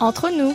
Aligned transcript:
entre 0.00 0.30
nous. 0.30 0.54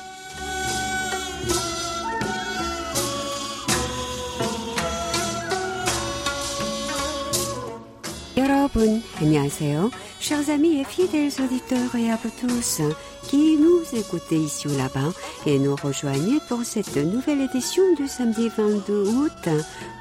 여러분, 8.37 9.01
안녕하세요. 9.19 9.91
Chers 10.19 10.49
amis 10.49 10.79
et 10.79 10.83
fidèles 10.83 11.31
auditeurs 11.41 11.95
et 11.95 12.11
à 12.11 12.17
vous 12.17 12.29
tous 12.29 12.81
qui 13.27 13.57
nous 13.57 13.81
écoutez 13.93 14.35
ici 14.35 14.67
ou 14.67 14.77
là-bas 14.77 15.13
et 15.45 15.57
nous 15.57 15.75
rejoignez 15.75 16.39
pour 16.47 16.63
cette 16.65 16.97
nouvelle 16.97 17.41
édition 17.41 17.83
du 17.95 18.07
samedi 18.07 18.49
22 18.49 19.07
août. 19.07 19.49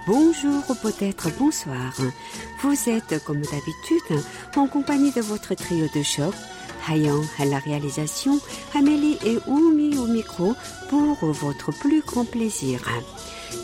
Bonjour 0.06 0.62
ou 0.68 0.74
peut-être 0.74 1.30
bonsoir. 1.38 1.94
Vous 2.62 2.76
êtes 2.88 3.22
comme 3.24 3.42
d'habitude 3.42 4.24
en 4.56 4.66
compagnie 4.66 5.12
de 5.12 5.20
votre 5.20 5.54
trio 5.54 5.86
de 5.94 6.02
choc 6.02 6.34
Hayan 6.89 7.21
à 7.39 7.45
la 7.45 7.59
réalisation, 7.59 8.39
Amélie 8.75 9.17
et 9.25 9.37
Oumi 9.47 9.97
au 9.97 10.07
micro 10.07 10.53
pour 10.89 11.15
votre 11.31 11.71
plus 11.71 12.01
grand 12.01 12.25
plaisir. 12.25 12.81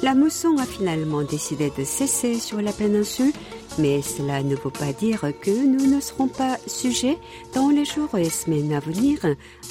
La 0.01 0.15
mousson 0.15 0.57
a 0.57 0.65
finalement 0.65 1.23
décidé 1.23 1.71
de 1.77 1.83
cesser 1.83 2.39
sur 2.39 2.61
la 2.61 2.71
péninsule 2.71 3.33
mais 3.77 4.01
cela 4.01 4.43
ne 4.43 4.55
veut 4.55 4.71
pas 4.71 4.91
dire 4.91 5.21
que 5.41 5.51
nous 5.51 5.85
ne 5.85 6.01
serons 6.01 6.27
pas 6.27 6.57
sujets 6.67 7.17
dans 7.53 7.69
les 7.69 7.85
jours 7.85 8.17
et 8.17 8.29
semaines 8.29 8.73
à 8.73 8.79
venir 8.79 9.19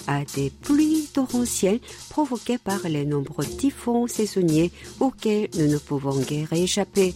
à 0.07 0.25
des 0.35 0.51
pluies 0.51 1.09
torrentielles 1.13 1.81
provoquées 2.09 2.59
par 2.59 2.81
les 2.89 3.05
nombreux 3.05 3.45
typhons 3.45 4.07
saisonniers 4.07 4.71
auxquels 5.01 5.49
nous 5.59 5.67
ne 5.67 5.79
pouvons 5.79 6.19
guère 6.21 6.53
échapper. 6.53 7.15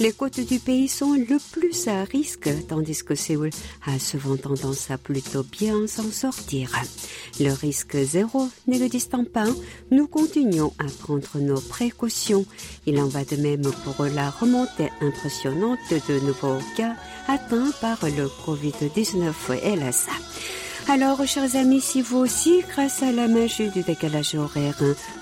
Les 0.00 0.12
côtes 0.12 0.40
du 0.40 0.58
pays 0.58 0.88
sont 0.88 1.12
le 1.12 1.38
plus 1.52 1.86
à 1.86 2.02
risque, 2.02 2.48
tandis 2.68 3.04
que 3.04 3.14
Séoul 3.14 3.50
a 3.86 3.98
souvent 4.00 4.36
tendance 4.36 4.90
à 4.90 4.98
plutôt 4.98 5.44
bien 5.44 5.86
s'en 5.86 6.10
sortir. 6.10 6.70
Le 7.38 7.52
risque 7.52 7.96
zéro 7.96 8.48
ne 8.66 8.78
le 8.78 8.88
distant 8.88 9.24
pas, 9.24 9.46
nous 9.92 10.08
continuons 10.08 10.72
à 10.80 10.84
prendre 11.00 11.38
nos 11.38 11.60
précautions. 11.60 12.44
Il 12.86 12.98
en 12.98 13.06
va 13.06 13.24
de 13.24 13.36
même 13.36 13.70
pour 13.84 14.04
la 14.06 14.30
remontée 14.30 14.90
impressionnante 15.00 15.78
de 15.90 16.20
nouveaux 16.20 16.58
cas 16.76 16.96
atteints 17.28 17.70
par 17.80 17.98
le 18.02 18.28
Covid-19, 18.44 19.32
hélas. 19.62 20.08
Alors, 20.86 21.24
chers 21.26 21.56
amis, 21.56 21.80
si 21.80 22.02
vous 22.02 22.18
aussi, 22.18 22.62
grâce 22.68 23.02
à 23.02 23.10
la 23.10 23.26
magie 23.26 23.70
du 23.70 23.82
décalage 23.82 24.34
horaire, 24.34 24.76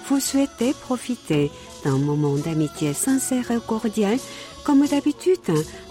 vous 0.09 0.19
souhaitez 0.19 0.73
profiter 0.73 1.53
d'un 1.85 1.99
moment 1.99 2.35
d'amitié 2.35 2.93
sincère 2.95 3.51
et 3.53 3.61
cordial, 3.65 4.19
comme 4.65 4.87
d'habitude, 4.87 5.39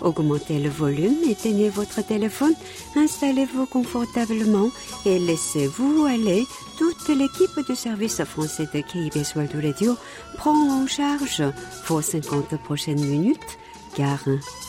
augmentez 0.01 0.59
le 0.59 0.69
volume, 0.69 1.17
éteignez 1.29 1.69
votre 1.69 2.05
téléphone, 2.05 2.53
installez-vous 2.95 3.65
confortablement 3.65 4.69
et 5.05 5.19
laissez-vous 5.19 6.05
aller. 6.05 6.45
Toute 6.77 7.09
l'équipe 7.09 7.67
du 7.67 7.75
service 7.75 8.23
français 8.23 8.67
de 8.73 8.81
KBS 8.81 9.35
World 9.35 9.63
Radio 9.63 9.95
prend 10.37 10.81
en 10.81 10.87
charge 10.87 11.43
vos 11.87 12.01
50 12.01 12.57
prochaines 12.63 13.05
minutes, 13.05 13.57
car, 13.95 14.19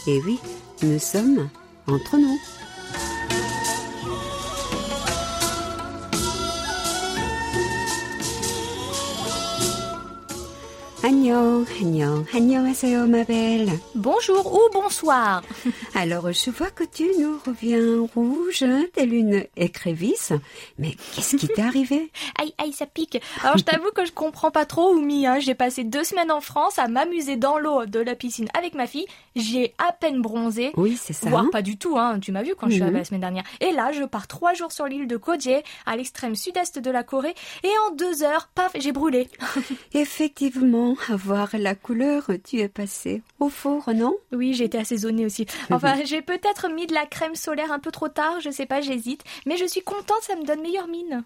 et 0.06 0.20
oui, 0.26 0.38
nous 0.82 0.98
sommes 0.98 1.48
entre 1.86 2.16
nous. 2.18 2.38
Annyeong, 11.04 11.66
annyeong, 11.80 12.24
annyeonghaseyo 12.32 13.06
ma 13.08 13.24
belle. 13.24 13.68
Bonjour 13.96 14.54
ou 14.54 14.60
bonsoir. 14.72 15.42
Alors, 15.96 16.30
je 16.32 16.50
vois 16.50 16.70
que 16.70 16.84
tu 16.84 17.08
nous 17.18 17.38
reviens 17.44 18.06
rouge, 18.14 18.64
telle 18.94 19.12
une 19.12 19.44
écrevisse. 19.56 20.32
Mais 20.78 20.92
qu'est-ce 21.12 21.36
qui 21.36 21.48
t'est 21.48 21.60
arrivé? 21.60 22.12
Aïe, 22.40 22.54
aïe, 22.56 22.72
ça 22.72 22.86
pique. 22.86 23.20
Alors, 23.42 23.58
je 23.58 23.64
t'avoue 23.64 23.90
que 23.90 24.04
je 24.04 24.12
comprends 24.12 24.52
pas 24.52 24.64
trop, 24.64 24.94
Oumi. 24.94 25.26
Hein. 25.26 25.40
J'ai 25.40 25.56
passé 25.56 25.82
deux 25.82 26.04
semaines 26.04 26.30
en 26.30 26.40
France 26.40 26.78
à 26.78 26.86
m'amuser 26.86 27.34
dans 27.34 27.58
l'eau 27.58 27.84
de 27.84 27.98
la 27.98 28.14
piscine 28.14 28.48
avec 28.56 28.74
ma 28.74 28.86
fille. 28.86 29.06
J'ai 29.34 29.74
à 29.78 29.90
peine 29.92 30.22
bronzé. 30.22 30.70
Oui, 30.76 30.96
c'est 31.00 31.12
ça. 31.12 31.28
Voire 31.28 31.42
hein. 31.46 31.48
pas 31.50 31.62
du 31.62 31.76
tout, 31.78 31.98
hein. 31.98 32.20
Tu 32.20 32.30
m'as 32.30 32.42
vu 32.42 32.54
quand 32.56 32.68
je 32.68 32.74
suis 32.74 32.80
Mhm. 32.80 32.86
arrivée 32.86 32.98
la 33.00 33.04
semaine 33.04 33.20
dernière. 33.22 33.44
Et 33.60 33.72
là, 33.72 33.90
je 33.90 34.04
pars 34.04 34.28
trois 34.28 34.54
jours 34.54 34.70
sur 34.70 34.86
l'île 34.86 35.08
de 35.08 35.16
Kojie, 35.16 35.62
à 35.84 35.96
l'extrême 35.96 36.36
sud-est 36.36 36.78
de 36.78 36.90
la 36.92 37.02
Corée. 37.02 37.34
Et 37.64 37.70
en 37.88 37.94
deux 37.96 38.22
heures, 38.22 38.48
paf, 38.54 38.70
j'ai 38.78 38.92
brûlé. 38.92 39.28
Effectivement, 39.94 40.91
à 41.08 41.16
voir 41.16 41.50
la 41.54 41.74
couleur, 41.74 42.30
tu 42.44 42.60
es 42.60 42.68
passé 42.68 43.22
au 43.40 43.48
four, 43.48 43.90
non? 43.94 44.14
Oui, 44.32 44.54
j'ai 44.54 44.64
été 44.64 44.78
assaisonnée 44.78 45.26
aussi. 45.26 45.46
Enfin, 45.70 45.96
j'ai 46.04 46.22
peut-être 46.22 46.68
mis 46.70 46.86
de 46.86 46.94
la 46.94 47.06
crème 47.06 47.34
solaire 47.34 47.72
un 47.72 47.78
peu 47.78 47.90
trop 47.90 48.08
tard, 48.08 48.40
je 48.40 48.50
sais 48.50 48.66
pas, 48.66 48.80
j'hésite. 48.80 49.22
Mais 49.46 49.56
je 49.56 49.64
suis 49.64 49.82
contente, 49.82 50.22
ça 50.22 50.36
me 50.36 50.44
donne 50.44 50.60
meilleure 50.60 50.88
mine. 50.88 51.22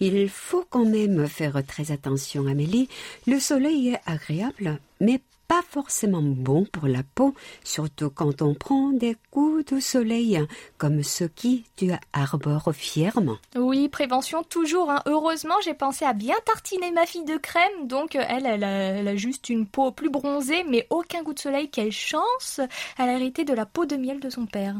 Il 0.00 0.28
faut 0.28 0.64
quand 0.68 0.84
même 0.84 1.26
faire 1.26 1.62
très 1.66 1.90
attention, 1.90 2.46
Amélie. 2.46 2.88
Le 3.26 3.38
soleil 3.40 3.90
est 3.90 4.00
agréable, 4.06 4.78
mais 5.00 5.20
pas 5.48 5.62
forcément 5.68 6.22
bon 6.22 6.66
pour 6.66 6.86
la 6.86 7.02
peau, 7.02 7.34
surtout 7.64 8.10
quand 8.10 8.42
on 8.42 8.54
prend 8.54 8.90
des 8.90 9.16
coups 9.30 9.64
de 9.72 9.80
soleil, 9.80 10.38
comme 10.76 11.02
ceux 11.02 11.28
qui 11.28 11.64
tu 11.76 11.90
arbores 12.12 12.72
fièrement. 12.74 13.38
Oui, 13.56 13.88
prévention 13.88 14.42
toujours. 14.42 14.90
Hein. 14.90 15.02
Heureusement, 15.06 15.54
j'ai 15.64 15.74
pensé 15.74 16.04
à 16.04 16.12
bien 16.12 16.36
tartiner 16.44 16.90
ma 16.90 17.06
fille 17.06 17.24
de 17.24 17.38
crème. 17.38 17.86
Donc, 17.86 18.14
elle, 18.14 18.44
elle 18.46 18.62
a, 18.62 18.68
elle 18.68 19.08
a 19.08 19.16
juste 19.16 19.48
une 19.48 19.66
peau 19.66 19.90
plus 19.90 20.10
bronzée, 20.10 20.64
mais 20.68 20.86
aucun 20.90 21.22
goût 21.22 21.32
de 21.32 21.38
soleil. 21.38 21.70
Quelle 21.70 21.92
chance 21.92 22.60
Elle 22.98 23.08
a 23.08 23.14
hérité 23.14 23.44
de 23.44 23.54
la 23.54 23.64
peau 23.64 23.86
de 23.86 23.96
miel 23.96 24.20
de 24.20 24.28
son 24.28 24.44
père. 24.44 24.76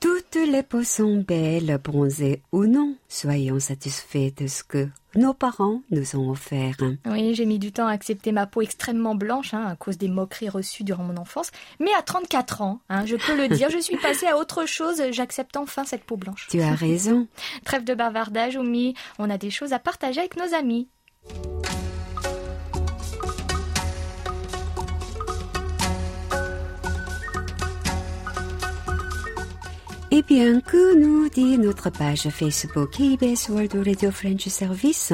Toutes 0.00 0.36
les 0.36 0.62
peaux 0.62 0.84
sont 0.84 1.24
belles, 1.26 1.80
bronzées 1.82 2.42
ou 2.52 2.66
non. 2.66 2.96
Soyons 3.08 3.58
satisfaits 3.58 4.30
de 4.36 4.46
ce 4.46 4.62
que 4.62 4.88
nos 5.16 5.34
parents 5.34 5.82
nous 5.90 6.14
ont 6.14 6.30
offert. 6.30 6.76
Oui, 7.06 7.34
j'ai 7.34 7.46
mis 7.46 7.58
du 7.58 7.72
temps 7.72 7.88
à 7.88 7.92
accepter 7.92 8.30
ma 8.30 8.46
peau 8.46 8.62
extrêmement 8.62 9.16
blanche 9.16 9.54
hein, 9.54 9.66
à 9.66 9.74
cause 9.74 9.98
des 9.98 10.06
moqueries 10.06 10.50
reçues 10.50 10.84
durant 10.84 11.02
mon 11.02 11.16
enfance. 11.16 11.50
Mais 11.80 11.92
à 11.98 12.02
34 12.02 12.62
ans, 12.62 12.80
hein, 12.88 13.06
je 13.06 13.16
peux 13.16 13.36
le 13.36 13.48
dire, 13.48 13.70
je 13.70 13.78
suis 13.78 13.96
passée 13.96 14.26
à 14.26 14.36
autre 14.36 14.66
chose. 14.66 15.02
J'accepte 15.10 15.56
enfin 15.56 15.84
cette 15.84 16.04
peau 16.04 16.16
blanche. 16.16 16.46
Tu 16.48 16.60
as 16.60 16.74
raison. 16.74 17.26
Trêve 17.64 17.84
de 17.84 17.94
bavardage, 17.94 18.56
Oumi. 18.56 18.94
On 19.18 19.30
a 19.30 19.38
des 19.38 19.50
choses 19.50 19.72
à 19.72 19.80
partager 19.80 20.20
avec 20.20 20.36
nos 20.36 20.54
amis. 20.54 20.88
Eh 30.20 30.22
bien, 30.24 30.60
que 30.60 30.96
nous 30.96 31.28
dit 31.28 31.56
notre 31.58 31.90
page 31.90 32.28
Facebook 32.30 32.90
KBS 32.90 33.50
World 33.50 33.86
Radio 33.86 34.10
French 34.10 34.48
Service 34.48 35.12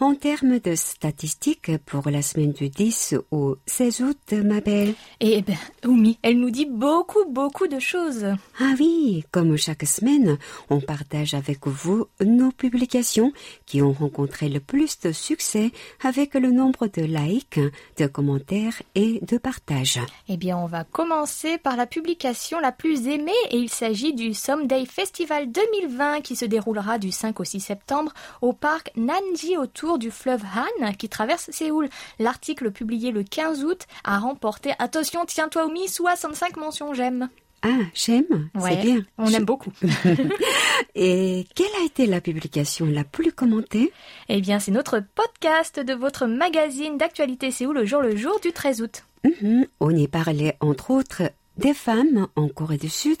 en 0.00 0.14
termes 0.14 0.58
de 0.58 0.74
statistiques 0.74 1.76
pour 1.84 2.08
la 2.08 2.22
semaine 2.22 2.52
du 2.52 2.70
10 2.70 3.16
au 3.30 3.56
16 3.66 4.00
août, 4.00 4.32
ma 4.32 4.60
belle 4.60 4.94
Eh 5.20 5.42
ben, 5.42 5.58
Oumi, 5.84 6.18
elle 6.22 6.40
nous 6.40 6.50
dit 6.50 6.64
beaucoup, 6.64 7.26
beaucoup 7.28 7.66
de 7.66 7.78
choses. 7.78 8.24
Ah 8.58 8.72
oui, 8.78 9.24
comme 9.30 9.58
chaque 9.58 9.86
semaine, 9.86 10.38
on 10.70 10.80
partage 10.80 11.34
avec 11.34 11.66
vous 11.66 12.06
nos 12.24 12.50
publications 12.50 13.32
qui 13.66 13.82
ont 13.82 13.92
rencontré 13.92 14.48
le 14.48 14.60
plus 14.60 14.98
de 15.00 15.12
succès 15.12 15.70
avec 16.02 16.32
le 16.32 16.50
nombre 16.50 16.86
de 16.86 17.02
likes, 17.02 17.60
de 17.98 18.06
commentaires 18.06 18.82
et 18.94 19.20
de 19.20 19.36
partages. 19.36 20.00
Eh 20.28 20.38
bien, 20.38 20.56
on 20.56 20.66
va 20.66 20.84
commencer 20.84 21.58
par 21.58 21.76
la 21.76 21.86
publication 21.86 22.58
la 22.58 22.72
plus 22.72 23.06
aimée 23.06 23.32
et 23.50 23.58
il 23.58 23.68
s'agit 23.68 24.14
du 24.14 24.32
Someday 24.32 24.86
Festival 24.86 25.52
2020 25.52 26.22
qui 26.22 26.36
se 26.36 26.46
déroulera 26.46 26.98
du 26.98 27.12
5 27.12 27.38
au 27.38 27.44
6 27.44 27.60
septembre 27.60 28.14
au 28.40 28.54
parc 28.54 28.92
Nanji 28.96 29.58
autour 29.58 29.89
du 29.98 30.10
fleuve 30.10 30.42
Han 30.44 30.92
qui 30.92 31.08
traverse 31.08 31.50
Séoul. 31.50 31.88
L'article 32.18 32.70
publié 32.70 33.10
le 33.10 33.22
15 33.22 33.64
août 33.64 33.86
a 34.04 34.18
remporté, 34.18 34.72
attention, 34.78 35.24
tiens-toi 35.26 35.66
Oumi, 35.66 35.88
65 35.88 36.56
mentions 36.56 36.94
j'aime. 36.94 37.28
Ah, 37.62 37.68
j'aime, 37.92 38.48
Ouais, 38.54 38.70
c'est 38.70 38.82
bien. 38.82 39.04
On 39.18 39.28
aime 39.28 39.44
beaucoup. 39.44 39.70
Et 40.94 41.46
quelle 41.54 41.66
a 41.82 41.84
été 41.84 42.06
la 42.06 42.20
publication 42.22 42.86
la 42.86 43.04
plus 43.04 43.32
commentée? 43.32 43.92
Eh 44.30 44.40
bien, 44.40 44.58
c'est 44.58 44.70
notre 44.70 45.02
podcast 45.14 45.78
de 45.78 45.92
votre 45.92 46.26
magazine 46.26 46.96
d'actualité 46.96 47.50
Séoul 47.50 47.76
le 47.76 47.84
jour 47.84 48.00
le 48.00 48.16
jour 48.16 48.40
du 48.40 48.52
13 48.52 48.80
août. 48.80 49.04
Mhm, 49.24 49.66
On 49.80 49.90
y 49.90 50.08
parlait 50.08 50.56
entre 50.60 50.90
autres 50.90 51.22
des 51.58 51.74
femmes 51.74 52.28
en 52.36 52.48
Corée 52.48 52.78
du 52.78 52.88
Sud 52.88 53.18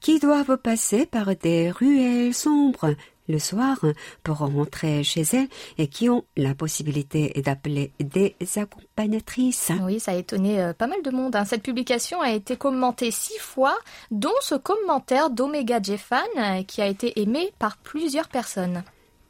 qui 0.00 0.18
doivent 0.18 0.56
passer 0.56 1.04
par 1.04 1.36
des 1.36 1.70
ruelles 1.70 2.32
sombres 2.32 2.94
le 3.28 3.38
soir 3.38 3.78
pour 4.22 4.38
rentrer 4.38 5.02
chez 5.02 5.22
elles 5.32 5.48
et 5.78 5.88
qui 5.88 6.08
ont 6.08 6.24
la 6.36 6.54
possibilité 6.54 7.32
d'appeler 7.44 7.92
des 8.00 8.34
accompagnatrices. 8.56 9.72
Oui, 9.82 10.00
ça 10.00 10.12
a 10.12 10.14
étonné 10.14 10.60
euh, 10.60 10.72
pas 10.72 10.86
mal 10.86 11.02
de 11.02 11.10
monde. 11.10 11.36
hein. 11.36 11.44
Cette 11.44 11.62
publication 11.62 12.20
a 12.20 12.32
été 12.32 12.56
commentée 12.56 13.10
six 13.10 13.38
fois, 13.38 13.76
dont 14.10 14.30
ce 14.40 14.54
commentaire 14.54 15.30
d'Omega 15.30 15.80
Jeffan 15.82 16.16
euh, 16.36 16.62
qui 16.62 16.82
a 16.82 16.86
été 16.86 17.20
aimé 17.20 17.52
par 17.58 17.76
plusieurs 17.78 18.28
personnes. 18.28 18.82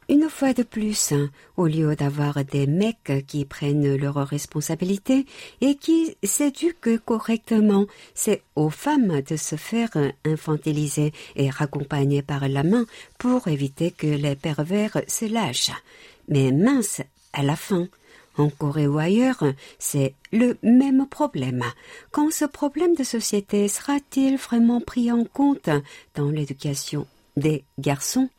Une 0.07 0.29
fois 0.29 0.53
de 0.53 0.61
plus, 0.61 1.13
au 1.57 1.65
lieu 1.65 1.95
d'avoir 1.95 2.45
des 2.45 2.67
mecs 2.67 3.25
qui 3.25 3.43
prennent 3.43 3.95
leurs 3.95 4.27
responsabilités 4.27 5.25
et 5.61 5.75
qui 5.75 6.15
s'éduquent 6.21 7.03
correctement, 7.03 7.87
c'est 8.13 8.43
aux 8.55 8.69
femmes 8.69 9.21
de 9.21 9.35
se 9.35 9.55
faire 9.55 9.89
infantiliser 10.23 11.11
et 11.35 11.49
raccompagner 11.49 12.21
par 12.21 12.47
la 12.47 12.61
main 12.61 12.85
pour 13.17 13.47
éviter 13.47 13.89
que 13.89 14.05
les 14.05 14.35
pervers 14.35 15.01
se 15.07 15.25
lâchent. 15.25 15.71
mais 16.27 16.51
mince 16.51 17.01
à 17.33 17.41
la 17.41 17.55
fin. 17.55 17.87
En 18.37 18.49
Corée 18.49 18.87
ou 18.87 18.97
ailleurs, 18.99 19.43
c'est 19.79 20.13
le 20.31 20.57
même 20.61 21.07
problème. 21.07 21.63
Quand 22.11 22.31
ce 22.31 22.45
problème 22.45 22.93
de 22.93 23.03
société 23.03 23.67
sera-t-il 23.67 24.37
vraiment 24.37 24.81
pris 24.81 25.11
en 25.11 25.23
compte 25.23 25.69
dans 26.15 26.29
l'éducation 26.29 27.07
des 27.37 27.65
garçons. 27.79 28.29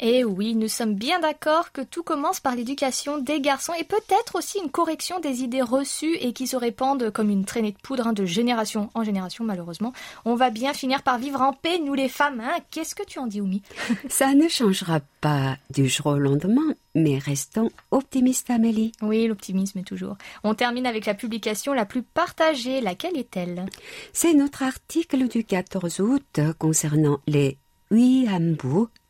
Et 0.00 0.18
eh 0.18 0.24
oui, 0.24 0.54
nous 0.54 0.68
sommes 0.68 0.94
bien 0.94 1.20
d'accord 1.20 1.72
que 1.72 1.82
tout 1.82 2.02
commence 2.02 2.40
par 2.40 2.54
l'éducation 2.54 3.18
des 3.18 3.40
garçons 3.40 3.72
et 3.78 3.84
peut-être 3.84 4.36
aussi 4.36 4.58
une 4.62 4.70
correction 4.70 5.20
des 5.20 5.42
idées 5.42 5.62
reçues 5.62 6.16
et 6.16 6.32
qui 6.32 6.46
se 6.46 6.56
répandent 6.56 7.10
comme 7.10 7.30
une 7.30 7.44
traînée 7.44 7.72
de 7.72 7.78
poudre 7.82 8.06
hein, 8.06 8.12
de 8.12 8.24
génération 8.24 8.90
en 8.94 9.04
génération 9.04 9.44
malheureusement. 9.44 9.92
On 10.24 10.34
va 10.34 10.50
bien 10.50 10.72
finir 10.72 11.02
par 11.02 11.18
vivre 11.18 11.40
en 11.40 11.52
paix, 11.52 11.78
nous 11.78 11.94
les 11.94 12.08
femmes. 12.08 12.40
Hein 12.40 12.58
Qu'est-ce 12.70 12.94
que 12.94 13.04
tu 13.04 13.18
en 13.18 13.26
dis, 13.26 13.40
Oumi? 13.40 13.62
Ça 14.08 14.34
ne 14.34 14.48
changera 14.48 15.00
pas 15.20 15.56
du 15.70 15.88
jour 15.88 16.06
au 16.06 16.18
lendemain, 16.18 16.74
mais 16.94 17.18
restons 17.18 17.70
optimistes, 17.90 18.50
Amélie. 18.50 18.92
Oui, 19.02 19.26
l'optimisme 19.26 19.82
toujours. 19.82 20.16
On 20.44 20.54
termine 20.54 20.86
avec 20.86 21.06
la 21.06 21.14
publication 21.14 21.72
la 21.72 21.84
plus 21.86 22.02
partagée. 22.02 22.80
Laquelle 22.80 23.16
est-elle? 23.16 23.66
C'est 24.12 24.34
notre 24.34 24.62
article 24.62 25.28
du 25.28 25.44
14 25.44 26.00
août 26.00 26.40
concernant 26.58 27.20
les 27.26 27.58
oui, 27.90 28.26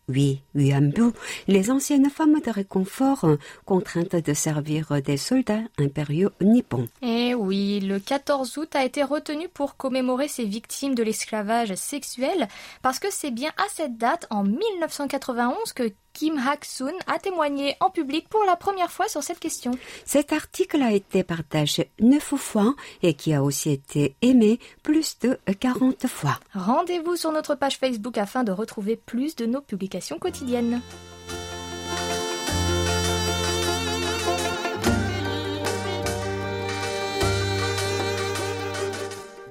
oui, 0.08 0.40
Wiambu, 0.54 1.10
les 1.48 1.70
anciennes 1.72 2.10
femmes 2.10 2.40
de 2.40 2.50
réconfort 2.50 3.26
contraintes 3.64 4.14
de 4.14 4.34
servir 4.34 5.02
des 5.02 5.16
soldats 5.16 5.62
impériaux 5.78 6.30
nippons. 6.40 6.86
Eh 7.02 7.34
oui, 7.34 7.80
le 7.80 7.98
14 7.98 8.56
août 8.56 8.76
a 8.76 8.84
été 8.84 9.02
retenu 9.02 9.48
pour 9.48 9.76
commémorer 9.76 10.28
ces 10.28 10.44
victimes 10.44 10.94
de 10.94 11.02
l'esclavage 11.02 11.74
sexuel 11.74 12.46
parce 12.82 13.00
que 13.00 13.08
c'est 13.10 13.32
bien 13.32 13.50
à 13.56 13.64
cette 13.74 13.98
date, 13.98 14.28
en 14.30 14.44
1991, 14.44 15.72
que 15.72 15.92
Kim 16.16 16.38
Hak-soon 16.38 16.94
a 17.06 17.18
témoigné 17.18 17.76
en 17.78 17.90
public 17.90 18.26
pour 18.30 18.42
la 18.44 18.56
première 18.56 18.90
fois 18.90 19.06
sur 19.06 19.22
cette 19.22 19.38
question. 19.38 19.72
Cet 20.06 20.32
article 20.32 20.80
a 20.80 20.92
été 20.92 21.22
partagé 21.22 21.90
neuf 22.00 22.34
fois 22.38 22.74
et 23.02 23.12
qui 23.12 23.34
a 23.34 23.42
aussi 23.42 23.70
été 23.70 24.16
aimé 24.22 24.58
plus 24.82 25.18
de 25.18 25.38
40 25.60 26.06
fois. 26.06 26.40
Rendez-vous 26.54 27.16
sur 27.16 27.32
notre 27.32 27.54
page 27.54 27.76
Facebook 27.76 28.16
afin 28.16 28.44
de 28.44 28.52
retrouver 28.52 28.96
plus 28.96 29.36
de 29.36 29.44
nos 29.44 29.60
publications 29.60 30.18
quotidiennes. 30.18 30.80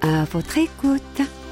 À 0.00 0.24
votre 0.24 0.58
écoute. 0.58 1.45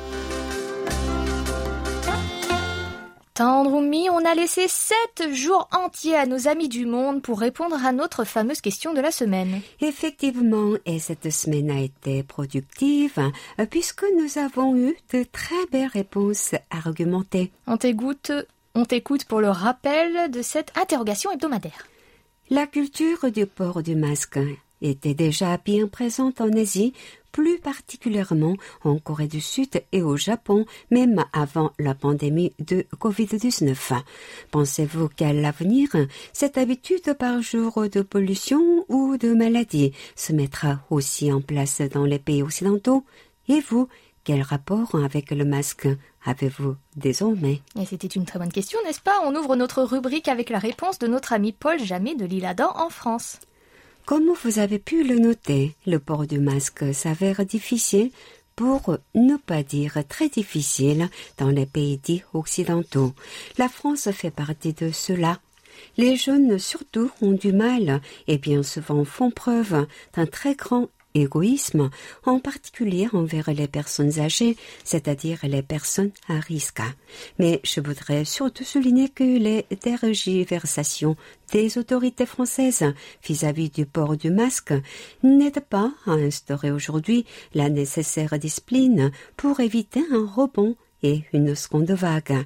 Tendroumi, 3.35 4.09
on 4.11 4.25
a 4.25 4.37
laissé 4.37 4.69
sept 4.69 5.33
jours 5.33 5.69
entiers 5.73 6.15
à 6.15 6.25
nos 6.25 6.47
amis 6.47 6.69
du 6.69 6.87
monde 6.87 7.21
pour 7.21 7.41
répondre 7.41 7.85
à 7.85 7.91
notre 7.91 8.23
fameuse 8.23 8.61
question 8.61 8.95
de 8.95 9.01
la 9.01 9.11
semaine. 9.11 9.61
Effectivement, 9.81 10.75
et 10.87 11.01
cette 11.01 11.33
semaine 11.33 11.69
a 11.69 11.81
été 11.81 12.23
productive 12.23 13.19
puisque 13.71 14.05
nous 14.17 14.39
avons 14.39 14.77
eu 14.77 14.97
de 15.13 15.25
très 15.25 15.67
belles 15.73 15.91
réponses 15.93 16.55
argumentées. 16.71 17.51
On 17.67 17.77
t'écoute, 17.77 18.31
on 18.77 18.85
t'écoute 18.85 19.25
pour 19.25 19.41
le 19.41 19.51
rappel 19.51 20.31
de 20.31 20.41
cette 20.41 20.71
interrogation 20.79 21.33
hebdomadaire. 21.33 21.89
La 22.51 22.69
culture 22.69 23.33
du 23.33 23.47
port 23.47 23.83
du 23.83 23.97
masque 23.97 24.39
était 24.81 25.15
déjà 25.15 25.57
bien 25.59 25.89
présente 25.89 26.41
en 26.41 26.51
Asie 26.53 26.93
plus 27.35 27.59
particulièrement 27.59 28.55
en 28.85 28.99
Corée 28.99 29.27
du 29.27 29.41
Sud 29.41 29.83
et 29.91 30.03
au 30.03 30.17
Japon, 30.17 30.67
même 30.93 31.25
avant 31.33 31.73
la 31.81 31.93
pandémie 31.93 32.53
de 32.61 32.87
Covid-19. 33.01 33.75
Pensez-vous 34.53 35.09
qu'à 35.09 35.33
l'avenir, 35.33 35.89
cette 36.33 36.59
habitude 36.59 37.13
par 37.15 37.43
jour 37.43 37.89
de 37.91 38.03
pollution 38.03 38.85
ou 38.89 39.17
de 39.17 39.35
maladie 39.35 39.93
se 40.15 40.33
mettra 40.33 40.81
aussi 40.91 41.33
en 41.33 41.41
place 41.41 41.81
dans 41.81 42.05
les 42.05 42.21
pays 42.21 42.45
occidentaux? 42.45 43.05
Et 43.49 43.61
vous, 43.61 43.89
quel 44.23 44.41
rapport 44.41 44.95
avec 44.95 45.33
le 45.33 45.45
masque 45.45 45.89
avez-vous 46.25 46.77
désormais? 46.95 47.63
Et 47.79 47.85
c'était 47.85 48.07
une 48.07 48.27
très 48.27 48.39
bonne 48.39 48.53
question, 48.53 48.79
n'est-ce 48.85 49.01
pas? 49.01 49.21
On 49.25 49.35
ouvre 49.35 49.57
notre 49.57 49.83
rubrique 49.83 50.29
avec 50.29 50.51
la 50.51 50.61
réponse 50.61 51.01
de 51.01 51.09
notre 51.09 51.33
ami 51.33 51.53
Paul 51.53 51.81
Jamais 51.81 52.15
de 52.15 52.25
l'île 52.25 52.47
Adam 52.47 52.73
en 52.77 52.91
France. 52.91 53.41
Comme 54.07 54.35
vous 54.43 54.59
avez 54.59 54.79
pu 54.79 55.03
le 55.03 55.19
noter, 55.19 55.75
le 55.87 55.99
port 55.99 56.27
du 56.27 56.39
masque 56.39 56.93
s'avère 56.93 57.47
difficile 57.47 58.11
pour 58.55 58.99
ne 59.15 59.39
pas 59.39 59.63
dire 59.63 59.97
très 60.07 60.29
difficile 60.29 61.09
dans 61.39 61.49
les 61.49 61.65
pays 61.65 61.97
dits 61.97 62.23
occidentaux. 62.35 63.15
La 63.57 63.71
France 63.71 64.11
fait 64.11 64.31
partie 64.31 64.75
de 64.75 64.91
cela. 64.91 65.41
Les 65.97 66.17
jeunes 66.17 66.59
surtout 66.59 67.11
ont 67.23 67.33
du 67.33 67.55
mal 67.55 68.03
et 68.29 68.37
bien 68.37 68.63
souvent 68.63 69.07
font 69.07 69.31
preuve 69.31 69.87
d'un 70.15 70.27
très 70.27 70.55
grand 70.55 70.91
égoïsme, 71.15 71.91
en 72.25 72.41
particulier 72.41 73.09
envers 73.13 73.53
les 73.53 73.69
personnes 73.69 74.19
âgées, 74.19 74.57
c'est-à-dire 74.83 75.39
les 75.45 75.63
personnes 75.63 76.11
à 76.29 76.41
risque. 76.41 76.83
Mais 77.39 77.61
je 77.65 77.81
voudrais 77.81 78.25
surtout 78.25 78.65
souligner 78.65 79.09
que 79.09 79.25
les 79.25 79.63
tergiversations 79.81 81.17
des 81.53 81.79
autorités 81.79 82.27
françaises 82.27 82.85
vis-à-vis 83.25 83.71
du 83.71 83.87
port 83.87 84.17
du 84.17 84.31
masque 84.31 84.75
n'aident 85.23 85.61
pas 85.61 85.93
à 86.07 86.13
instaurer 86.13 86.73
aujourd'hui 86.73 87.25
la 87.55 87.69
nécessaire 87.69 88.39
discipline 88.39 89.13
pour 89.37 89.61
éviter 89.61 90.03
un 90.11 90.27
rebond 90.27 90.77
et 91.05 91.23
une 91.33 91.55
seconde 91.55 91.91
vague. 91.91 92.45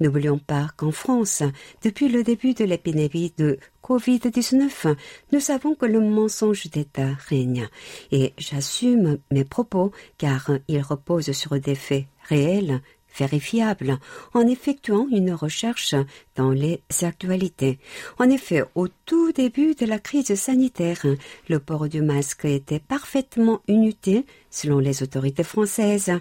N'oublions 0.00 0.38
pas 0.38 0.68
qu'en 0.76 0.90
France, 0.90 1.42
depuis 1.82 2.08
le 2.08 2.22
début 2.22 2.52
de 2.52 2.64
l'épidémie 2.64 3.32
de 3.38 3.58
Covid-19, 3.82 4.96
nous 5.32 5.40
savons 5.40 5.74
que 5.74 5.86
le 5.86 6.00
mensonge 6.00 6.68
d'État 6.70 7.12
règne. 7.28 7.68
Et 8.10 8.34
j'assume 8.36 9.18
mes 9.30 9.44
propos 9.44 9.92
car 10.18 10.50
ils 10.68 10.82
reposent 10.82 11.32
sur 11.32 11.58
des 11.58 11.76
faits 11.76 12.06
réels 12.28 12.80
vérifiables 13.16 13.98
en 14.34 14.46
effectuant 14.46 15.06
une 15.10 15.32
recherche 15.32 15.94
dans 16.36 16.50
les 16.50 16.82
actualités. 17.02 17.78
En 18.18 18.28
effet, 18.28 18.64
au 18.74 18.88
tout 18.88 19.32
début 19.32 19.74
de 19.74 19.86
la 19.86 19.98
crise 19.98 20.34
sanitaire, 20.34 21.04
le 21.48 21.58
port 21.58 21.88
du 21.88 22.02
masque 22.02 22.44
était 22.44 22.80
parfaitement 22.80 23.60
inutile 23.68 24.24
selon 24.50 24.78
les 24.78 25.02
autorités 25.02 25.44
françaises 25.44 26.12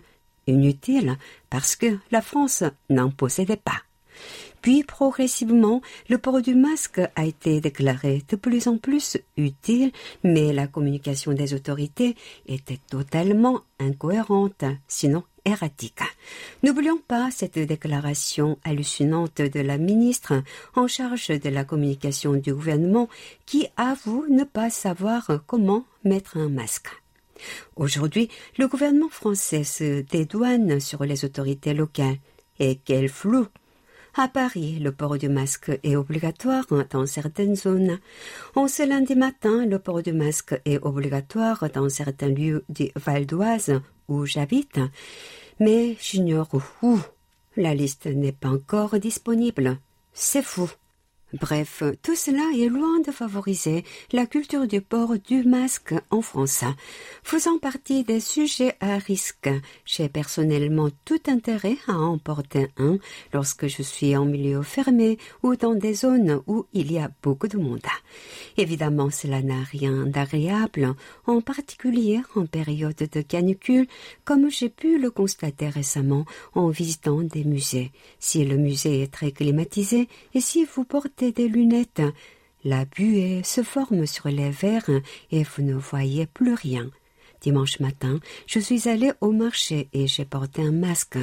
inutile 0.50 1.18
parce 1.50 1.76
que 1.76 1.98
la 2.12 2.22
France 2.22 2.64
n'en 2.90 3.10
possédait 3.10 3.56
pas. 3.56 3.82
Puis 4.62 4.84
progressivement, 4.84 5.82
le 6.10 6.18
port 6.18 6.42
du 6.42 6.54
masque 6.54 7.00
a 7.16 7.26
été 7.26 7.62
déclaré 7.62 8.24
de 8.28 8.36
plus 8.36 8.68
en 8.68 8.78
plus 8.78 9.18
utile, 9.38 9.92
mais 10.24 10.52
la 10.52 10.68
communication 10.68 11.32
des 11.32 11.54
autorités 11.54 12.16
était 12.46 12.80
totalement 12.90 13.62
incohérente, 13.80 14.66
sinon 14.88 15.24
erratique. 15.46 16.02
N'oublions 16.64 16.98
pas 16.98 17.32
cette 17.32 17.58
déclaration 17.58 18.60
hallucinante 18.64 19.42
de 19.42 19.60
la 19.62 19.78
ministre 19.78 20.44
en 20.76 20.88
charge 20.88 21.30
de 21.30 21.50
la 21.50 21.64
communication 21.64 22.34
du 22.34 22.54
gouvernement 22.54 23.08
qui 23.46 23.68
avoue 23.78 24.26
ne 24.30 24.44
pas 24.44 24.70
savoir 24.70 25.32
comment 25.48 25.86
mettre 26.04 26.38
un 26.38 26.50
masque. 26.50 26.90
Aujourd'hui, 27.76 28.30
le 28.58 28.68
gouvernement 28.68 29.10
français 29.10 29.64
se 29.64 30.02
dédouane 30.02 30.80
sur 30.80 31.04
les 31.04 31.26
autorités 31.26 31.74
locales. 31.74 32.18
Et 32.60 32.80
quel 32.84 33.10
flou 33.10 33.48
à 34.16 34.28
Paris, 34.28 34.80
le 34.80 34.92
port 34.92 35.18
du 35.18 35.30
masque 35.30 35.72
est 35.84 35.96
obligatoire 35.96 36.66
dans 36.90 37.06
certaines 37.06 37.56
zones. 37.56 38.00
En 38.56 38.68
ce 38.68 38.86
lundi 38.86 39.16
matin, 39.16 39.66
le 39.66 39.78
port 39.78 40.02
du 40.02 40.14
masque 40.14 40.60
est 40.66 40.80
obligatoire 40.82 41.70
dans 41.74 41.88
certains 41.90 42.28
lieux 42.30 42.66
du 42.70 42.90
Val 42.96 43.26
d'Oise 43.28 43.80
où 44.08 44.26
j'habite. 44.26 44.80
Mais 45.60 45.96
j'ignore 46.02 46.50
où. 46.82 47.00
La 47.56 47.76
liste 47.76 48.08
n'est 48.08 48.32
pas 48.32 48.50
encore 48.50 49.00
disponible. 49.00 49.78
C'est 50.12 50.44
fou. 50.44 50.70
Bref, 51.34 51.84
tout 52.02 52.16
cela 52.16 52.42
est 52.58 52.70
loin 52.70 53.02
de 53.02 53.12
favoriser 53.12 53.84
la 54.12 54.26
culture 54.26 54.66
du 54.66 54.82
port 54.82 55.14
du 55.20 55.44
masque 55.44 55.94
en 56.10 56.24
France. 56.24 56.64
Faisant 57.22 57.60
partie 57.60 58.04
des 58.04 58.20
sujets 58.20 58.76
à 58.80 58.98
risque, 58.98 59.50
j'ai 59.86 60.10
personnellement 60.10 60.90
tout 61.06 61.22
intérêt 61.28 61.78
à 61.88 61.94
en 61.94 62.18
porter 62.18 62.70
un 62.78 62.98
lorsque 63.32 63.68
je 63.68 63.84
suis 63.84 64.18
en 64.18 64.26
milieu 64.26 64.64
fermé 64.64 65.20
ou 65.44 65.56
dans 65.56 65.76
des 65.76 65.94
zones 65.94 66.42
où 66.48 66.66
il 66.74 66.92
y 66.92 66.98
a 66.98 67.12
beaucoup 67.22 67.48
de 67.48 67.60
monde. 67.60 67.86
Évidemment, 68.58 69.12
cela 69.12 69.44
n'a 69.44 69.62
rien 69.62 70.08
d'agréable, 70.08 70.96
en 71.28 71.42
particulier 71.42 72.22
en 72.36 72.48
période 72.48 72.96
de 72.96 73.22
canicule, 73.22 73.86
comme 74.26 74.50
j'ai 74.50 74.70
pu 74.70 74.98
le 74.98 75.12
constater 75.12 75.70
récemment 75.70 76.26
en 76.56 76.70
visitant 76.70 77.22
des 77.22 77.44
musées. 77.44 77.92
Si 78.18 78.44
le 78.46 78.58
musée 78.58 79.04
est 79.04 79.14
très 79.14 79.32
climatisé 79.32 80.08
et 80.34 80.42
si 80.42 80.66
vous 80.66 80.86
portez 80.86 81.19
des 81.20 81.48
lunettes. 81.48 82.02
La 82.64 82.86
buée 82.86 83.42
se 83.44 83.64
forme 83.64 84.06
sur 84.06 84.28
les 84.28 84.50
verres 84.50 84.90
et 85.32 85.44
vous 85.44 85.64
ne 85.64 85.76
voyez 85.76 86.26
plus 86.26 86.54
rien. 86.54 86.90
Dimanche 87.42 87.80
matin, 87.80 88.20
je 88.48 88.60
suis 88.60 88.90
allé 88.90 89.14
au 89.22 89.32
marché 89.32 89.88
et 89.94 90.08
j'ai 90.08 90.26
porté 90.26 90.62
un 90.62 90.74
masque. 90.74 91.18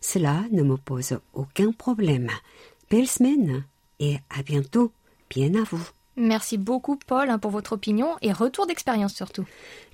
Cela 0.00 0.44
ne 0.50 0.62
me 0.62 0.76
pose 0.76 1.18
aucun 1.32 1.72
problème. 1.72 2.28
Belle 2.90 3.08
semaine 3.08 3.64
et 3.98 4.16
à 4.28 4.42
bientôt. 4.42 4.92
Bien 5.30 5.54
à 5.54 5.64
vous. 5.64 5.82
Merci 6.16 6.58
beaucoup 6.58 6.96
Paul 6.96 7.30
hein, 7.30 7.38
pour 7.38 7.50
votre 7.50 7.72
opinion 7.72 8.16
et 8.20 8.32
retour 8.32 8.66
d'expérience 8.66 9.14
surtout. 9.14 9.46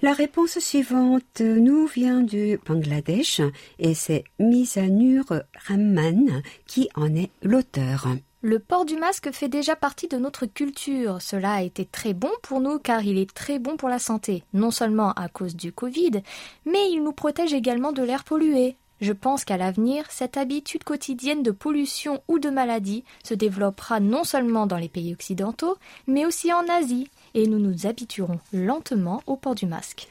La 0.03 0.13
réponse 0.13 0.59
suivante 0.59 1.41
nous 1.41 1.87
vient 1.87 2.23
du 2.23 2.59
Bangladesh 2.67 3.41
et 3.79 3.95
c'est 3.95 4.25
Misanur 4.41 5.25
Rahman 5.69 6.43
qui 6.67 6.89
en 6.97 7.15
est 7.15 7.31
l'auteur. 7.43 8.09
Le 8.41 8.61
port 8.61 8.85
du 8.85 8.97
masque 8.97 9.33
fait 9.33 9.49
déjà 9.49 9.75
partie 9.75 10.07
de 10.07 10.17
notre 10.17 10.47
culture. 10.47 11.21
Cela 11.21 11.55
a 11.55 11.63
été 11.63 11.85
très 11.85 12.15
bon 12.15 12.31
pour 12.41 12.61
nous 12.61 12.79
car 12.79 13.03
il 13.03 13.19
est 13.19 13.35
très 13.35 13.59
bon 13.59 13.77
pour 13.77 13.89
la 13.89 13.99
santé, 13.99 14.45
non 14.55 14.71
seulement 14.71 15.11
à 15.15 15.29
cause 15.29 15.57
du 15.57 15.73
Covid, 15.73 16.23
mais 16.65 16.89
il 16.93 17.03
nous 17.03 17.11
protège 17.11 17.53
également 17.53 17.91
de 17.91 18.05
l'air 18.05 18.23
pollué. 18.23 18.77
Je 19.01 19.13
pense 19.13 19.45
qu'à 19.45 19.57
l'avenir, 19.57 20.05
cette 20.09 20.37
habitude 20.37 20.85
quotidienne 20.85 21.43
de 21.43 21.51
pollution 21.51 22.23
ou 22.29 22.39
de 22.39 22.49
maladie 22.49 23.03
se 23.25 23.35
développera 23.35 23.99
non 23.99 24.23
seulement 24.23 24.69
dans 24.69 24.77
les 24.77 24.89
pays 24.89 25.13
occidentaux, 25.13 25.77
mais 26.07 26.25
aussi 26.25 26.53
en 26.53 26.65
Asie, 26.69 27.11
et 27.35 27.49
nous 27.49 27.59
nous 27.59 27.89
habituerons 27.89 28.39
lentement 28.53 29.21
au 29.27 29.35
port 29.35 29.57
du 29.57 29.67
masque. 29.67 30.07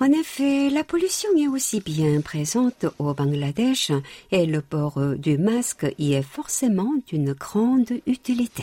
En 0.00 0.12
effet, 0.12 0.70
la 0.70 0.84
pollution 0.84 1.28
est 1.36 1.48
aussi 1.48 1.80
bien 1.80 2.20
présente 2.20 2.86
au 3.00 3.14
Bangladesh 3.14 3.90
et 4.30 4.46
le 4.46 4.60
port 4.60 5.00
du 5.16 5.38
masque 5.38 5.86
y 5.98 6.12
est 6.14 6.22
forcément 6.22 6.92
d'une 7.08 7.32
grande 7.32 7.90
utilité. 8.06 8.62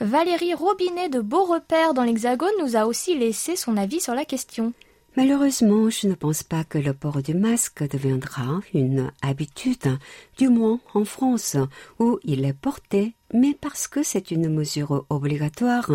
Valérie 0.00 0.54
Robinet 0.54 1.08
de 1.08 1.20
Beau 1.20 1.44
Repère 1.44 1.94
dans 1.94 2.02
l'Hexagone 2.02 2.50
nous 2.60 2.76
a 2.76 2.84
aussi 2.84 3.16
laissé 3.16 3.54
son 3.54 3.76
avis 3.76 4.00
sur 4.00 4.14
la 4.14 4.24
question. 4.24 4.72
Malheureusement, 5.16 5.88
je 5.88 6.08
ne 6.08 6.14
pense 6.14 6.42
pas 6.42 6.62
que 6.62 6.76
le 6.76 6.92
port 6.92 7.22
du 7.22 7.32
masque 7.32 7.88
deviendra 7.88 8.60
une 8.74 9.10
habitude, 9.22 9.98
du 10.36 10.50
moins 10.50 10.78
en 10.92 11.06
France, 11.06 11.56
où 11.98 12.18
il 12.22 12.44
est 12.44 12.52
porté, 12.52 13.14
mais 13.32 13.54
parce 13.58 13.88
que 13.88 14.02
c'est 14.02 14.30
une 14.30 14.50
mesure 14.50 15.06
obligatoire 15.08 15.90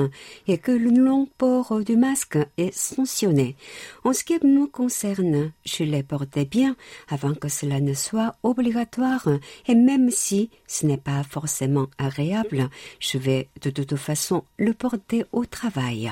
et 0.48 0.58
que 0.58 0.72
le 0.72 0.90
non-port 0.90 1.84
du 1.84 1.98
masque 1.98 2.40
est 2.58 2.74
sanctionné. 2.74 3.56
En 4.04 4.12
ce 4.12 4.24
qui 4.24 4.44
me 4.44 4.66
concerne, 4.66 5.52
je 5.66 5.84
l'ai 5.84 6.02
porté 6.02 6.46
bien 6.46 6.76
avant 7.08 7.36
que 7.36 7.48
cela 7.48 7.80
ne 7.80 7.94
soit 7.94 8.34
obligatoire, 8.42 9.28
et 9.68 9.76
même 9.76 10.10
si 10.10 10.50
ce 10.66 10.88
n'est 10.88 10.98
pas 10.98 11.22
forcément 11.22 11.90
agréable, 12.00 12.72
je 13.00 13.20
vais 13.20 13.50
de 13.62 13.70
toute 13.70 13.98
façon 13.98 14.46
le 14.58 14.74
porter 14.74 15.26
au 15.32 15.46
travail. 15.46 16.12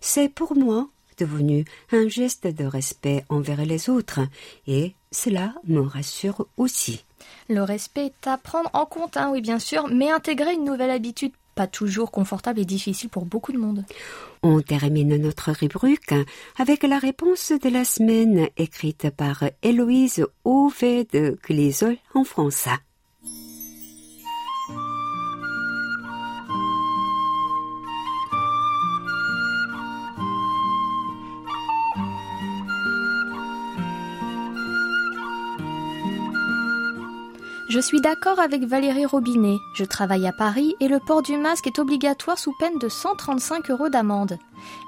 C'est 0.00 0.28
pour 0.28 0.56
moi 0.56 0.88
devenu 1.18 1.64
un 1.92 2.08
geste 2.08 2.46
de 2.46 2.64
respect 2.64 3.24
envers 3.28 3.64
les 3.64 3.90
autres, 3.90 4.20
et 4.66 4.94
cela 5.10 5.54
me 5.66 5.80
rassure 5.80 6.46
aussi. 6.56 7.04
Le 7.48 7.62
respect 7.62 8.06
est 8.06 8.26
à 8.26 8.38
prendre 8.38 8.70
en 8.72 8.86
compte, 8.86 9.16
hein, 9.16 9.30
oui 9.32 9.40
bien 9.40 9.58
sûr, 9.58 9.88
mais 9.88 10.10
intégrer 10.10 10.54
une 10.54 10.64
nouvelle 10.64 10.90
habitude 10.90 11.32
pas 11.58 11.66
toujours 11.66 12.12
confortable 12.12 12.60
et 12.60 12.64
difficile 12.64 13.08
pour 13.08 13.24
beaucoup 13.24 13.50
de 13.50 13.58
monde. 13.58 13.84
On 14.44 14.60
termine 14.60 15.16
notre 15.16 15.50
rubrique 15.50 16.14
avec 16.56 16.84
la 16.84 17.00
réponse 17.00 17.50
de 17.50 17.68
la 17.68 17.84
semaine 17.84 18.46
écrite 18.56 19.10
par 19.10 19.42
Héloïse 19.64 20.24
Auvet 20.44 21.08
de 21.12 21.36
Glisol 21.44 21.96
en 22.14 22.22
France. 22.22 22.68
Je 37.78 37.82
suis 37.84 38.00
d'accord 38.00 38.40
avec 38.40 38.64
Valérie 38.64 39.06
Robinet. 39.06 39.56
Je 39.72 39.84
travaille 39.84 40.26
à 40.26 40.32
Paris 40.32 40.74
et 40.80 40.88
le 40.88 40.98
port 40.98 41.22
du 41.22 41.36
masque 41.36 41.68
est 41.68 41.78
obligatoire 41.78 42.36
sous 42.36 42.52
peine 42.58 42.76
de 42.80 42.88
135 42.88 43.70
euros 43.70 43.88
d'amende. 43.88 44.36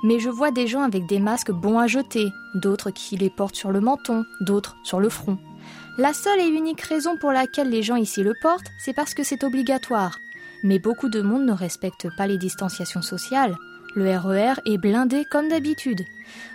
Mais 0.02 0.18
je 0.18 0.28
vois 0.28 0.50
des 0.50 0.66
gens 0.66 0.82
avec 0.82 1.06
des 1.06 1.20
masques 1.20 1.52
bons 1.52 1.78
à 1.78 1.86
jeter, 1.86 2.32
d'autres 2.56 2.90
qui 2.90 3.16
les 3.16 3.30
portent 3.30 3.54
sur 3.54 3.70
le 3.70 3.80
menton, 3.80 4.24
d'autres 4.40 4.76
sur 4.82 4.98
le 4.98 5.08
front. 5.08 5.38
La 5.98 6.12
seule 6.12 6.40
et 6.40 6.48
unique 6.48 6.80
raison 6.80 7.16
pour 7.16 7.30
laquelle 7.30 7.70
les 7.70 7.84
gens 7.84 7.94
ici 7.94 8.24
le 8.24 8.34
portent, 8.42 8.72
c'est 8.84 8.92
parce 8.92 9.14
que 9.14 9.22
c'est 9.22 9.44
obligatoire. 9.44 10.18
Mais 10.64 10.80
beaucoup 10.80 11.10
de 11.10 11.22
monde 11.22 11.44
ne 11.44 11.52
respecte 11.52 12.08
pas 12.16 12.26
les 12.26 12.38
distanciations 12.38 13.02
sociales. 13.02 13.54
Le 13.94 14.18
RER 14.18 14.54
est 14.66 14.78
blindé 14.78 15.24
comme 15.30 15.48
d'habitude. 15.48 16.04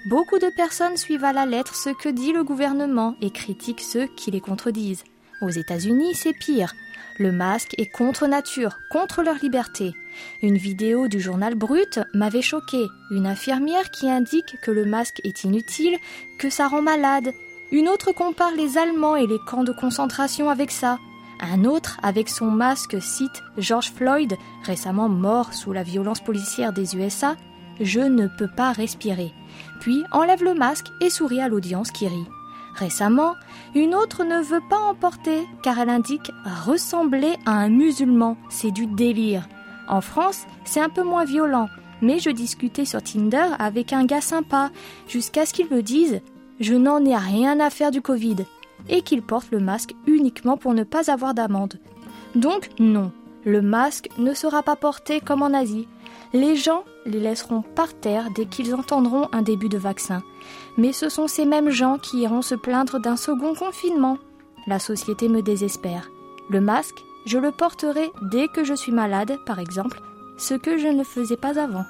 Beaucoup 0.09 0.39
de 0.39 0.53
personnes 0.57 0.97
suivent 0.97 1.23
à 1.23 1.31
la 1.31 1.45
lettre 1.45 1.75
ce 1.75 1.91
que 1.91 2.09
dit 2.09 2.33
le 2.33 2.43
gouvernement 2.43 3.15
et 3.21 3.31
critiquent 3.31 3.79
ceux 3.79 4.07
qui 4.17 4.31
les 4.31 4.41
contredisent. 4.41 5.05
Aux 5.41 5.49
États-Unis, 5.49 6.15
c'est 6.15 6.33
pire. 6.33 6.73
Le 7.17 7.31
masque 7.31 7.75
est 7.77 7.89
contre 7.89 8.27
nature, 8.27 8.79
contre 8.89 9.23
leur 9.23 9.35
liberté. 9.35 9.93
Une 10.41 10.57
vidéo 10.57 11.07
du 11.07 11.19
journal 11.19 11.55
Brut 11.55 11.99
m'avait 12.13 12.41
choqué. 12.41 12.85
Une 13.11 13.25
infirmière 13.25 13.89
qui 13.91 14.09
indique 14.09 14.57
que 14.61 14.71
le 14.71 14.85
masque 14.85 15.21
est 15.23 15.43
inutile, 15.43 15.97
que 16.39 16.49
ça 16.49 16.67
rend 16.67 16.81
malade. 16.81 17.33
Une 17.71 17.87
autre 17.87 18.11
compare 18.11 18.53
les 18.55 18.77
Allemands 18.77 19.15
et 19.15 19.27
les 19.27 19.39
camps 19.47 19.63
de 19.63 19.71
concentration 19.71 20.49
avec 20.49 20.71
ça. 20.71 20.99
Un 21.39 21.65
autre, 21.65 21.97
avec 22.03 22.29
son 22.29 22.49
masque, 22.51 22.97
cite 23.01 23.43
George 23.57 23.91
Floyd, 23.91 24.35
récemment 24.63 25.09
mort 25.09 25.53
sous 25.53 25.73
la 25.73 25.83
violence 25.83 26.21
policière 26.21 26.73
des 26.73 26.95
USA. 26.95 27.35
Je 27.79 27.99
ne 27.99 28.27
peux 28.27 28.47
pas 28.47 28.71
respirer. 28.71 29.33
Puis 29.79 30.03
enlève 30.11 30.43
le 30.43 30.53
masque 30.53 30.87
et 31.01 31.09
sourit 31.09 31.41
à 31.41 31.49
l'audience 31.49 31.91
qui 31.91 32.07
rit. 32.07 32.27
Récemment, 32.75 33.35
une 33.75 33.93
autre 33.93 34.23
ne 34.23 34.41
veut 34.41 34.63
pas 34.69 34.79
emporter 34.79 35.47
car 35.61 35.79
elle 35.79 35.89
indique 35.89 36.31
ressembler 36.65 37.35
à 37.45 37.51
un 37.59 37.69
musulman. 37.69 38.37
C'est 38.49 38.71
du 38.71 38.87
délire. 38.87 39.47
En 39.87 40.01
France, 40.01 40.45
c'est 40.63 40.79
un 40.79 40.89
peu 40.89 41.03
moins 41.03 41.25
violent, 41.25 41.67
mais 42.01 42.19
je 42.19 42.29
discutais 42.29 42.85
sur 42.85 43.03
Tinder 43.03 43.47
avec 43.59 43.93
un 43.93 44.05
gars 44.05 44.21
sympa 44.21 44.71
jusqu'à 45.07 45.45
ce 45.45 45.53
qu'il 45.53 45.69
me 45.69 45.81
dise 45.81 46.21
je 46.59 46.73
n'en 46.73 47.03
ai 47.03 47.15
rien 47.15 47.59
à 47.59 47.69
faire 47.69 47.91
du 47.91 48.01
Covid 48.01 48.37
et 48.87 49.01
qu'il 49.01 49.21
porte 49.21 49.51
le 49.51 49.59
masque 49.59 49.93
uniquement 50.07 50.57
pour 50.57 50.73
ne 50.73 50.83
pas 50.83 51.11
avoir 51.11 51.33
d'amende. 51.33 51.79
Donc 52.33 52.69
non, 52.79 53.11
le 53.43 53.61
masque 53.61 54.09
ne 54.17 54.33
sera 54.33 54.63
pas 54.63 54.75
porté 54.75 55.19
comme 55.19 55.41
en 55.41 55.53
Asie. 55.53 55.87
Les 56.33 56.55
gens 56.55 56.83
les 57.05 57.19
laisseront 57.19 57.61
par 57.61 57.93
terre 57.93 58.29
dès 58.35 58.45
qu'ils 58.45 58.73
entendront 58.73 59.27
un 59.31 59.41
début 59.41 59.69
de 59.69 59.77
vaccin. 59.77 60.23
Mais 60.77 60.91
ce 60.91 61.09
sont 61.09 61.27
ces 61.27 61.45
mêmes 61.45 61.69
gens 61.69 61.97
qui 61.97 62.19
iront 62.19 62.41
se 62.41 62.55
plaindre 62.55 62.99
d'un 62.99 63.15
second 63.15 63.53
confinement. 63.55 64.17
La 64.67 64.79
société 64.79 65.29
me 65.29 65.41
désespère. 65.41 66.09
Le 66.49 66.61
masque, 66.61 67.03
je 67.25 67.37
le 67.37 67.51
porterai 67.51 68.11
dès 68.21 68.47
que 68.47 68.63
je 68.63 68.73
suis 68.73 68.91
malade, 68.91 69.37
par 69.45 69.59
exemple, 69.59 69.99
ce 70.37 70.53
que 70.53 70.77
je 70.77 70.87
ne 70.87 71.03
faisais 71.03 71.37
pas 71.37 71.59
avant. 71.59 71.85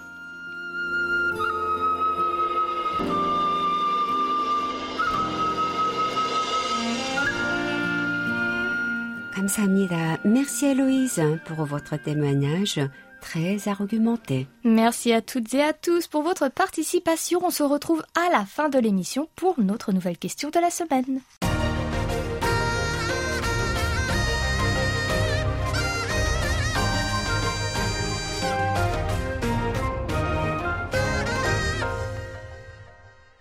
Merci 10.24 10.66
à 10.66 10.74
Louise 10.74 11.22
pour 11.46 11.66
votre 11.66 11.98
témoignage 11.98 12.80
très 13.26 13.68
argumenté. 13.68 14.48
Merci 14.64 15.12
à 15.12 15.22
toutes 15.22 15.54
et 15.56 15.64
à 15.64 15.74
tous 15.74 16.08
pour 16.08 16.22
votre 16.22 16.48
participation. 16.48 17.40
On 17.44 17.50
se 17.50 17.64
retrouve 17.64 18.04
à 18.14 18.30
la 18.32 18.46
fin 18.46 18.70
de 18.70 18.78
l'émission 18.78 19.28
pour 19.36 19.60
notre 19.60 19.92
nouvelle 19.92 20.18
question 20.18 20.50
de 20.50 20.60
la 20.60 20.70
semaine. 20.70 21.22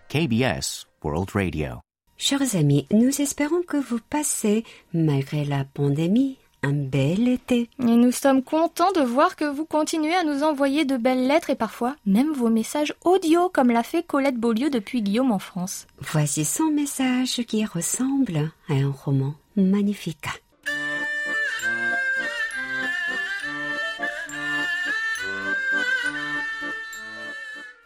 KBS 0.09 0.87
World 1.03 1.31
Radio. 1.35 1.81
Chers 2.17 2.55
amis, 2.55 2.87
nous 2.93 3.21
espérons 3.21 3.63
que 3.63 3.77
vous 3.77 3.99
passez, 4.09 4.65
malgré 4.93 5.45
la 5.45 5.65
pandémie, 5.65 6.39
un 6.65 6.73
bel 6.73 7.29
été. 7.29 7.69
Et 7.79 7.85
nous 7.85 8.13
sommes 8.13 8.43
contents 8.43 8.93
de 8.93 9.03
voir 9.03 9.37
que 9.37 9.45
vous 9.45 9.67
continuez 9.67 10.15
à 10.15 10.25
nous 10.25 10.43
envoyer 10.43 10.85
de 10.85 10.97
belles 10.97 11.27
lettres 11.27 11.51
et 11.51 11.55
parfois 11.55 11.95
même 12.07 12.33
vos 12.33 12.49
messages 12.49 12.95
audio 13.05 13.49
comme 13.51 13.71
l'a 13.71 13.83
fait 13.83 14.03
Colette 14.03 14.39
Beaulieu 14.39 14.71
depuis 14.71 15.03
Guillaume 15.03 15.33
en 15.33 15.39
France. 15.39 15.87
Voici 16.01 16.45
son 16.45 16.71
message 16.71 17.43
qui 17.47 17.65
ressemble 17.65 18.51
à 18.69 18.75
un 18.75 18.91
roman 18.91 19.35
magnifique. 19.57 20.27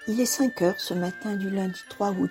Il 0.06 0.20
est 0.20 0.26
5 0.26 0.62
heures 0.62 0.80
ce 0.80 0.94
matin 0.94 1.35
du 1.35 1.50
lundi 1.50 1.80
3 1.90 2.12
août. 2.12 2.30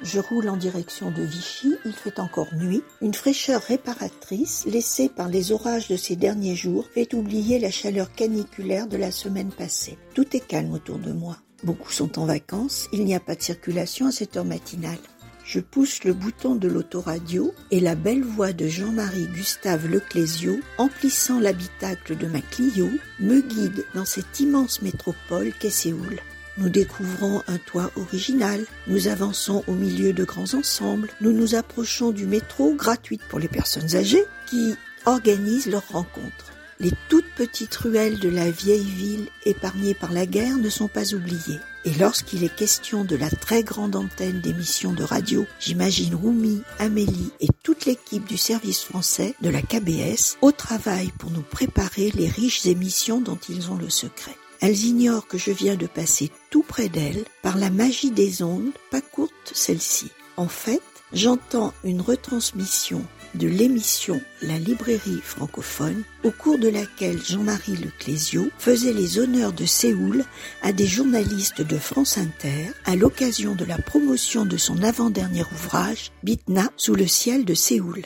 Je 0.00 0.20
roule 0.20 0.48
en 0.48 0.56
direction 0.56 1.10
de 1.10 1.22
Vichy, 1.22 1.74
il 1.84 1.92
fait 1.92 2.20
encore 2.20 2.54
nuit. 2.54 2.82
Une 3.02 3.14
fraîcheur 3.14 3.60
réparatrice, 3.62 4.64
laissée 4.66 5.08
par 5.08 5.28
les 5.28 5.50
orages 5.50 5.88
de 5.88 5.96
ces 5.96 6.14
derniers 6.14 6.54
jours, 6.54 6.86
fait 6.94 7.14
oublier 7.14 7.58
la 7.58 7.72
chaleur 7.72 8.12
caniculaire 8.12 8.86
de 8.86 8.96
la 8.96 9.10
semaine 9.10 9.50
passée. 9.50 9.98
Tout 10.14 10.36
est 10.36 10.46
calme 10.46 10.72
autour 10.72 10.98
de 10.98 11.12
moi. 11.12 11.38
Beaucoup 11.64 11.90
sont 11.90 12.20
en 12.20 12.26
vacances, 12.26 12.88
il 12.92 13.04
n'y 13.04 13.16
a 13.16 13.20
pas 13.20 13.34
de 13.34 13.42
circulation 13.42 14.06
à 14.06 14.12
cette 14.12 14.36
heure 14.36 14.44
matinale. 14.44 14.98
je 15.44 15.60
pousse 15.60 16.04
le 16.04 16.12
bouton 16.12 16.54
de 16.54 16.68
l'autoradio 16.68 17.52
et 17.70 17.80
la 17.80 17.94
belle 17.94 18.22
voix 18.22 18.52
de 18.52 18.68
Jean-Marie 18.68 19.28
Gustave 19.28 19.88
Leclésio, 19.88 20.60
emplissant 20.76 21.40
l'habitacle 21.40 22.16
de 22.16 22.26
ma 22.26 22.42
Clio, 22.42 22.88
me 23.18 23.40
guide 23.40 23.84
dans 23.94 24.04
cette 24.04 24.38
immense 24.38 24.82
métropole 24.82 25.52
qu'est 25.58 25.70
Séoul. 25.70 26.20
Nous 26.58 26.68
découvrons 26.68 27.42
un 27.46 27.58
toit 27.58 27.92
original, 27.94 28.64
nous 28.88 29.06
avançons 29.06 29.62
au 29.68 29.74
milieu 29.74 30.12
de 30.12 30.24
grands 30.24 30.54
ensembles, 30.54 31.08
nous 31.20 31.32
nous 31.32 31.54
approchons 31.54 32.10
du 32.10 32.26
métro 32.26 32.74
gratuit 32.74 33.20
pour 33.28 33.38
les 33.38 33.46
personnes 33.46 33.94
âgées 33.94 34.24
qui 34.50 34.74
organisent 35.06 35.70
leurs 35.70 35.88
rencontres. 35.88 36.52
Les 36.80 36.92
toutes 37.08 37.30
petites 37.36 37.76
ruelles 37.76 38.18
de 38.18 38.28
la 38.28 38.50
vieille 38.50 38.82
ville 38.82 39.28
épargnées 39.44 39.94
par 39.94 40.12
la 40.12 40.26
guerre 40.26 40.58
ne 40.58 40.68
sont 40.68 40.88
pas 40.88 41.14
oubliées. 41.14 41.60
Et 41.84 41.94
lorsqu'il 41.94 42.42
est 42.42 42.54
question 42.54 43.04
de 43.04 43.14
la 43.14 43.30
très 43.30 43.62
grande 43.62 43.94
antenne 43.94 44.40
d'émissions 44.40 44.92
de 44.92 45.04
radio, 45.04 45.46
j'imagine 45.60 46.16
Roumi, 46.16 46.62
Amélie 46.80 47.30
et 47.38 47.48
toute 47.62 47.86
l'équipe 47.86 48.26
du 48.26 48.36
service 48.36 48.82
français 48.82 49.36
de 49.42 49.48
la 49.48 49.62
KBS 49.62 50.38
au 50.40 50.50
travail 50.50 51.12
pour 51.18 51.30
nous 51.30 51.42
préparer 51.42 52.10
les 52.16 52.28
riches 52.28 52.66
émissions 52.66 53.20
dont 53.20 53.38
ils 53.48 53.70
ont 53.70 53.76
le 53.76 53.90
secret. 53.90 54.36
Elles 54.60 54.84
ignorent 54.84 55.26
que 55.26 55.38
je 55.38 55.50
viens 55.50 55.76
de 55.76 55.86
passer 55.86 56.30
tout 56.50 56.62
près 56.62 56.88
d'elles 56.88 57.24
par 57.42 57.56
la 57.56 57.70
magie 57.70 58.10
des 58.10 58.42
ondes, 58.42 58.72
pas 58.90 59.00
courte 59.00 59.52
celle-ci. 59.54 60.10
En 60.36 60.48
fait, 60.48 60.82
j'entends 61.12 61.72
une 61.84 62.00
retransmission 62.00 63.04
de 63.34 63.46
l'émission 63.46 64.20
La 64.42 64.58
librairie 64.58 65.20
francophone, 65.22 66.02
au 66.24 66.30
cours 66.30 66.58
de 66.58 66.68
laquelle 66.68 67.22
Jean-Marie 67.22 67.76
Leclésio 67.76 68.48
faisait 68.58 68.92
les 68.92 69.18
honneurs 69.18 69.52
de 69.52 69.66
Séoul 69.66 70.24
à 70.62 70.72
des 70.72 70.86
journalistes 70.86 71.62
de 71.62 71.76
France 71.78 72.18
Inter 72.18 72.70
à 72.84 72.96
l'occasion 72.96 73.54
de 73.54 73.64
la 73.64 73.78
promotion 73.78 74.44
de 74.44 74.56
son 74.56 74.82
avant-dernier 74.82 75.44
ouvrage, 75.52 76.10
Bitna 76.22 76.70
sous 76.76 76.94
le 76.94 77.06
ciel 77.06 77.44
de 77.44 77.54
Séoul. 77.54 78.02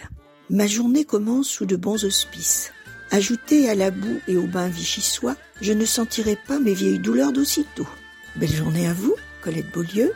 Ma 0.51 0.67
journée 0.67 1.05
commence 1.05 1.49
sous 1.49 1.67
de 1.67 1.77
bons 1.77 2.05
auspices. 2.05 2.73
Ajouté 3.15 3.69
à 3.69 3.75
la 3.75 3.91
boue 3.91 4.21
et 4.27 4.39
au 4.39 4.47
bain 4.47 4.69
vichysois, 4.69 5.37
je 5.61 5.75
ne 5.75 5.85
sentirai 5.85 6.35
pas 6.35 6.59
mes 6.59 6.73
vieilles 6.73 6.99
douleurs 6.99 7.35
d'aussitôt. 7.35 7.87
Belle 8.37 8.51
journée 8.51 8.89
à 8.89 8.95
vous, 8.95 9.15
Colette 9.43 9.71
Beaulieu. 9.71 10.15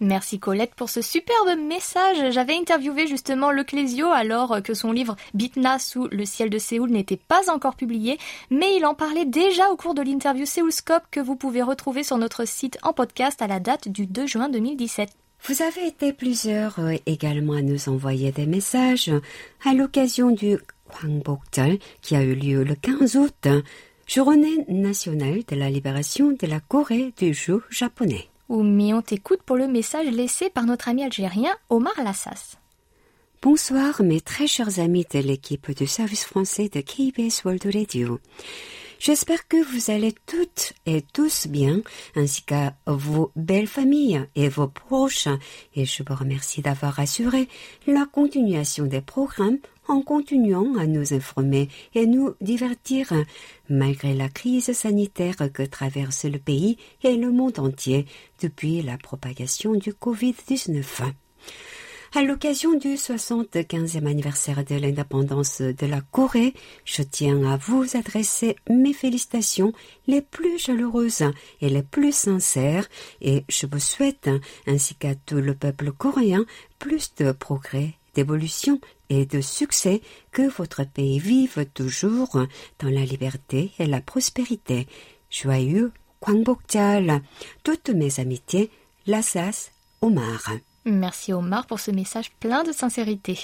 Merci 0.00 0.38
Colette 0.38 0.74
pour 0.74 0.88
ce 0.88 1.02
superbe 1.02 1.58
message. 1.58 2.32
J'avais 2.32 2.56
interviewé 2.56 3.06
justement 3.06 3.50
Le 3.50 3.62
Clésio 3.62 4.06
alors 4.06 4.62
que 4.62 4.72
son 4.72 4.92
livre 4.92 5.16
Bitna 5.34 5.78
sous 5.78 6.08
le 6.10 6.24
ciel 6.24 6.48
de 6.48 6.56
Séoul 6.56 6.88
n'était 6.88 7.18
pas 7.18 7.50
encore 7.50 7.76
publié, 7.76 8.16
mais 8.48 8.74
il 8.74 8.86
en 8.86 8.94
parlait 8.94 9.26
déjà 9.26 9.68
au 9.68 9.76
cours 9.76 9.92
de 9.92 10.00
l'interview 10.00 10.46
Séoulscope 10.46 11.04
que 11.10 11.20
vous 11.20 11.36
pouvez 11.36 11.60
retrouver 11.60 12.04
sur 12.04 12.16
notre 12.16 12.46
site 12.46 12.78
en 12.82 12.94
podcast 12.94 13.42
à 13.42 13.46
la 13.46 13.60
date 13.60 13.88
du 13.88 14.06
2 14.06 14.26
juin 14.26 14.48
2017. 14.48 15.10
Vous 15.44 15.62
avez 15.62 15.86
été 15.86 16.12
plusieurs 16.12 16.78
euh, 16.78 16.96
également 17.06 17.54
à 17.54 17.62
nous 17.62 17.88
envoyer 17.88 18.30
des 18.30 18.46
messages 18.46 19.10
à 19.64 19.72
l'occasion 19.72 20.30
du 20.30 20.58
Gwangbokjeol 20.90 21.78
qui 22.02 22.14
a 22.14 22.22
eu 22.22 22.34
lieu 22.34 22.62
le 22.62 22.74
15 22.74 23.16
août, 23.16 23.48
journée 24.06 24.64
nationale 24.68 25.42
de 25.48 25.56
la 25.56 25.70
libération 25.70 26.32
de 26.32 26.46
la 26.46 26.60
Corée 26.60 27.14
du 27.16 27.32
jour 27.32 27.62
japonais. 27.70 28.28
mais 28.50 28.92
on 28.92 29.00
t'écoute 29.00 29.42
pour 29.42 29.56
le 29.56 29.66
message 29.66 30.08
laissé 30.08 30.50
par 30.50 30.64
notre 30.64 30.88
ami 30.88 31.04
algérien 31.04 31.56
Omar 31.70 31.94
Lassas. 32.04 32.56
Bonsoir 33.42 34.02
mes 34.02 34.20
très 34.20 34.46
chers 34.46 34.78
amis 34.78 35.06
de 35.10 35.20
l'équipe 35.20 35.70
du 35.74 35.86
service 35.86 36.24
français 36.24 36.68
de 36.68 36.82
KBS 36.82 37.44
World 37.44 37.64
Radio. 37.72 38.20
J'espère 39.00 39.48
que 39.48 39.56
vous 39.56 39.90
allez 39.90 40.14
toutes 40.26 40.74
et 40.84 41.00
tous 41.00 41.46
bien, 41.46 41.80
ainsi 42.16 42.42
qu'à 42.42 42.76
vos 42.86 43.32
belles 43.34 43.66
familles 43.66 44.26
et 44.36 44.50
vos 44.50 44.68
proches, 44.68 45.26
et 45.74 45.86
je 45.86 46.02
vous 46.06 46.14
remercie 46.14 46.60
d'avoir 46.60 47.00
assuré 47.00 47.48
la 47.86 48.04
continuation 48.04 48.84
des 48.84 49.00
programmes 49.00 49.56
en 49.88 50.02
continuant 50.02 50.76
à 50.76 50.86
nous 50.86 51.14
informer 51.14 51.70
et 51.94 52.06
nous 52.06 52.34
divertir, 52.42 53.10
malgré 53.70 54.12
la 54.12 54.28
crise 54.28 54.70
sanitaire 54.72 55.50
que 55.50 55.62
traverse 55.62 56.26
le 56.26 56.38
pays 56.38 56.76
et 57.02 57.16
le 57.16 57.32
monde 57.32 57.58
entier 57.58 58.04
depuis 58.42 58.82
la 58.82 58.98
propagation 58.98 59.72
du 59.76 59.92
Covid-19. 59.92 60.84
À 62.12 62.22
l'occasion 62.22 62.76
du 62.76 62.94
75e 62.94 64.04
anniversaire 64.04 64.64
de 64.64 64.74
l'indépendance 64.74 65.60
de 65.60 65.86
la 65.86 66.00
Corée, 66.00 66.54
je 66.84 67.02
tiens 67.02 67.44
à 67.44 67.56
vous 67.56 67.96
adresser 67.96 68.56
mes 68.68 68.92
félicitations 68.92 69.72
les 70.08 70.20
plus 70.20 70.58
chaleureuses 70.58 71.22
et 71.60 71.68
les 71.68 71.84
plus 71.84 72.12
sincères 72.12 72.88
et 73.20 73.44
je 73.48 73.66
vous 73.66 73.78
souhaite, 73.78 74.28
ainsi 74.66 74.96
qu'à 74.96 75.14
tout 75.14 75.36
le 75.36 75.54
peuple 75.54 75.92
coréen, 75.92 76.44
plus 76.80 77.14
de 77.14 77.30
progrès, 77.30 77.94
d'évolution 78.14 78.80
et 79.08 79.24
de 79.24 79.40
succès, 79.40 80.02
que 80.32 80.50
votre 80.50 80.82
pays 80.82 81.20
vive 81.20 81.64
toujours 81.74 82.44
dans 82.80 82.90
la 82.90 83.04
liberté 83.04 83.70
et 83.78 83.86
la 83.86 84.00
prospérité. 84.00 84.88
Joyeux 85.30 85.92
Kwangbokjal. 86.18 87.22
Toutes 87.62 87.90
mes 87.90 88.18
amitiés, 88.18 88.68
Lassas 89.06 89.70
Omar. 90.02 90.50
Merci 90.90 91.32
Omar 91.32 91.66
pour 91.66 91.80
ce 91.80 91.90
message 91.90 92.32
plein 92.40 92.64
de 92.64 92.72
sincérité. 92.72 93.38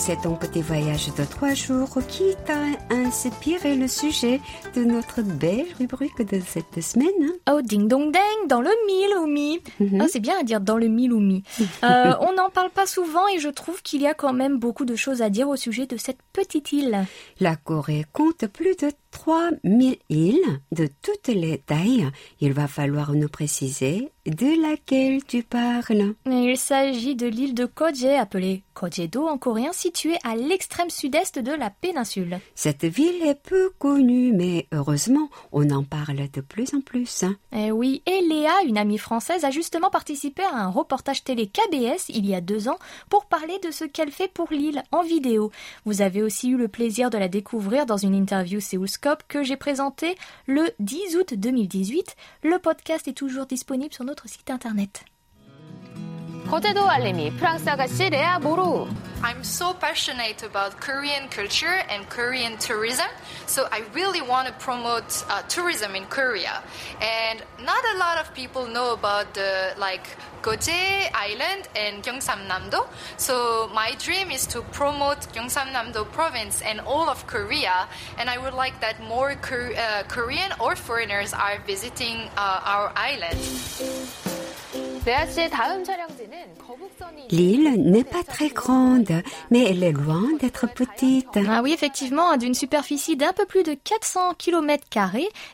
C'est 0.00 0.22
ton 0.22 0.34
petit 0.34 0.62
voyage 0.62 1.12
de 1.14 1.24
trois 1.24 1.52
jours 1.52 1.98
qui 2.08 2.22
t'a 2.46 2.54
inspiré 2.88 3.76
le 3.76 3.86
sujet 3.86 4.40
de 4.74 4.82
notre 4.82 5.20
belle 5.20 5.66
rubrique 5.78 6.22
de 6.22 6.40
cette 6.40 6.82
semaine. 6.82 7.32
Oh, 7.50 7.60
ding 7.62 7.86
dong 7.86 8.10
ding, 8.10 8.48
dans 8.48 8.62
le 8.62 8.70
mille 8.86 9.14
ou 9.18 9.26
mi. 9.26 9.60
Mhm. 9.78 10.00
Ah, 10.00 10.06
c'est 10.08 10.20
bien 10.20 10.38
à 10.40 10.42
dire 10.42 10.62
dans 10.62 10.78
le 10.78 10.88
mille 10.88 11.12
ou 11.12 11.20
mi. 11.20 11.42
Euh, 11.82 12.12
on 12.20 12.34
n'en 12.34 12.50
parle 12.50 12.70
pas 12.70 12.86
souvent 12.86 13.26
et 13.34 13.38
je 13.38 13.48
trouve 13.48 13.82
qu'il 13.82 14.02
y 14.02 14.06
a 14.06 14.12
quand 14.12 14.34
même 14.34 14.58
beaucoup 14.58 14.84
de 14.84 14.96
choses 14.96 15.22
à 15.22 15.30
dire 15.30 15.48
au 15.48 15.56
sujet 15.56 15.86
de 15.86 15.96
cette 15.96 16.18
petite 16.32 16.72
île. 16.72 17.06
La 17.40 17.56
Corée 17.56 18.04
compte 18.12 18.46
plus 18.46 18.76
de 18.76 18.90
3000 19.10 19.96
îles 20.08 20.60
de 20.72 20.88
toutes 21.02 21.28
les 21.28 21.58
tailles. 21.58 22.08
Il 22.40 22.52
va 22.52 22.68
falloir 22.68 23.12
nous 23.12 23.28
préciser 23.28 24.10
de 24.26 24.62
laquelle 24.62 25.24
tu 25.24 25.42
parles. 25.42 26.14
Il 26.26 26.56
s'agit 26.56 27.16
de 27.16 27.26
l'île 27.26 27.54
de 27.54 27.64
Koje, 27.64 28.16
appelée 28.18 28.62
Kojedo 28.74 29.26
en 29.26 29.38
coréen, 29.38 29.72
située 29.72 30.16
à 30.24 30.36
l'extrême 30.36 30.90
sud-est 30.90 31.38
de 31.38 31.52
la 31.52 31.70
péninsule. 31.70 32.38
Cette 32.54 32.84
ville 32.84 33.22
est 33.22 33.40
peu 33.40 33.70
connue, 33.78 34.32
mais 34.32 34.66
heureusement, 34.72 35.28
on 35.52 35.68
en 35.70 35.84
parle 35.84 36.28
de 36.32 36.40
plus 36.40 36.74
en 36.74 36.80
plus. 36.80 37.24
Eh 37.52 37.72
oui, 37.72 38.02
et 38.06 38.20
Léa, 38.22 38.62
une 38.66 38.78
amie 38.78 38.98
française, 38.98 39.44
a 39.44 39.50
justement 39.50 39.90
participé 39.90 40.42
à 40.42 40.56
un 40.56 40.68
reportage 40.68 41.24
télé 41.24 41.46
KBS 41.46 42.08
il 42.08 42.26
y 42.26 42.34
a 42.34 42.40
deux 42.40 42.68
ans 42.68 42.78
pour 43.08 43.26
parler 43.26 43.58
de 43.64 43.70
ce 43.70 43.84
qu'elle 43.84 44.10
fait 44.10 44.32
pour 44.32 44.48
l'île 44.50 44.82
en 44.92 45.02
vidéo. 45.02 45.50
Vous 45.84 46.02
avez 46.02 46.22
aussi 46.22 46.50
eu 46.50 46.56
le 46.56 46.68
plaisir 46.68 47.10
de 47.10 47.18
la 47.18 47.28
découvrir 47.28 47.86
dans 47.86 47.96
une 47.96 48.14
interview 48.14 48.60
Que 49.28 49.42
j'ai 49.42 49.56
présentée 49.56 50.14
le 50.46 50.70
10 50.78 51.16
août 51.16 51.32
2018. 51.34 52.16
Le 52.42 52.58
podcast 52.58 53.08
est 53.08 53.14
toujours 53.14 53.46
disponible 53.46 53.94
sur 53.94 54.04
notre 54.04 54.28
site 54.28 54.50
internet. 54.50 55.04
거제도 56.49 56.89
알림이 56.89 57.31
프랑스 57.37 57.67
아가씨 57.67 58.09
레아 58.09 58.39
모로. 58.39 58.87
I'm 59.23 59.43
so 59.43 59.73
passionate 59.73 60.43
about 60.43 60.79
Korean 60.79 61.27
culture 61.29 61.81
and 61.89 62.07
Korean 62.09 62.57
tourism, 62.57 63.07
so 63.47 63.67
I 63.71 63.81
really 63.93 64.21
want 64.21 64.47
to 64.47 64.53
promote 64.53 65.25
uh, 65.29 65.41
tourism 65.47 65.95
in 65.95 66.05
Korea. 66.05 66.61
And 67.01 67.41
not 67.63 67.83
a 67.95 67.97
lot 67.97 68.19
of 68.19 68.31
people 68.35 68.67
know 68.67 68.93
about 68.93 69.33
the 69.33 69.73
like 69.79 70.05
Goje 70.43 71.09
Island 71.15 71.67
and 71.75 72.03
Gyeongsam-namdo. 72.03 72.85
So 73.17 73.67
my 73.73 73.95
dream 73.97 74.29
is 74.29 74.45
to 74.47 74.61
promote 74.61 75.21
Gyeongsam-namdo 75.33 76.11
province 76.11 76.61
and 76.61 76.79
all 76.81 77.09
of 77.09 77.25
Korea. 77.25 77.87
And 78.19 78.29
I 78.29 78.37
would 78.37 78.53
like 78.53 78.79
that 78.81 79.01
more 79.01 79.31
uh, 79.31 80.03
Korean 80.07 80.51
or 80.59 80.75
foreigners 80.75 81.33
are 81.33 81.57
visiting 81.65 82.29
uh, 82.37 82.61
our 82.63 82.91
island. 82.95 83.41
L'île 87.30 87.82
n'est 87.90 88.04
pas 88.04 88.22
très 88.22 88.48
grande, 88.48 89.22
mais 89.50 89.64
elle 89.64 89.82
est 89.82 89.92
loin 89.92 90.24
d'être 90.40 90.66
petite. 90.72 91.38
Ah 91.48 91.60
oui, 91.62 91.72
effectivement, 91.72 92.36
d'une 92.36 92.54
superficie 92.54 93.16
d'un 93.16 93.32
peu 93.32 93.46
plus 93.46 93.62
de 93.62 93.74
400 93.74 94.34
km, 94.34 94.84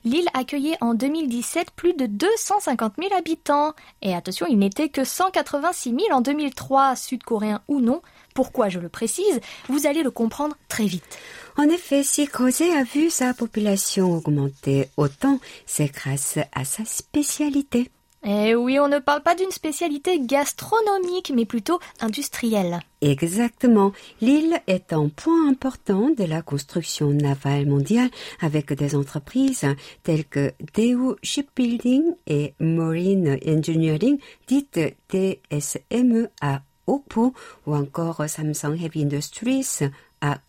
l'île 0.04 0.28
accueillait 0.34 0.76
en 0.80 0.94
2017 0.94 1.70
plus 1.70 1.94
de 1.94 2.06
250 2.06 2.94
000 2.98 3.14
habitants. 3.14 3.74
Et 4.02 4.14
attention, 4.14 4.46
il 4.48 4.58
n'était 4.58 4.88
que 4.88 5.04
186 5.04 5.90
000 5.90 6.02
en 6.12 6.20
2003, 6.20 6.96
sud-coréens 6.96 7.62
ou 7.68 7.80
non. 7.80 8.02
Pourquoi 8.34 8.68
je 8.68 8.78
le 8.78 8.88
précise 8.88 9.40
Vous 9.68 9.86
allez 9.86 10.02
le 10.02 10.10
comprendre 10.10 10.56
très 10.68 10.86
vite. 10.86 11.18
En 11.56 11.64
effet, 11.64 12.02
si 12.02 12.26
Kose 12.26 12.62
a 12.62 12.82
vu 12.82 13.10
sa 13.10 13.32
population 13.32 14.12
augmenter 14.12 14.88
autant, 14.96 15.38
c'est 15.64 15.90
grâce 15.92 16.38
à 16.54 16.64
sa 16.64 16.84
spécialité. 16.84 17.90
Eh 18.28 18.56
oui, 18.56 18.80
on 18.80 18.88
ne 18.88 18.98
parle 18.98 19.22
pas 19.22 19.36
d'une 19.36 19.52
spécialité 19.52 20.18
gastronomique, 20.18 21.32
mais 21.32 21.44
plutôt 21.44 21.78
industrielle. 22.00 22.80
Exactement. 23.00 23.92
L'île 24.20 24.60
est 24.66 24.92
un 24.92 25.08
point 25.08 25.48
important 25.48 26.10
de 26.10 26.24
la 26.24 26.42
construction 26.42 27.12
navale 27.12 27.66
mondiale 27.66 28.10
avec 28.40 28.72
des 28.72 28.96
entreprises 28.96 29.64
telles 30.02 30.24
que 30.24 30.50
Daewoo 30.74 31.14
Shipbuilding 31.22 32.02
et 32.26 32.54
Marine 32.58 33.38
Engineering, 33.46 34.18
dites 34.48 34.80
TSME 35.08 36.28
à 36.40 36.62
Oppo, 36.88 37.32
ou 37.66 37.74
encore 37.76 38.28
Samsung 38.28 38.76
Heavy 38.82 39.02
Industries 39.02 39.88
à 40.26 40.40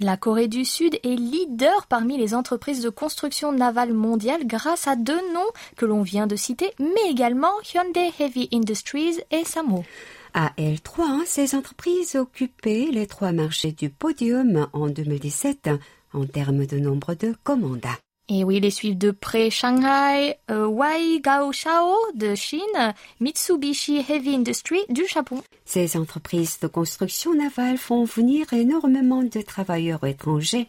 La 0.00 0.16
Corée 0.16 0.48
du 0.48 0.64
Sud 0.64 0.98
est 1.04 1.16
leader 1.16 1.86
parmi 1.86 2.18
les 2.18 2.34
entreprises 2.34 2.82
de 2.82 2.88
construction 2.88 3.52
navale 3.52 3.92
mondiale 3.92 4.44
grâce 4.44 4.88
à 4.88 4.96
deux 4.96 5.20
noms 5.32 5.50
que 5.76 5.86
l'on 5.86 6.02
vient 6.02 6.26
de 6.26 6.34
citer, 6.34 6.72
mais 6.80 7.10
également 7.10 7.52
Hyundai 7.72 8.10
Heavy 8.18 8.48
Industries 8.52 9.20
et 9.30 9.44
Samo. 9.44 9.84
À 10.34 10.52
L3, 10.58 11.24
ces 11.26 11.54
entreprises 11.54 12.16
occupaient 12.16 12.88
les 12.90 13.06
trois 13.06 13.32
marchés 13.32 13.72
du 13.72 13.88
podium 13.88 14.66
en 14.72 14.88
2017 14.88 15.70
en 16.12 16.26
termes 16.26 16.66
de 16.66 16.78
nombre 16.78 17.14
de 17.14 17.34
commandes. 17.44 17.86
Et 18.30 18.44
oui, 18.44 18.60
les 18.60 18.70
suivent 18.70 18.98
de 18.98 19.10
près 19.10 19.48
Shanghai, 19.48 20.34
euh, 20.50 20.66
Wai 20.66 21.20
Gao 21.20 21.50
Shao 21.52 21.94
de 22.14 22.34
Chine, 22.34 22.94
Mitsubishi 23.20 24.04
Heavy 24.06 24.34
Industry 24.34 24.80
du 24.90 25.06
Japon. 25.06 25.42
Ces 25.68 25.98
entreprises 25.98 26.60
de 26.60 26.66
construction 26.66 27.34
navale 27.34 27.76
font 27.76 28.04
venir 28.04 28.50
énormément 28.54 29.22
de 29.22 29.42
travailleurs 29.42 30.02
étrangers, 30.04 30.66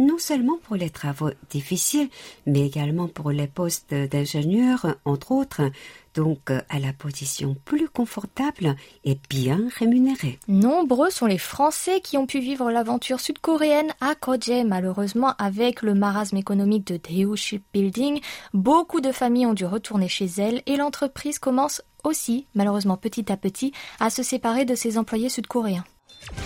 non 0.00 0.18
seulement 0.18 0.58
pour 0.64 0.74
les 0.74 0.90
travaux 0.90 1.30
difficiles, 1.50 2.08
mais 2.46 2.66
également 2.66 3.06
pour 3.06 3.30
les 3.30 3.46
postes 3.46 3.94
d'ingénieurs, 3.94 4.96
entre 5.04 5.30
autres, 5.30 5.70
donc 6.14 6.50
à 6.50 6.80
la 6.80 6.92
position 6.92 7.56
plus 7.64 7.88
confortable 7.88 8.74
et 9.04 9.16
bien 9.28 9.68
rémunérée. 9.78 10.40
Nombreux 10.48 11.10
sont 11.10 11.26
les 11.26 11.38
Français 11.38 12.00
qui 12.00 12.16
ont 12.16 12.26
pu 12.26 12.40
vivre 12.40 12.72
l'aventure 12.72 13.20
sud-coréenne 13.20 13.92
à 14.00 14.16
Koje. 14.16 14.64
Malheureusement, 14.66 15.34
avec 15.38 15.82
le 15.82 15.94
marasme 15.94 16.38
économique 16.38 16.88
de 16.88 16.96
Daewoo 16.96 17.36
Shipbuilding, 17.36 18.20
beaucoup 18.52 19.00
de 19.00 19.12
familles 19.12 19.46
ont 19.46 19.54
dû 19.54 19.64
retourner 19.64 20.08
chez 20.08 20.26
elles 20.38 20.62
et 20.66 20.76
l'entreprise 20.76 21.38
commence 21.38 21.82
aussi, 22.04 22.46
malheureusement 22.54 22.96
petit 22.96 23.30
à 23.30 23.36
petit, 23.36 23.72
à 23.98 24.10
se 24.10 24.22
séparer 24.22 24.64
de 24.64 24.74
ses 24.74 24.98
employés 24.98 25.28
sud-coréens. 25.28 25.84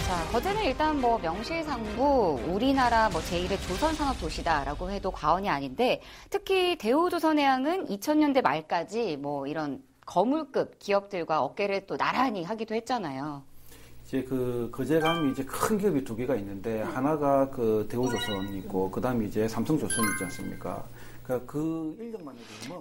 자, 0.07 0.25
거제는 0.31 0.65
일단 0.65 1.01
뭐 1.01 1.19
명실상부 1.19 2.41
우리나라 2.49 3.09
뭐 3.09 3.21
제1의 3.21 3.61
조선산업 3.67 4.21
도시다라고 4.21 4.91
해도 4.91 5.11
과언이 5.11 5.49
아닌데 5.49 6.01
특히 6.31 6.79
대우조선해양은 6.79 7.87
2000년대 7.87 8.43
말까지 8.43 9.17
뭐 9.17 9.47
이런 9.47 9.83
거물급 10.07 10.79
기업들과 10.79 11.43
어깨를 11.43 11.87
또 11.87 11.97
나란히 11.97 12.45
하기도 12.45 12.75
했잖아요. 12.75 13.43
이제 14.07 14.23
그 14.23 14.69
거제감이 14.71 15.33
이제 15.33 15.45
큰 15.45 15.79
기업이 15.79 16.05
두 16.05 16.15
개가 16.15 16.37
있는데 16.37 16.83
하나가 16.83 17.49
그 17.51 17.87
대우조선 17.91 18.55
있고 18.55 18.91
그다음에 18.91 19.25
이제 19.25 19.49
삼성조선 19.49 20.05
있지 20.13 20.25
않습니까? 20.25 20.85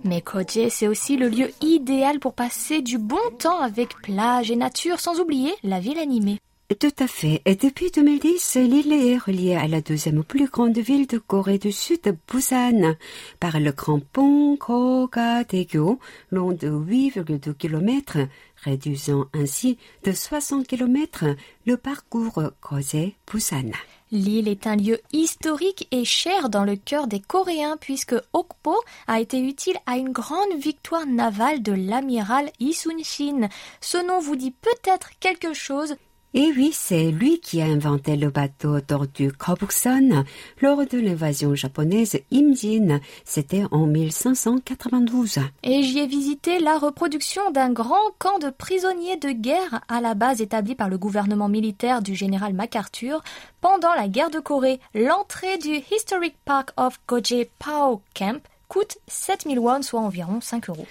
Mais 0.03 0.21
Koje, 0.21 0.69
c'est 0.69 0.88
aussi 0.88 1.17
le 1.17 1.29
lieu 1.29 1.49
idéal 1.62 2.19
pour 2.19 2.34
passer 2.34 2.82
du 2.82 2.97
bon 2.97 3.17
temps 3.39 3.60
avec 3.60 3.95
plage 4.01 4.51
et 4.51 4.56
nature, 4.56 4.99
sans 4.99 5.19
oublier 5.19 5.53
la 5.63 5.79
ville 5.79 5.99
animée. 5.99 6.39
Tout 6.79 6.95
à 6.99 7.08
fait. 7.08 7.41
Et 7.45 7.56
depuis 7.56 7.91
2010, 7.91 8.56
l'île 8.56 8.93
est 8.93 9.17
reliée 9.17 9.56
à 9.56 9.67
la 9.67 9.82
deuxième 9.82 10.23
plus 10.23 10.47
grande 10.47 10.77
ville 10.77 11.08
de 11.08 11.17
Corée 11.17 11.58
du 11.60 11.71
Sud, 11.71 12.17
Busan, 12.32 12.95
par 13.39 13.60
le 13.60 13.71
grand 13.71 13.99
pont 13.99 14.56
Koga-daegyo, 14.56 15.99
long 16.32 16.53
de 16.53 16.69
8,2 16.69 17.53
km, 17.53 18.17
réduisant 18.63 19.25
ainsi 19.34 19.77
de 20.03 20.13
60 20.13 20.65
km 20.65 21.25
le 21.65 21.77
parcours 21.77 22.41
Kose-Busan. 22.62 23.71
L'île 24.13 24.47
est 24.47 24.67
un 24.67 24.76
lieu 24.76 25.02
historique 25.12 25.88
et 25.89 26.06
cher 26.06 26.49
dans 26.49 26.65
le 26.65 26.76
cœur 26.76 27.08
des 27.08 27.19
Coréens 27.19 27.78
puisque 27.82 28.13
Okpo 28.34 28.76
a 29.08 29.19
été 29.19 29.39
utile 29.39 29.78
à 29.88 29.97
une 29.97 30.12
grande 30.12 30.54
victoire 30.56 31.08
navale 31.08 31.63
de 31.63 31.71
l'amiral 31.71 32.52
Sun-shin. 32.62 33.49
Ce 33.82 33.97
nom 33.97 34.19
vous 34.19 34.36
dit 34.36 34.52
peut-être 34.52 35.17
quelque 35.19 35.54
chose 35.54 35.95
et 36.36 36.52
oui, 36.58 36.72
c'est 36.74 37.12
lui 37.12 37.39
qui 37.39 37.62
a 37.62 37.65
inventé 37.65 38.15
le 38.15 38.32
bateau 38.32 38.80
tordu 38.82 39.32
Kobukson 39.32 40.24
lors 40.62 40.84
de 40.86 40.98
l'invasion 40.98 41.54
japonaise 41.54 42.19
Imjin. 42.32 43.00
C'était 43.24 43.65
en 43.69 43.86
1592. 43.86 45.38
Et 45.62 45.84
j'y 45.84 46.00
ai 46.00 46.08
visité 46.08 46.58
la 46.58 46.80
reproduction 46.80 47.52
d'un 47.52 47.72
grand 47.72 48.12
camp 48.17 48.39
de 48.39 48.50
prisonniers 48.50 49.17
de 49.17 49.30
guerre 49.30 49.82
à 49.88 50.02
la 50.02 50.15
base 50.15 50.41
établie 50.41 50.74
par 50.74 50.89
le 50.89 50.98
gouvernement 50.98 51.50
militaire 51.50 52.02
du 52.02 52.15
général 52.15 52.54
MacArthur 52.54 53.24
pendant 53.62 53.93
la 53.93 54.08
guerre 54.08 54.32
de 54.32 54.39
Corée. 54.39 54.80
L'entrée 54.96 55.60
du 55.60 55.82
Historic 55.96 56.36
Park 56.46 56.72
of 56.78 57.00
Goje 57.08 57.46
Pao 57.60 58.02
Camp 58.15 58.41
coûte 58.69 58.98
7000 59.08 59.60
won, 59.60 59.82
soit 59.84 60.02
environ 60.02 60.41
5 60.41 60.69
euros. 60.69 60.88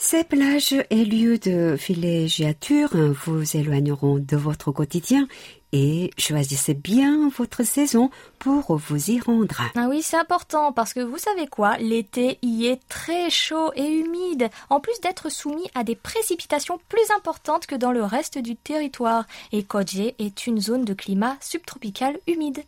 Ces 0.00 0.22
plages 0.22 0.76
et 0.90 1.04
lieux 1.04 1.38
de 1.38 1.74
villégiature 1.74 2.90
vous 2.94 3.56
éloigneront 3.56 4.20
de 4.20 4.36
votre 4.36 4.70
quotidien 4.70 5.26
et 5.72 6.12
choisissez 6.16 6.72
bien 6.72 7.28
votre 7.36 7.64
saison 7.64 8.08
pour 8.38 8.76
vous 8.76 9.10
y 9.10 9.18
rendre. 9.18 9.60
Ah 9.74 9.88
oui, 9.90 10.00
c'est 10.02 10.16
important 10.16 10.72
parce 10.72 10.94
que 10.94 11.00
vous 11.00 11.18
savez 11.18 11.48
quoi, 11.48 11.76
l'été 11.78 12.38
y 12.42 12.66
est 12.66 12.80
très 12.88 13.28
chaud 13.28 13.72
et 13.74 13.86
humide, 13.86 14.48
en 14.70 14.78
plus 14.78 14.98
d'être 15.02 15.30
soumis 15.30 15.68
à 15.74 15.82
des 15.82 15.96
précipitations 15.96 16.78
plus 16.88 17.10
importantes 17.16 17.66
que 17.66 17.74
dans 17.74 17.92
le 17.92 18.04
reste 18.04 18.38
du 18.38 18.54
territoire. 18.54 19.26
Et 19.50 19.64
Koje 19.64 20.14
est 20.20 20.46
une 20.46 20.60
zone 20.60 20.84
de 20.84 20.94
climat 20.94 21.36
subtropical 21.40 22.18
humide. 22.28 22.62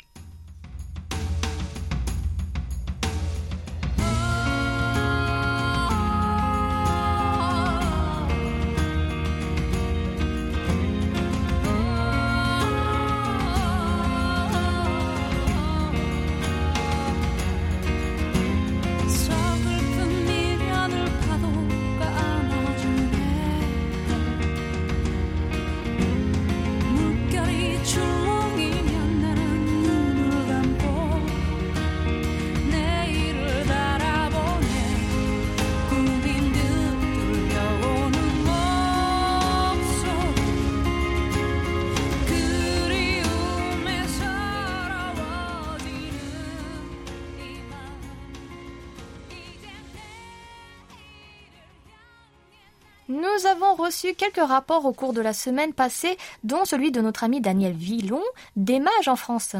Reçu 53.90 54.14
quelques 54.14 54.48
rapports 54.48 54.87
au 54.87 54.92
cours 54.92 55.12
de 55.12 55.20
la 55.20 55.33
semaine 55.33 55.72
passée, 55.72 56.16
dont 56.44 56.64
celui 56.64 56.92
de 56.92 57.00
notre 57.00 57.24
ami 57.24 57.40
Daniel 57.40 57.72
Villon, 57.72 58.22
des 58.55 58.79
mages 58.79 59.09
en 59.09 59.16
France. 59.16 59.57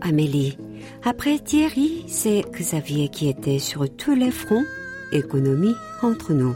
Amélie. 0.00 0.56
Après 1.04 1.38
Thierry, 1.38 2.04
c'est 2.08 2.42
Xavier 2.50 3.10
qui 3.10 3.28
était 3.28 3.58
sur 3.58 3.84
tous 3.94 4.14
les 4.14 4.30
fronts, 4.30 4.64
économie 5.12 5.74
entre 6.02 6.32
nous. 6.32 6.54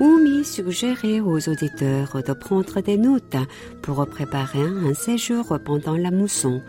Oumi 0.00 0.44
suggérait 0.44 1.20
aux 1.20 1.48
auditeurs 1.48 2.20
de 2.26 2.32
prendre 2.32 2.80
des 2.80 2.96
notes 2.96 3.36
pour 3.80 4.04
préparer 4.06 4.62
un 4.62 4.92
séjour 4.92 5.56
pendant 5.64 5.96
la 5.96 6.10
mousson. 6.10 6.62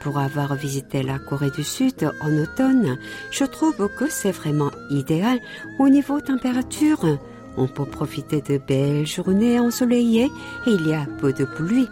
Pour 0.00 0.18
avoir 0.18 0.54
visité 0.54 1.02
la 1.02 1.18
Corée 1.18 1.50
du 1.50 1.62
Sud 1.62 2.10
en 2.22 2.34
automne, 2.38 2.98
je 3.30 3.44
trouve 3.44 3.88
que 3.98 4.08
c'est 4.08 4.32
vraiment 4.32 4.70
idéal 4.88 5.38
au 5.78 5.90
niveau 5.90 6.22
température. 6.22 7.18
On 7.58 7.66
peut 7.66 7.84
profiter 7.84 8.40
de 8.40 8.56
belles 8.56 9.06
journées 9.06 9.60
ensoleillées 9.60 10.30
et 10.66 10.70
il 10.70 10.88
y 10.88 10.94
a 10.94 11.06
peu 11.20 11.34
de 11.34 11.44
pluie. 11.44 11.88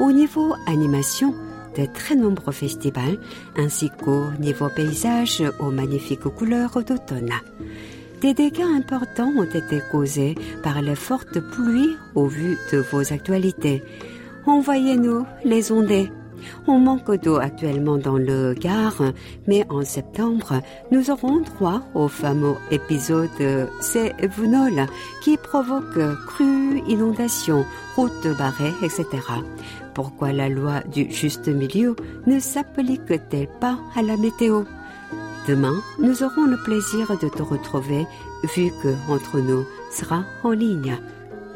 Au 0.00 0.10
niveau 0.10 0.54
animation, 0.66 1.34
de 1.78 1.86
très 1.86 2.16
nombreux 2.16 2.52
festivals, 2.52 3.18
ainsi 3.56 3.90
qu'au 3.90 4.24
niveau 4.40 4.68
paysage 4.68 5.42
aux 5.60 5.70
magnifiques 5.70 6.20
couleurs 6.20 6.82
d'automne. 6.82 7.32
Des 8.20 8.32
dégâts 8.32 8.62
importants 8.62 9.32
ont 9.36 9.44
été 9.44 9.80
causés 9.92 10.36
par 10.62 10.80
les 10.80 10.94
fortes 10.94 11.38
pluies 11.38 11.96
au 12.14 12.26
vu 12.26 12.56
de 12.72 12.78
vos 12.78 13.12
actualités. 13.12 13.82
Envoyez-nous 14.46 15.26
les 15.44 15.70
ondées. 15.70 16.10
On 16.66 16.78
manque 16.78 17.10
d'eau 17.22 17.36
actuellement 17.36 17.98
dans 17.98 18.16
le 18.16 18.54
Gard, 18.54 19.02
mais 19.46 19.64
en 19.68 19.84
septembre, 19.84 20.62
nous 20.90 21.10
aurons 21.10 21.40
droit 21.40 21.82
au 21.94 22.08
fameux 22.08 22.54
épisode 22.70 23.68
C'est 23.80 24.14
Vunol 24.26 24.86
qui 25.22 25.36
provoque 25.36 25.98
crues, 26.26 26.82
inondations, 26.88 27.64
routes 27.96 28.28
barrées, 28.38 28.74
etc. 28.82 29.04
Pourquoi 29.94 30.32
la 30.32 30.48
loi 30.48 30.80
du 30.92 31.10
juste 31.10 31.48
milieu 31.48 31.96
ne 32.26 32.38
s'applique-t-elle 32.38 33.48
pas 33.60 33.78
à 33.94 34.02
la 34.02 34.16
météo? 34.16 34.64
Demain, 35.46 35.80
nous 36.00 36.24
aurons 36.24 36.44
le 36.44 36.56
plaisir 36.64 37.16
de 37.18 37.28
te 37.28 37.40
retrouver 37.40 38.04
vu 38.56 38.72
que 38.82 38.94
entre 39.08 39.38
nous 39.38 39.64
sera 39.92 40.24
en 40.42 40.50
ligne. 40.50 40.98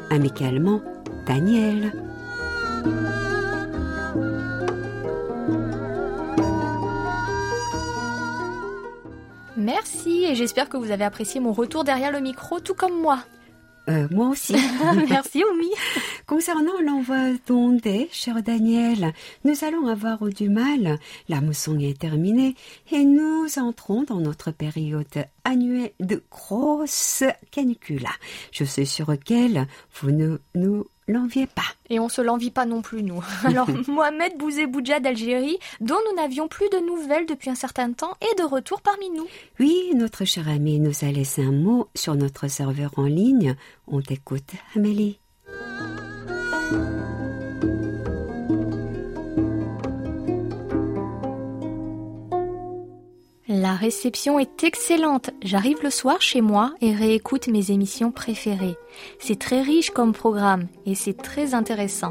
Amicalement, 0.09 0.81
Daniel. 1.27 1.91
Merci 9.57 10.23
et 10.23 10.35
j'espère 10.35 10.69
que 10.69 10.77
vous 10.77 10.91
avez 10.91 11.03
apprécié 11.03 11.41
mon 11.41 11.51
retour 11.51 11.83
derrière 11.83 12.13
le 12.13 12.21
micro 12.21 12.61
tout 12.61 12.73
comme 12.73 12.97
moi. 13.01 13.19
Euh, 13.89 14.07
moi 14.11 14.29
aussi. 14.29 14.55
Merci 15.09 15.43
Oumi. 15.43 15.69
Concernant 16.27 16.79
l'envoi 16.85 17.33
d'ondées, 17.47 18.09
cher 18.11 18.43
Daniel, 18.43 19.13
nous 19.43 19.63
allons 19.63 19.87
avoir 19.87 20.23
du 20.29 20.49
mal. 20.49 20.99
La 21.29 21.41
mousson 21.41 21.79
est 21.79 21.99
terminée 21.99 22.55
et 22.91 23.03
nous 23.03 23.47
entrons 23.57 24.03
dans 24.03 24.19
notre 24.19 24.51
période 24.51 25.25
annuelle 25.43 25.91
de 25.99 26.23
grosse 26.29 27.23
canicule. 27.49 28.07
Je 28.51 28.63
suis 28.63 28.85
sûre 28.85 29.13
qu'elle, 29.23 29.67
vous 29.99 30.11
ne 30.11 30.37
nous 30.53 30.85
l'enviez 31.07 31.47
pas. 31.47 31.61
Et 31.89 31.99
on 31.99 32.09
se 32.09 32.21
l'envie 32.21 32.51
pas 32.51 32.65
non 32.65 32.81
plus, 32.81 33.03
nous. 33.03 33.23
Alors, 33.43 33.69
Mohamed 33.87 34.37
Bouzé-Boudja 34.37 34.99
d'Algérie, 34.99 35.57
dont 35.79 35.99
nous 36.09 36.15
n'avions 36.15 36.47
plus 36.47 36.69
de 36.69 36.85
nouvelles 36.85 37.25
depuis 37.25 37.49
un 37.49 37.55
certain 37.55 37.91
temps, 37.93 38.15
est 38.21 38.39
de 38.39 38.43
retour 38.43 38.81
parmi 38.81 39.09
nous. 39.09 39.27
Oui, 39.59 39.91
notre 39.95 40.25
cher 40.25 40.47
ami 40.49 40.79
nous 40.79 41.03
a 41.03 41.11
laissé 41.11 41.43
un 41.43 41.51
mot 41.51 41.87
sur 41.95 42.15
notre 42.15 42.47
serveur 42.47 42.91
en 42.97 43.05
ligne. 43.05 43.55
On 43.87 44.01
t'écoute, 44.01 44.51
Amélie. 44.75 45.20
La 53.61 53.75
réception 53.75 54.39
est 54.39 54.63
excellente. 54.63 55.29
J'arrive 55.43 55.83
le 55.83 55.91
soir 55.91 56.19
chez 56.19 56.41
moi 56.41 56.73
et 56.81 56.95
réécoute 56.95 57.47
mes 57.47 57.69
émissions 57.69 58.11
préférées. 58.11 58.75
C'est 59.19 59.37
très 59.37 59.61
riche 59.61 59.91
comme 59.91 60.13
programme 60.13 60.65
et 60.87 60.95
c'est 60.95 61.13
très 61.13 61.53
intéressant. 61.53 62.09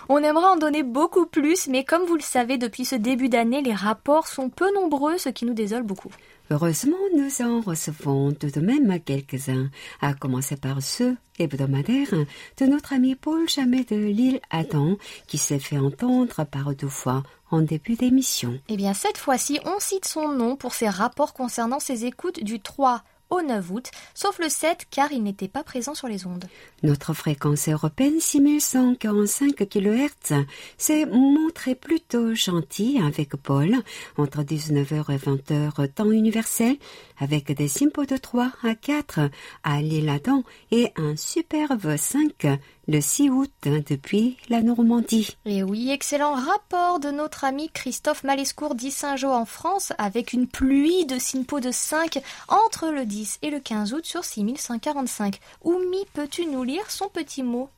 On 0.08 0.18
aimerait 0.18 0.46
en 0.46 0.56
donner 0.56 0.84
beaucoup 0.84 1.26
plus, 1.26 1.66
mais 1.66 1.82
comme 1.82 2.04
vous 2.04 2.14
le 2.14 2.22
savez, 2.22 2.58
depuis 2.58 2.84
ce 2.84 2.94
début 2.94 3.28
d'année, 3.28 3.62
les 3.62 3.74
rapports 3.74 4.28
sont 4.28 4.50
peu 4.50 4.72
nombreux, 4.72 5.18
ce 5.18 5.30
qui 5.30 5.46
nous 5.46 5.52
désole 5.52 5.82
beaucoup. 5.82 6.12
Heureusement, 6.50 6.96
nous 7.16 7.42
en 7.42 7.60
recevons 7.60 8.32
tout 8.32 8.50
de 8.50 8.60
même 8.60 9.00
quelques-uns, 9.00 9.68
à 10.00 10.14
commencer 10.14 10.56
par 10.56 10.80
ceux 10.80 11.16
hebdomadaires 11.40 12.14
de 12.58 12.66
notre 12.66 12.92
ami 12.92 13.16
Paul 13.16 13.48
Chamet 13.48 13.82
de 13.82 13.96
l'île 13.96 14.40
Adam, 14.50 14.96
qui 15.26 15.38
s'est 15.38 15.58
fait 15.58 15.78
entendre 15.78 16.44
par 16.44 16.72
deux 16.74 16.88
fois 16.88 17.24
en 17.50 17.62
début 17.62 17.94
d'émission. 17.94 18.60
Eh 18.68 18.76
bien, 18.76 18.94
cette 18.94 19.18
fois-ci, 19.18 19.58
on 19.64 19.80
cite 19.80 20.04
son 20.04 20.28
nom 20.28 20.54
pour 20.54 20.72
ses 20.72 20.88
rapports 20.88 21.34
concernant 21.34 21.80
ses 21.80 22.04
écoutes 22.04 22.42
du 22.42 22.60
3 22.60 23.02
au 23.30 23.42
9 23.42 23.70
août, 23.70 23.90
sauf 24.14 24.38
le 24.38 24.48
7 24.48 24.86
car 24.90 25.12
il 25.12 25.22
n'était 25.22 25.48
pas 25.48 25.62
présent 25.62 25.94
sur 25.94 26.08
les 26.08 26.26
ondes. 26.26 26.44
Notre 26.82 27.14
fréquence 27.14 27.68
européenne 27.68 28.20
6145 28.20 29.54
kHz 29.68 30.44
s'est 30.76 31.06
montrée 31.06 31.74
plutôt 31.74 32.34
gentille 32.34 33.00
avec 33.00 33.36
Paul 33.36 33.74
entre 34.16 34.42
19h 34.42 35.12
et 35.12 35.18
20h 35.18 35.88
temps 35.88 36.10
universel 36.10 36.76
avec 37.18 37.52
des 37.52 37.68
simpos 37.68 38.04
de 38.04 38.16
3 38.16 38.52
à 38.62 38.74
4 38.74 39.20
à 39.62 39.80
l'île-Adam 39.80 40.44
et 40.70 40.92
un 40.96 41.16
superbe 41.16 41.96
5 41.96 42.58
le 42.88 43.00
6 43.00 43.30
août 43.30 43.50
depuis 43.64 44.36
la 44.48 44.62
Normandie. 44.62 45.36
Et 45.44 45.62
oui, 45.62 45.90
excellent 45.90 46.34
rapport 46.34 47.00
de 47.00 47.10
notre 47.10 47.44
ami 47.44 47.68
Christophe 47.70 48.24
Malescourt 48.24 48.74
dit 48.74 48.90
Saint-Jean 48.90 49.32
en 49.32 49.44
France 49.44 49.92
avec 49.98 50.32
une 50.32 50.46
pluie 50.46 51.06
de 51.06 51.18
simpos 51.18 51.60
de 51.60 51.70
5 51.70 52.20
entre 52.48 52.88
le 52.88 53.04
10 53.04 53.38
et 53.42 53.50
le 53.50 53.60
15 53.60 53.94
août 53.94 54.04
sur 54.04 54.24
6145. 54.24 55.40
Oumi, 55.64 56.04
peux-tu 56.14 56.46
nous 56.46 56.62
lire 56.62 56.90
son 56.90 57.08
petit 57.08 57.42
mot? 57.42 57.68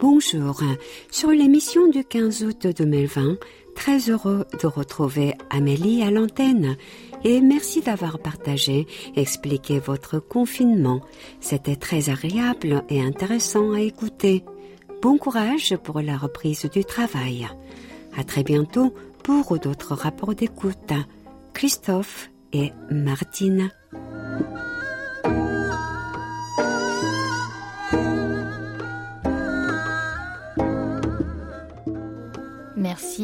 Bonjour. 0.00 0.62
Sur 1.10 1.30
l'émission 1.30 1.88
du 1.88 2.04
15 2.04 2.44
août 2.44 2.66
2020, 2.66 3.38
très 3.76 4.10
heureux 4.10 4.46
de 4.60 4.66
retrouver 4.66 5.34
Amélie 5.50 6.02
à 6.02 6.10
l'antenne 6.10 6.76
et 7.22 7.40
merci 7.40 7.82
d'avoir 7.82 8.18
partagé, 8.18 8.86
expliqué 9.14 9.78
votre 9.78 10.18
confinement. 10.18 11.00
C'était 11.40 11.76
très 11.76 12.10
agréable 12.10 12.82
et 12.88 13.00
intéressant 13.00 13.72
à 13.72 13.80
écouter. 13.80 14.44
Bon 15.02 15.18
courage 15.18 15.76
pour 15.84 16.00
la 16.00 16.16
reprise 16.16 16.68
du 16.72 16.84
travail. 16.84 17.46
À 18.16 18.24
très 18.24 18.42
bientôt 18.42 18.94
pour 19.22 19.58
d'autres 19.58 19.94
rapports 19.94 20.34
d'écoute. 20.34 20.92
Christophe 21.52 22.30
et 22.52 22.72
Martine. 22.90 23.70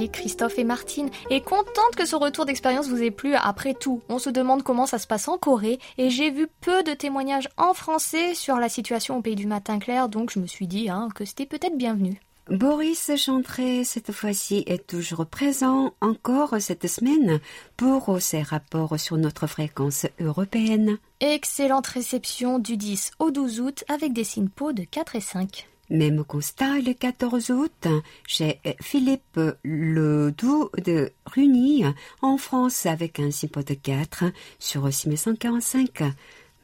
Christophe 0.09 0.59
et 0.59 0.65
Martine. 0.65 1.11
Et 1.31 1.41
contente 1.41 1.97
que 1.97 2.07
ce 2.07 2.17
retour 2.17 2.47
d'expérience 2.47 2.89
vous 2.89 3.03
ait 3.03 3.11
plu. 3.11 3.35
Après 3.35 3.75
tout, 3.75 4.03
on 4.09 4.19
se 4.19 4.31
demande 4.31 4.63
comment 4.63 4.87
ça 4.87 4.99
se 4.99 5.07
passe 5.07 5.29
en 5.29 5.39
Corée 5.39 5.79
et 5.99 6.11
j'ai 6.11 6.31
vu 6.31 6.49
peu 6.61 6.83
de 6.83 6.93
témoignages 6.93 7.49
en 7.57 7.75
français 7.75 8.35
sur 8.35 8.57
la 8.57 8.69
situation 8.69 9.19
au 9.19 9.23
pays 9.23 9.37
du 9.37 9.47
matin 9.47 9.79
clair, 9.79 10.09
donc 10.09 10.31
je 10.33 10.39
me 10.39 10.47
suis 10.47 10.67
dit 10.67 10.89
hein, 10.89 11.09
que 11.15 11.25
c'était 11.25 11.47
peut-être 11.47 11.77
bienvenu. 11.77 12.21
Boris 12.51 13.13
Chantré, 13.17 13.85
cette 13.85 14.11
fois-ci, 14.11 14.65
est 14.67 14.87
toujours 14.87 15.27
présent 15.27 15.95
encore 16.01 16.57
cette 16.59 16.89
semaine 16.89 17.41
pour 17.77 18.21
ses 18.21 18.43
rapports 18.43 18.99
sur 18.99 19.17
notre 19.17 19.47
fréquence 19.47 20.07
européenne. 20.21 20.99
Excellente 21.21 21.87
réception 21.87 22.59
du 22.59 22.77
10 22.77 23.13
au 23.21 23.31
12 23.31 23.61
août 23.61 23.85
avec 23.89 24.13
des 24.13 24.25
SINPO 24.25 24.73
de 24.73 24.83
4 24.83 25.17
et 25.17 25.21
5. 25.21 25.69
Même 25.93 26.25
constat 26.25 26.79
le 26.79 26.95
14 26.95 27.51
août 27.51 27.87
chez 28.27 28.59
Philippe 28.81 29.39
Ledoux 29.63 30.71
de 30.83 31.13
Rugny 31.27 31.85
en 32.23 32.39
France 32.39 32.87
avec 32.87 33.21
un 33.21 33.31
SINPO 33.31 33.63
de 33.63 33.75
4 33.75 34.25
sur 34.59 34.91
6145. 34.91 36.03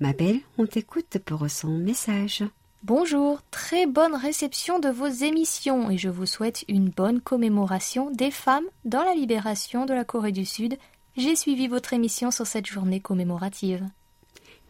Ma 0.01 0.15
belle, 0.15 0.41
on 0.57 0.65
t'écoute 0.65 1.19
pour 1.27 1.51
son 1.51 1.69
message. 1.69 2.43
Bonjour, 2.85 3.43
très 3.51 3.85
bonne 3.85 4.15
réception 4.15 4.79
de 4.79 4.89
vos 4.89 5.09
émissions 5.09 5.91
et 5.91 5.99
je 5.99 6.09
vous 6.09 6.25
souhaite 6.25 6.65
une 6.67 6.89
bonne 6.89 7.21
commémoration 7.21 8.11
des 8.11 8.31
femmes 8.31 8.65
dans 8.87 9.05
la 9.05 9.15
libération 9.15 9.85
de 9.85 9.93
la 9.93 10.05
Corée 10.05 10.33
du 10.33 10.47
Sud. 10.47 10.79
J'ai 11.19 11.37
suivi 11.37 11.69
votre 11.69 11.93
émission 11.93 12.31
sur 12.31 12.47
cette 12.47 12.67
journée 12.67 13.01
commémorative. 13.01 13.85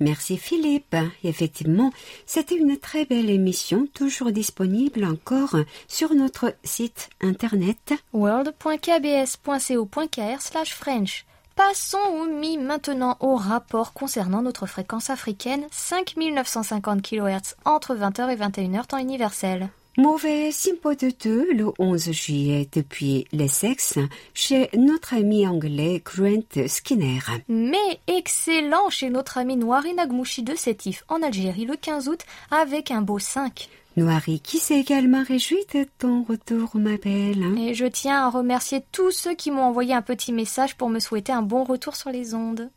Merci 0.00 0.36
Philippe. 0.36 0.96
Effectivement, 1.24 1.90
c'était 2.26 2.56
une 2.56 2.76
très 2.76 3.04
belle 3.04 3.30
émission, 3.30 3.86
toujours 3.92 4.32
disponible 4.32 5.04
encore 5.04 5.56
sur 5.88 6.14
notre 6.14 6.54
site 6.62 7.10
internet 7.20 7.94
world.kbs.co.kr 8.12 10.66
French. 10.66 11.26
Passons 11.56 12.26
mi 12.40 12.56
maintenant 12.56 13.16
au 13.18 13.34
rapport 13.34 13.92
concernant 13.92 14.42
notre 14.42 14.66
fréquence 14.66 15.10
africaine 15.10 15.66
5950 15.72 17.02
kHz 17.02 17.56
entre 17.64 17.96
20h 17.96 18.30
et 18.30 18.36
21h 18.36 18.86
temps 18.86 18.98
universel. 18.98 19.68
Mauvais 19.98 20.50
2 20.52 21.54
le 21.54 21.72
11 21.76 22.12
juillet 22.12 22.68
depuis 22.72 23.26
l'Essex 23.32 23.98
chez 24.32 24.70
notre 24.78 25.14
ami 25.14 25.44
anglais 25.44 26.00
Grant 26.04 26.68
Skinner. 26.68 27.18
Mais 27.48 27.98
excellent 28.06 28.90
chez 28.90 29.10
notre 29.10 29.38
ami 29.38 29.56
Noiri 29.56 29.94
Nagmouchi 29.94 30.44
de 30.44 30.54
Sétif 30.54 31.02
en 31.08 31.20
Algérie 31.20 31.64
le 31.64 31.74
15 31.74 32.08
août 32.08 32.20
avec 32.52 32.92
un 32.92 33.02
beau 33.02 33.18
5. 33.18 33.68
Noiri 33.96 34.38
qui 34.38 34.58
s'est 34.58 34.78
également 34.78 35.24
réjoui 35.24 35.66
de 35.74 35.84
ton 35.98 36.22
retour, 36.22 36.70
ma 36.74 36.96
belle. 36.96 37.58
Et 37.58 37.74
je 37.74 37.86
tiens 37.86 38.24
à 38.24 38.30
remercier 38.30 38.84
tous 38.92 39.10
ceux 39.10 39.34
qui 39.34 39.50
m'ont 39.50 39.64
envoyé 39.64 39.94
un 39.94 40.02
petit 40.02 40.32
message 40.32 40.76
pour 40.76 40.90
me 40.90 41.00
souhaiter 41.00 41.32
un 41.32 41.42
bon 41.42 41.64
retour 41.64 41.96
sur 41.96 42.10
les 42.10 42.34
ondes. 42.36 42.70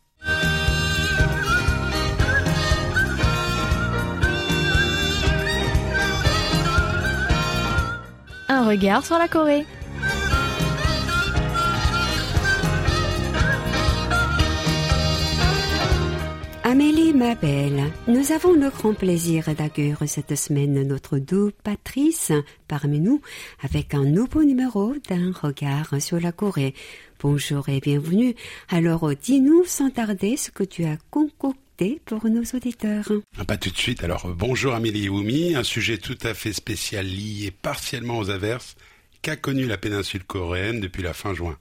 Regard 8.72 9.06
sur 9.06 9.18
la 9.18 9.28
Corée. 9.28 9.66
Amélie, 16.64 17.14
ma 17.14 17.36
belle, 17.36 17.92
nous 18.08 18.32
avons 18.32 18.54
le 18.54 18.70
grand 18.70 18.94
plaisir 18.94 19.54
d'accueillir 19.54 19.98
cette 20.08 20.36
semaine 20.36 20.88
notre 20.88 21.18
doux 21.18 21.52
Patrice 21.66 22.32
parmi 22.70 23.02
nous 23.02 23.20
avec 23.62 23.94
un 23.94 24.06
nouveau 24.06 24.46
numéro 24.46 24.94
d'un 25.10 25.34
regard 25.34 26.02
sur 26.02 26.22
la 26.22 26.32
Corée. 26.32 26.74
Bonjour 27.20 27.68
et 27.68 27.82
bienvenue. 27.82 28.36
Alors 28.70 29.10
dis-nous 29.22 29.66
sans 29.66 29.90
tarder 29.90 30.38
ce 30.38 30.50
que 30.50 30.64
tu 30.64 30.86
as 30.86 30.96
concocté 31.10 31.71
pour 32.06 32.26
nos 32.28 32.44
auditeurs. 32.54 33.12
Pas 33.48 33.58
tout 33.58 33.72
de 33.72 33.78
suite. 33.78 34.04
Alors 34.04 34.28
bonjour 34.28 34.74
Amélie 34.74 35.10
Oumi, 35.10 35.56
un 35.56 35.64
sujet 35.64 35.98
tout 35.98 36.18
à 36.22 36.34
fait 36.34 36.54
spécial 36.54 37.06
lié 37.06 37.52
partiellement 37.52 38.20
aux 38.20 38.30
averses 38.30 38.76
qu'a 39.22 39.36
connu 39.36 39.66
la 39.66 39.78
péninsule 39.78 40.24
coréenne 40.24 40.80
depuis 40.80 41.04
la 41.04 41.14
fin 41.14 41.34
juin. 41.34 41.58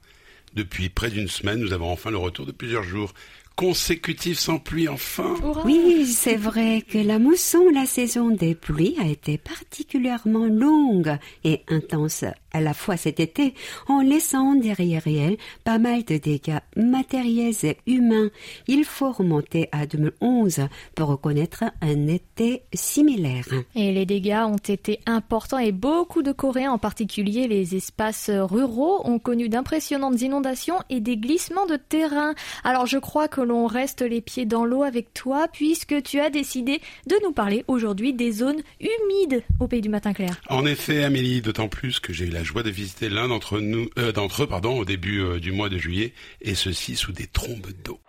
Depuis 0.53 0.89
près 0.89 1.09
d'une 1.09 1.27
semaine, 1.27 1.59
nous 1.59 1.73
avons 1.73 1.91
enfin 1.91 2.11
le 2.11 2.17
retour 2.17 2.45
de 2.45 2.51
plusieurs 2.51 2.83
jours 2.83 3.13
consécutif 3.61 4.39
sans 4.39 4.57
pluie 4.57 4.89
enfin. 4.89 5.35
Oui, 5.65 6.07
c'est 6.07 6.35
vrai 6.35 6.81
que 6.81 6.97
la 6.97 7.19
mousson, 7.19 7.63
la 7.71 7.85
saison 7.85 8.29
des 8.29 8.55
pluies, 8.55 8.95
a 8.99 9.05
été 9.05 9.37
particulièrement 9.37 10.47
longue 10.47 11.15
et 11.43 11.61
intense 11.67 12.25
à 12.53 12.59
la 12.59 12.73
fois 12.73 12.97
cet 12.97 13.19
été, 13.19 13.53
en 13.87 14.01
laissant 14.01 14.55
derrière 14.55 15.03
elle 15.05 15.37
pas 15.63 15.77
mal 15.77 16.03
de 16.03 16.17
dégâts 16.17 16.59
matériels 16.75 17.53
et 17.63 17.77
humains. 17.87 18.29
Il 18.67 18.83
faut 18.83 19.11
remonter 19.11 19.69
à 19.71 19.85
2011 19.85 20.67
pour 20.95 21.07
reconnaître 21.07 21.63
un 21.81 22.07
été 22.07 22.63
similaire. 22.73 23.47
Et 23.75 23.91
les 23.91 24.05
dégâts 24.05 24.43
ont 24.45 24.55
été 24.57 24.99
importants 25.05 25.59
et 25.59 25.71
beaucoup 25.71 26.23
de 26.23 26.31
Coréens, 26.31 26.71
en 26.71 26.77
particulier 26.77 27.47
les 27.47 27.75
espaces 27.75 28.29
ruraux, 28.29 29.01
ont 29.05 29.19
connu 29.19 29.49
d'impressionnantes 29.49 30.21
inondations 30.21 30.79
et 30.89 30.99
des 30.99 31.17
glissements 31.17 31.67
de 31.67 31.77
terrain. 31.77 32.33
Alors 32.63 32.85
je 32.85 32.97
crois 32.97 33.27
que 33.27 33.41
l'on 33.51 33.67
reste 33.67 34.01
les 34.01 34.21
pieds 34.21 34.45
dans 34.45 34.63
l'eau 34.63 34.83
avec 34.83 35.13
toi 35.13 35.49
puisque 35.51 36.01
tu 36.03 36.21
as 36.21 36.29
décidé 36.29 36.79
de 37.07 37.15
nous 37.21 37.33
parler 37.33 37.65
aujourd'hui 37.67 38.13
des 38.13 38.31
zones 38.31 38.61
humides 38.79 39.43
au 39.59 39.67
pays 39.67 39.81
du 39.81 39.89
matin 39.89 40.13
clair. 40.13 40.39
En 40.47 40.65
effet, 40.65 41.03
Amélie, 41.03 41.41
d'autant 41.41 41.67
plus 41.67 41.99
que 41.99 42.13
j'ai 42.13 42.25
eu 42.25 42.29
la 42.29 42.43
joie 42.43 42.63
de 42.63 42.69
visiter 42.69 43.09
l'un 43.09 43.27
d'entre 43.27 43.59
nous, 43.59 43.89
euh, 43.99 44.13
d'entre 44.13 44.43
eux, 44.43 44.47
pardon, 44.47 44.79
au 44.79 44.85
début 44.85 45.19
euh, 45.19 45.39
du 45.39 45.51
mois 45.51 45.67
de 45.67 45.77
juillet, 45.77 46.13
et 46.41 46.55
ceci 46.55 46.95
sous 46.95 47.11
des 47.11 47.27
trombes 47.27 47.71
d'eau. 47.83 47.99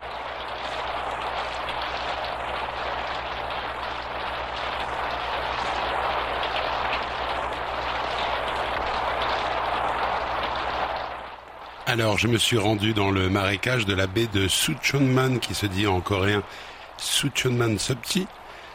Alors, 11.85 12.17
je 12.17 12.29
me 12.29 12.37
suis 12.37 12.57
rendu 12.57 12.93
dans 12.93 13.11
le 13.11 13.29
marécage 13.29 13.85
de 13.85 13.93
la 13.93 14.07
baie 14.07 14.29
de 14.33 14.47
Suchonman, 14.47 15.39
qui 15.39 15.53
se 15.53 15.65
dit 15.65 15.85
en 15.85 15.99
coréen 15.99 16.41
Suchonman 16.97 17.77
Subti. 17.77 18.25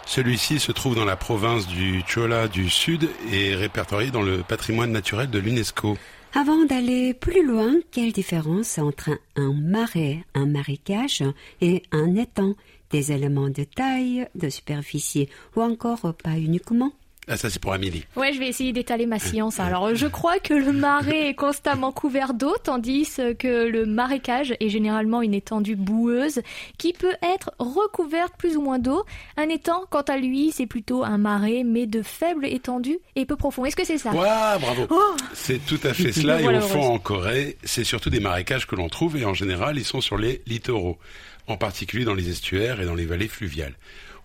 Celui-ci 0.05 0.61
se 0.61 0.73
trouve 0.73 0.95
dans 0.95 1.07
la 1.07 1.17
province 1.17 1.67
du 1.67 2.03
Chola 2.07 2.49
du 2.49 2.69
Sud 2.69 3.09
et 3.33 3.55
répertorié 3.55 4.11
dans 4.11 4.21
le 4.21 4.43
patrimoine 4.43 4.93
naturel 4.93 5.31
de 5.31 5.39
l'UNESCO. 5.39 5.97
Avant 6.35 6.65
d'aller 6.67 7.15
plus 7.15 7.47
loin, 7.47 7.73
quelle 7.91 8.13
différence 8.13 8.77
entre 8.77 9.19
un 9.37 9.55
marais, 9.55 10.25
un 10.35 10.47
marécage 10.47 11.25
et 11.63 11.83
un 11.93 12.15
étang? 12.15 12.55
Des 12.91 13.13
éléments 13.13 13.51
de 13.51 13.65
taille, 13.65 14.27
de 14.35 14.51
superficie 14.51 15.29
ou 15.57 15.63
encore 15.63 16.15
pas 16.23 16.37
uniquement? 16.37 16.93
Ah, 17.29 17.37
ça, 17.37 17.51
c'est 17.51 17.61
pour 17.61 17.73
Amélie. 17.73 18.05
Ouais, 18.17 18.33
je 18.33 18.39
vais 18.39 18.49
essayer 18.49 18.73
d'étaler 18.73 19.07
ma 19.07 19.19
science. 19.19 19.61
Alors, 19.61 19.95
je 19.95 20.07
crois 20.07 20.39
que 20.39 20.55
le 20.55 20.73
marais 20.73 21.29
est 21.29 21.35
constamment 21.35 21.93
couvert 21.93 22.33
d'eau, 22.35 22.55
tandis 22.63 23.09
que 23.39 23.67
le 23.69 23.85
marécage 23.87 24.55
est 24.61 24.69
généralement 24.69 25.21
une 25.23 25.35
étendue 25.35 25.77
boueuse 25.77 26.41
qui 26.79 26.93
peut 26.93 27.15
être 27.23 27.53
recouverte 27.59 28.35
plus 28.39 28.57
ou 28.57 28.63
moins 28.63 28.79
d'eau. 28.79 29.05
Un 29.37 29.49
étang, 29.49 29.85
quant 29.91 30.03
à 30.03 30.17
lui, 30.17 30.53
c'est 30.53 30.67
plutôt 30.67 31.05
un 31.05 31.19
marais, 31.19 31.63
mais 31.65 31.87
de 31.87 32.03
faible 32.03 32.47
étendue 32.47 32.99
et 33.17 33.27
peu 33.27 33.37
profond. 33.37 33.65
Est-ce 33.65 33.77
que 33.77 33.85
c'est 33.85 33.99
ça? 33.99 34.11
Ouais, 34.13 34.59
bravo. 34.61 34.87
Oh 34.91 35.17
c'est 35.35 35.65
tout 35.67 35.81
à 35.85 35.93
fait 35.93 36.13
cela. 36.19 36.41
et 36.41 36.47
au 36.47 36.61
fond, 36.61 36.95
en 36.95 36.99
Corée, 36.99 37.57
c'est 37.63 37.85
surtout 37.85 38.11
des 38.11 38.21
marécages 38.21 38.67
que 38.67 38.75
l'on 38.75 38.89
trouve 38.89 39.17
et 39.17 39.25
en 39.25 39.35
général, 39.35 39.77
ils 39.77 39.85
sont 39.85 40.01
sur 40.01 40.17
les 40.17 40.43
littoraux, 40.47 40.99
en 41.47 41.57
particulier 41.57 42.05
dans 42.05 42.15
les 42.15 42.31
estuaires 42.31 42.81
et 42.81 42.87
dans 42.87 42.95
les 42.95 43.07
vallées 43.07 43.29
fluviales. 43.29 43.75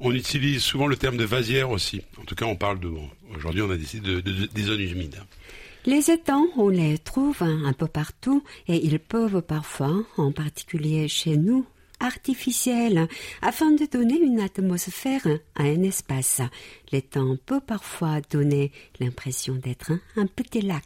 On 0.06 0.12
utilise 0.12 0.62
souvent 0.62 0.88
le 0.88 0.98
terme 0.98 1.16
de 1.16 1.24
vasière 1.24 1.70
aussi. 1.70 2.02
En 2.20 2.26
tout 2.26 2.36
cas, 2.36 2.46
on 2.46 2.58
parle 2.58 2.78
de. 2.82 2.90
Aujourd'hui, 3.34 3.62
on 3.62 3.72
a 3.72 3.78
décidé 3.78 4.22
de, 4.22 4.46
des 4.46 4.62
zones 4.64 4.82
humides. 4.82 5.18
Les 5.86 6.12
étangs, 6.12 6.48
on 6.58 6.68
les 6.68 6.98
trouve 6.98 7.42
un 7.42 7.72
peu 7.72 7.88
partout 7.88 8.44
et 8.68 8.86
ils 8.86 9.00
peuvent 9.00 9.42
parfois, 9.42 10.04
en 10.18 10.34
particulier 10.34 11.08
chez 11.08 11.38
nous, 11.38 11.66
artificiels, 12.02 13.08
afin 13.42 13.72
de 13.72 13.86
donner 13.90 14.20
une 14.20 14.42
atmosphère 14.42 15.26
à 15.56 15.64
un 15.64 15.84
espace. 15.84 16.42
L'étang 16.92 17.38
peut 17.46 17.62
parfois 17.62 18.20
donner 18.30 18.74
l'impression 19.00 19.56
d'être 19.56 19.94
un 20.18 20.26
petit 20.26 20.62
lac. 20.62 20.84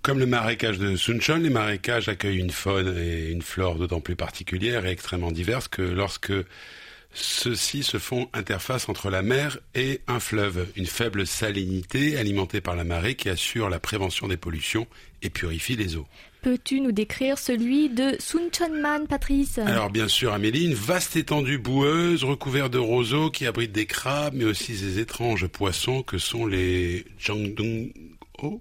Comme 0.00 0.18
le 0.18 0.24
marécage 0.24 0.78
de 0.78 0.96
Suncheon, 0.96 1.36
les 1.36 1.50
marécages 1.50 2.08
accueillent 2.08 2.40
une 2.40 2.50
faune 2.50 2.96
et 2.96 3.30
une 3.30 3.42
flore 3.42 3.74
d'autant 3.74 4.00
plus 4.00 4.16
particulières 4.16 4.86
et 4.86 4.90
extrêmement 4.90 5.30
diverses 5.30 5.68
que 5.68 5.82
lorsque 5.82 6.32
ceux-ci 7.12 7.82
se 7.82 7.98
font 7.98 8.28
interface 8.32 8.88
entre 8.88 9.10
la 9.10 9.22
mer 9.22 9.58
et 9.74 10.00
un 10.06 10.20
fleuve, 10.20 10.68
une 10.76 10.86
faible 10.86 11.26
salinité 11.26 12.16
alimentée 12.16 12.60
par 12.60 12.76
la 12.76 12.84
marée 12.84 13.14
qui 13.14 13.28
assure 13.28 13.68
la 13.68 13.80
prévention 13.80 14.28
des 14.28 14.36
pollutions 14.36 14.86
et 15.22 15.30
purifie 15.30 15.76
les 15.76 15.96
eaux. 15.96 16.06
Peux-tu 16.42 16.80
nous 16.80 16.92
décrire 16.92 17.36
celui 17.38 17.90
de 17.90 18.16
Suncheonman, 18.18 19.06
Patrice? 19.06 19.58
Alors 19.58 19.90
bien 19.90 20.08
sûr, 20.08 20.32
Amélie, 20.32 20.64
une 20.64 20.74
vaste 20.74 21.16
étendue 21.16 21.58
boueuse 21.58 22.24
recouverte 22.24 22.72
de 22.72 22.78
roseaux 22.78 23.30
qui 23.30 23.44
abrite 23.44 23.72
des 23.72 23.84
crabes, 23.84 24.34
mais 24.34 24.44
aussi 24.44 24.72
des 24.72 25.00
étranges 25.00 25.46
poissons 25.46 26.02
que 26.02 26.16
sont 26.16 26.46
les 26.46 27.04
Jangdung 27.18 27.92
Oh, 28.42 28.60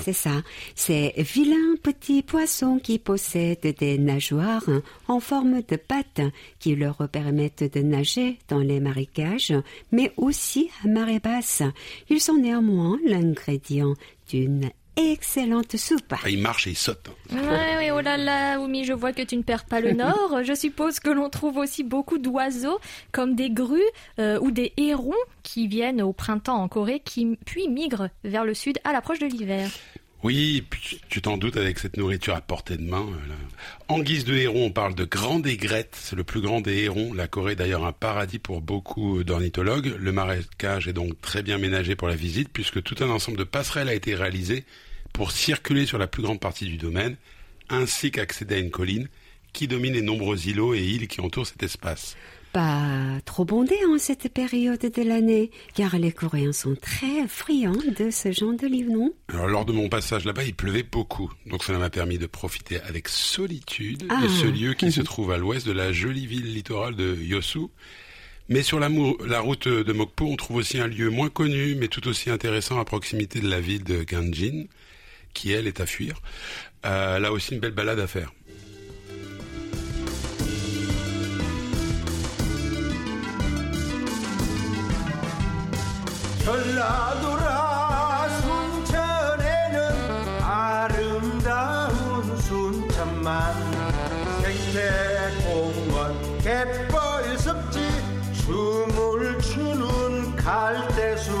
C'est 0.00 0.12
ça. 0.12 0.42
Ces 0.74 1.12
vilains 1.16 1.76
petits 1.82 2.22
poissons 2.22 2.80
qui 2.82 2.98
possèdent 2.98 3.74
des 3.78 3.98
nageoires 3.98 4.68
en 5.08 5.20
forme 5.20 5.62
de 5.62 5.76
pattes 5.76 6.22
qui 6.58 6.74
leur 6.74 7.08
permettent 7.08 7.72
de 7.72 7.80
nager 7.80 8.38
dans 8.48 8.58
les 8.58 8.80
marécages, 8.80 9.54
mais 9.92 10.12
aussi 10.16 10.70
à 10.84 10.88
marée 10.88 11.20
basse. 11.20 11.62
Ils 12.08 12.20
sont 12.20 12.36
néanmoins 12.36 12.98
l'ingrédient 13.04 13.94
d'une 14.28 14.70
excellente 14.96 15.76
soupe. 15.76 16.12
Ah, 16.12 16.28
il 16.28 16.38
marche 16.38 16.66
et 16.66 16.70
il 16.70 16.76
saute. 16.76 17.10
Oui, 17.30 17.38
oui, 17.78 17.90
oh 17.90 18.00
là 18.00 18.16
là, 18.16 18.58
Oumi, 18.58 18.84
je 18.84 18.92
vois 18.92 19.12
que 19.12 19.22
tu 19.22 19.36
ne 19.36 19.42
perds 19.42 19.64
pas 19.64 19.80
le 19.80 19.92
nord. 19.94 20.42
je 20.42 20.54
suppose 20.54 21.00
que 21.00 21.10
l'on 21.10 21.30
trouve 21.30 21.56
aussi 21.56 21.82
beaucoup 21.82 22.18
d'oiseaux, 22.18 22.78
comme 23.10 23.34
des 23.34 23.50
grues 23.50 23.80
euh, 24.18 24.38
ou 24.40 24.50
des 24.50 24.72
hérons 24.76 25.14
qui 25.42 25.66
viennent 25.68 26.02
au 26.02 26.12
printemps 26.12 26.62
en 26.62 26.68
Corée, 26.68 27.00
qui 27.00 27.38
puis 27.46 27.68
migrent 27.68 28.08
vers 28.24 28.44
le 28.44 28.54
sud 28.54 28.78
à 28.84 28.92
l'approche 28.92 29.18
de 29.18 29.26
l'hiver. 29.26 29.70
Oui, 30.22 30.62
tu 31.08 31.20
t'en 31.20 31.36
doutes 31.36 31.56
avec 31.56 31.80
cette 31.80 31.96
nourriture 31.96 32.36
à 32.36 32.40
portée 32.40 32.76
de 32.76 32.84
main. 32.84 33.08
En 33.88 33.98
guise 33.98 34.24
de 34.24 34.34
héron, 34.34 34.66
on 34.66 34.70
parle 34.70 34.94
de 34.94 35.04
grand 35.04 35.44
aigrette. 35.44 35.96
C'est 36.00 36.14
le 36.14 36.22
plus 36.22 36.40
grand 36.40 36.60
des 36.60 36.84
hérons. 36.84 37.12
La 37.12 37.26
Corée 37.26 37.52
est 37.52 37.56
d'ailleurs 37.56 37.84
un 37.84 37.92
paradis 37.92 38.38
pour 38.38 38.60
beaucoup 38.60 39.24
d'ornithologues. 39.24 39.96
Le 39.98 40.12
marécage 40.12 40.86
est 40.86 40.92
donc 40.92 41.20
très 41.20 41.42
bien 41.42 41.58
ménagé 41.58 41.96
pour 41.96 42.06
la 42.06 42.14
visite 42.14 42.50
puisque 42.52 42.84
tout 42.84 43.02
un 43.02 43.10
ensemble 43.10 43.36
de 43.36 43.42
passerelles 43.42 43.88
a 43.88 43.94
été 43.94 44.14
réalisé 44.14 44.64
pour 45.12 45.32
circuler 45.32 45.86
sur 45.86 45.98
la 45.98 46.06
plus 46.06 46.22
grande 46.22 46.40
partie 46.40 46.66
du 46.66 46.76
domaine, 46.76 47.16
ainsi 47.68 48.12
qu'accéder 48.12 48.54
à 48.54 48.58
une 48.58 48.70
colline 48.70 49.08
qui 49.52 49.66
domine 49.66 49.94
les 49.94 50.02
nombreux 50.02 50.46
îlots 50.46 50.74
et 50.74 50.84
îles 50.84 51.08
qui 51.08 51.20
entourent 51.20 51.48
cet 51.48 51.64
espace 51.64 52.16
pas 52.52 53.18
trop 53.24 53.44
bondé 53.44 53.76
en 53.88 53.98
cette 53.98 54.28
période 54.32 54.80
de 54.80 55.02
l'année, 55.02 55.50
car 55.74 55.98
les 55.98 56.12
Coréens 56.12 56.52
sont 56.52 56.74
très 56.74 57.26
friands 57.26 57.72
de 57.98 58.10
ce 58.10 58.32
genre 58.32 58.54
de 58.54 58.66
livre, 58.66 58.92
non? 58.92 59.12
Alors, 59.28 59.48
lors 59.48 59.64
de 59.64 59.72
mon 59.72 59.88
passage 59.88 60.24
là-bas, 60.24 60.44
il 60.44 60.54
pleuvait 60.54 60.82
beaucoup, 60.82 61.32
donc 61.46 61.64
cela 61.64 61.78
m'a 61.78 61.90
permis 61.90 62.18
de 62.18 62.26
profiter 62.26 62.80
avec 62.82 63.08
solitude 63.08 64.06
de 64.06 64.28
ce 64.28 64.46
ah. 64.46 64.50
lieu 64.50 64.74
qui 64.74 64.92
se 64.92 65.00
trouve 65.00 65.32
à 65.32 65.38
l'ouest 65.38 65.66
de 65.66 65.72
la 65.72 65.92
jolie 65.92 66.26
ville 66.26 66.52
littorale 66.52 66.94
de 66.94 67.16
Yosu. 67.16 67.68
Mais 68.48 68.62
sur 68.62 68.78
la, 68.78 68.90
la, 69.26 69.40
route 69.40 69.68
de 69.68 69.92
Mokpo, 69.92 70.26
on 70.26 70.36
trouve 70.36 70.56
aussi 70.56 70.78
un 70.78 70.88
lieu 70.88 71.08
moins 71.08 71.30
connu, 71.30 71.74
mais 71.76 71.88
tout 71.88 72.06
aussi 72.08 72.28
intéressant 72.28 72.78
à 72.78 72.84
proximité 72.84 73.40
de 73.40 73.48
la 73.48 73.60
ville 73.60 73.84
de 73.84 74.02
Ganjin, 74.02 74.64
qui 75.32 75.52
elle 75.52 75.66
est 75.66 75.80
à 75.80 75.86
fuir. 75.86 76.20
Euh, 76.84 77.18
là 77.18 77.32
aussi, 77.32 77.54
une 77.54 77.60
belle 77.60 77.72
balade 77.72 78.00
à 78.00 78.06
faire. 78.06 78.32
전라도라 86.43 88.29
순천에는 88.41 89.77
아름다운 90.41 92.37
순천만 92.37 93.53
생태공원 94.43 96.39
갯벌 96.39 97.37
섭지 97.37 97.79
춤을 98.45 99.39
추는 99.41 100.35
갈대수 100.35 101.31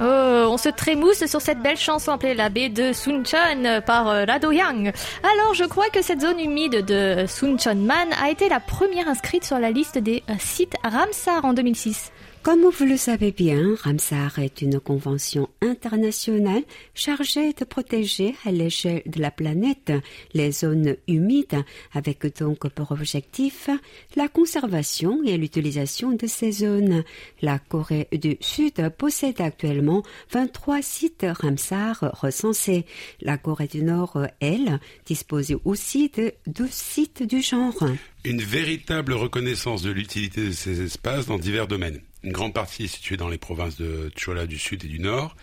Oh, 0.00 0.48
on 0.50 0.56
se 0.56 0.68
trémousse 0.68 1.26
sur 1.26 1.40
cette 1.40 1.60
belle 1.60 1.76
chanson 1.76 2.10
appelée 2.12 2.34
la 2.34 2.48
baie 2.48 2.68
de 2.68 2.92
Suncheon 2.92 3.82
par 3.86 4.08
euh, 4.08 4.24
Rado 4.24 4.50
Yang. 4.50 4.92
Alors, 5.22 5.54
je 5.54 5.64
crois 5.64 5.90
que 5.90 6.02
cette 6.02 6.20
zone 6.22 6.40
humide 6.40 6.84
de 6.84 7.24
Suncheonman 7.28 8.12
a 8.20 8.28
été 8.30 8.48
la 8.48 8.58
première 8.58 9.06
inscrite 9.06 9.44
sur 9.44 9.60
la 9.60 9.70
liste 9.70 9.98
des 9.98 10.24
euh, 10.28 10.34
sites 10.40 10.74
Ramsar 10.82 11.44
en 11.44 11.52
2006. 11.52 12.10
Comme 12.47 12.63
vous 12.63 12.85
le 12.85 12.95
savez 12.95 13.33
bien, 13.33 13.75
Ramsar 13.83 14.39
est 14.39 14.61
une 14.61 14.79
convention 14.79 15.49
internationale 15.61 16.63
chargée 16.95 17.51
de 17.51 17.65
protéger 17.65 18.35
à 18.45 18.53
l'échelle 18.53 19.01
de 19.05 19.19
la 19.19 19.31
planète 19.31 19.91
les 20.33 20.53
zones 20.53 20.95
humides 21.09 21.61
avec 21.91 22.25
donc 22.39 22.69
pour 22.69 22.93
objectif 22.93 23.69
la 24.15 24.29
conservation 24.29 25.21
et 25.25 25.35
l'utilisation 25.35 26.13
de 26.13 26.25
ces 26.25 26.53
zones. 26.53 27.03
La 27.41 27.59
Corée 27.59 28.07
du 28.13 28.37
Sud 28.39 28.91
possède 28.97 29.41
actuellement 29.41 30.03
23 30.31 30.81
sites 30.81 31.25
Ramsar 31.41 31.99
recensés. 32.21 32.85
La 33.19 33.37
Corée 33.37 33.67
du 33.67 33.83
Nord, 33.83 34.25
elle, 34.39 34.79
dispose 35.05 35.53
aussi 35.65 36.09
de 36.15 36.31
12 36.47 36.69
sites 36.69 37.23
du 37.23 37.41
genre. 37.41 37.83
Une 38.23 38.41
véritable 38.41 39.11
reconnaissance 39.11 39.81
de 39.81 39.91
l'utilité 39.91 40.45
de 40.45 40.51
ces 40.51 40.81
espaces 40.81 41.27
dans 41.27 41.37
divers 41.37 41.67
domaines. 41.67 41.99
Une 42.27 42.33
grande 42.33 42.53
partie 42.53 42.83
est 42.83 42.87
située 42.87 43.15
dans 43.15 43.29
les 43.29 43.37
provinces 43.37 43.77
de 43.77 44.11
Chola 44.17 44.47
du 44.47 44.59
Sud 44.59 44.83
et 44.83 44.89
du 44.89 44.99
Nord, 44.99 45.37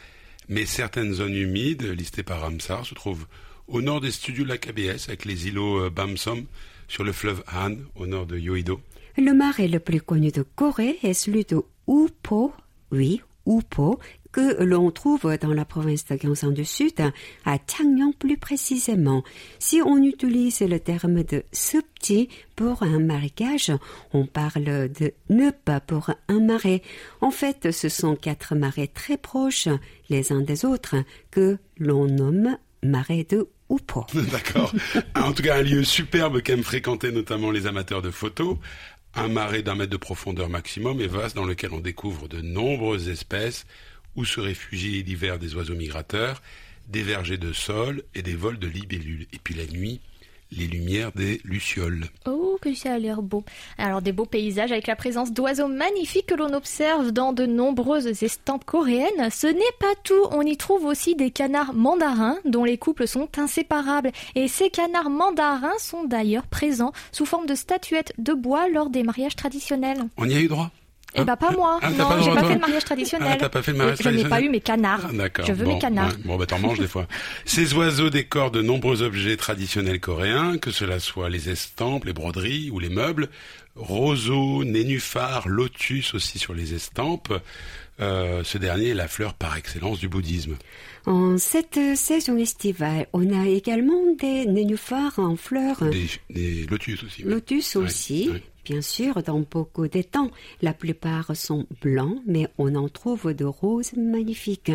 mais 0.51 0.66
certaines 0.66 1.14
zones 1.14 1.35
humides, 1.35 1.82
listées 1.82 2.22
par 2.22 2.43
Ramsar, 2.43 2.85
se 2.85 2.95
trouvent 2.95 3.24
au 3.68 3.80
nord 3.80 4.03
des 4.03 4.11
studios 4.11 4.45
de 4.45 4.51
la 4.51 4.59
KBS, 4.59 5.09
avec 5.09 5.24
les 5.24 5.49
îlots 5.49 5.87
euh, 5.87 5.89
Bamsom, 5.89 6.45
sur 6.87 7.03
le 7.03 7.12
fleuve 7.12 7.43
Han, 7.51 7.76
au 7.97 8.07
nord 8.07 8.26
de 8.26 8.37
Yoido. 8.37 8.82
Le 9.16 9.32
marais 9.32 9.66
le 9.66 9.80
plus 9.80 10.03
connu 10.03 10.30
de 10.30 10.43
Corée 10.43 10.99
est 11.03 11.14
celui 11.14 11.45
de 11.45 11.62
Upo, 11.89 12.53
oui, 12.93 13.22
Upo, 13.47 13.99
que 14.35 14.64
l'on 14.64 14.91
trouve 14.91 15.39
dans 15.41 15.55
la 15.55 15.64
province 15.64 16.07
de 16.07 16.16
Gyeongsang 16.16 16.53
du 16.53 16.64
Sud, 16.64 17.01
à 17.45 17.57
Changnyeong 17.57 18.12
plus 18.18 18.37
précisément. 18.37 19.22
Si 19.61 19.80
on 19.80 20.03
utilise 20.03 20.61
le 20.61 20.80
terme 20.80 21.22
de 21.22 21.45
subti 21.53 22.28
pour 22.57 22.82
un 22.82 22.99
marécage, 22.99 23.70
on 24.12 24.26
parle 24.26 24.91
de 24.93 25.12
nup 25.30 25.70
pour 25.87 26.11
un 26.26 26.41
marais. 26.41 26.82
En 27.20 27.30
fait, 27.30 27.70
ce 27.70 27.89
sont 27.89 28.16
quatre 28.16 28.57
marais 28.57 28.89
très 28.89 29.16
proches 29.18 29.68
les 30.11 30.32
uns 30.32 30.41
des 30.41 30.64
autres 30.64 30.97
que 31.30 31.59
l'on 31.78 32.07
nomme 32.07 32.59
marais 32.82 33.24
de 33.28 33.47
Upo. 33.70 34.05
D'accord. 34.32 34.74
en 35.14 35.32
tout 35.32 35.45
cas, 35.45 35.59
un 35.59 35.62
lieu 35.62 35.85
superbe 35.85 36.43
qu'aiment 36.43 36.64
fréquenter 36.64 37.12
notamment 37.12 37.53
les 37.53 37.68
amateurs 37.68 38.03
de 38.03 38.11
photos. 38.11 38.57
Un 39.14 39.28
marais 39.28 39.62
d'un 39.62 39.76
mètre 39.76 39.93
de 39.93 39.97
profondeur 39.97 40.49
maximum 40.49 41.01
et 41.01 41.07
vaste 41.07 41.37
dans 41.37 41.45
lequel 41.45 41.72
on 41.72 41.78
découvre 41.78 42.26
de 42.26 42.41
nombreuses 42.41 43.09
espèces, 43.09 43.64
où 44.17 44.25
se 44.25 44.41
réfugient 44.41 45.03
l'hiver 45.03 45.39
des 45.39 45.55
oiseaux 45.55 45.75
migrateurs, 45.75 46.43
des 46.89 47.03
vergers 47.03 47.39
de 47.39 47.53
sol 47.53 48.03
et 48.15 48.23
des 48.23 48.35
vols 48.35 48.59
de 48.59 48.67
libellules. 48.67 49.27
Et 49.33 49.39
puis 49.43 49.55
la 49.55 49.67
nuit, 49.67 50.01
les 50.57 50.67
lumières 50.67 51.12
des 51.12 51.41
lucioles. 51.45 52.07
Oh, 52.27 52.59
que 52.61 52.75
ça 52.75 52.95
a 52.95 52.99
l'air 52.99 53.23
beau. 53.23 53.45
Alors 53.79 54.03
des 54.03 54.12
beaux 54.12 54.27
paysages 54.27 54.73
avec 54.73 54.87
la 54.87 54.97
présence 54.97 55.33
d'oiseaux 55.33 55.69
magnifiques 55.69 56.27
que 56.27 56.35
l'on 56.35 56.53
observe 56.53 57.11
dans 57.11 57.33
de 57.33 57.47
nombreuses 57.47 58.23
estampes 58.23 58.65
coréennes. 58.65 59.31
Ce 59.31 59.47
n'est 59.47 59.61
pas 59.81 59.95
tout, 60.05 60.27
on 60.31 60.43
y 60.43 60.57
trouve 60.57 60.85
aussi 60.85 61.15
des 61.15 61.31
canards 61.31 61.75
mandarins 61.75 62.39
dont 62.45 62.65
les 62.65 62.79
couples 62.79 63.09
sont 63.09 63.29
inséparables. 63.39 64.12
Et 64.35 64.49
ces 64.49 64.71
canards 64.71 65.11
mandarins 65.11 65.79
sont 65.79 66.05
d'ailleurs 66.05 66.47
présents 66.47 66.93
sous 67.12 67.27
forme 67.27 67.47
de 67.47 67.55
statuettes 67.55 68.12
de 68.19 68.33
bois 68.33 68.69
lors 68.69 68.91
des 68.91 69.03
mariages 69.03 69.37
traditionnels. 69.37 70.09
On 70.17 70.29
y 70.29 70.35
a 70.35 70.41
eu 70.41 70.49
droit? 70.49 70.71
Eh 71.15 71.25
ben 71.25 71.37
pas 71.37 71.51
moi. 71.53 71.79
Ah, 71.83 71.91
non, 71.91 72.23
j'ai 72.23 72.31
pas 72.33 72.45
fait 72.45 72.55
le 72.55 72.61
mariage 72.61 72.85
traditionnel. 72.85 73.31
Ah, 73.33 73.37
t'as 73.39 73.49
pas 73.49 73.62
fait 73.62 73.73
le 73.73 73.79
mariage 73.79 73.99
traditionnel. 73.99 74.21
Je 74.21 74.25
n'ai 74.25 74.31
pas 74.31 74.47
eu 74.47 74.49
mes 74.49 74.61
canards. 74.61 75.07
Ah, 75.09 75.12
d'accord. 75.12 75.47
Je 75.47 75.53
veux 75.53 75.67
mes 75.67 75.79
canards. 75.79 76.12
Bon, 76.25 76.37
bah 76.37 76.47
t'en 76.47 76.59
manges 76.59 76.81
des 76.81 76.89
fois. 76.89 77.07
Ces 77.45 77.75
oiseaux 77.75 78.11
décorent 78.11 78.51
de 78.51 78.62
nombreux 78.62 79.03
objets 79.03 79.37
traditionnels 79.37 80.01
coréens, 80.01 80.59
que 80.59 80.71
cela 80.71 80.99
soit 80.99 81.31
les 81.31 81.51
estampes, 81.51 82.05
les 82.05 82.12
broderies 82.12 82.71
ou 82.71 82.79
les 82.79 82.89
meubles. 82.89 83.29
Roseaux, 83.77 84.65
nénuphars, 84.65 85.49
lotus 85.49 86.15
aussi 86.15 86.39
sur 86.39 86.55
les 86.55 86.75
estampes. 86.75 87.33
Euh, 88.01 88.43
ce 88.43 88.59
dernier 88.59 88.89
est 88.89 88.95
la 88.95 89.09
fleur 89.09 89.35
par 89.35 89.57
excellence 89.57 90.01
du 90.01 90.09
bouddhisme. 90.09 90.57
En 91.07 91.39
cette 91.39 91.79
saison 91.97 92.37
estivale, 92.37 93.07
on 93.12 93.33
a 93.33 93.47
également 93.47 94.03
des 94.19 94.47
nénuphars 94.47 95.19
en 95.19 95.37
fleurs. 95.37 95.85
Des, 96.31 96.67
lotus 96.67 97.05
aussi. 97.05 97.23
Lotus 97.23 97.77
aussi. 97.77 98.31
Bien 98.65 98.81
sûr, 98.81 99.23
dans 99.23 99.41
beaucoup 99.41 99.89
d'étangs, 99.89 100.31
la 100.62 100.73
plupart 100.73 101.37
sont 101.37 101.67
blancs, 101.83 102.21
mais 102.27 102.49
on 102.57 102.75
en 102.75 102.89
trouve 102.89 103.35
de 103.35 103.45
roses 103.45 103.93
magnifiques. 103.95 104.73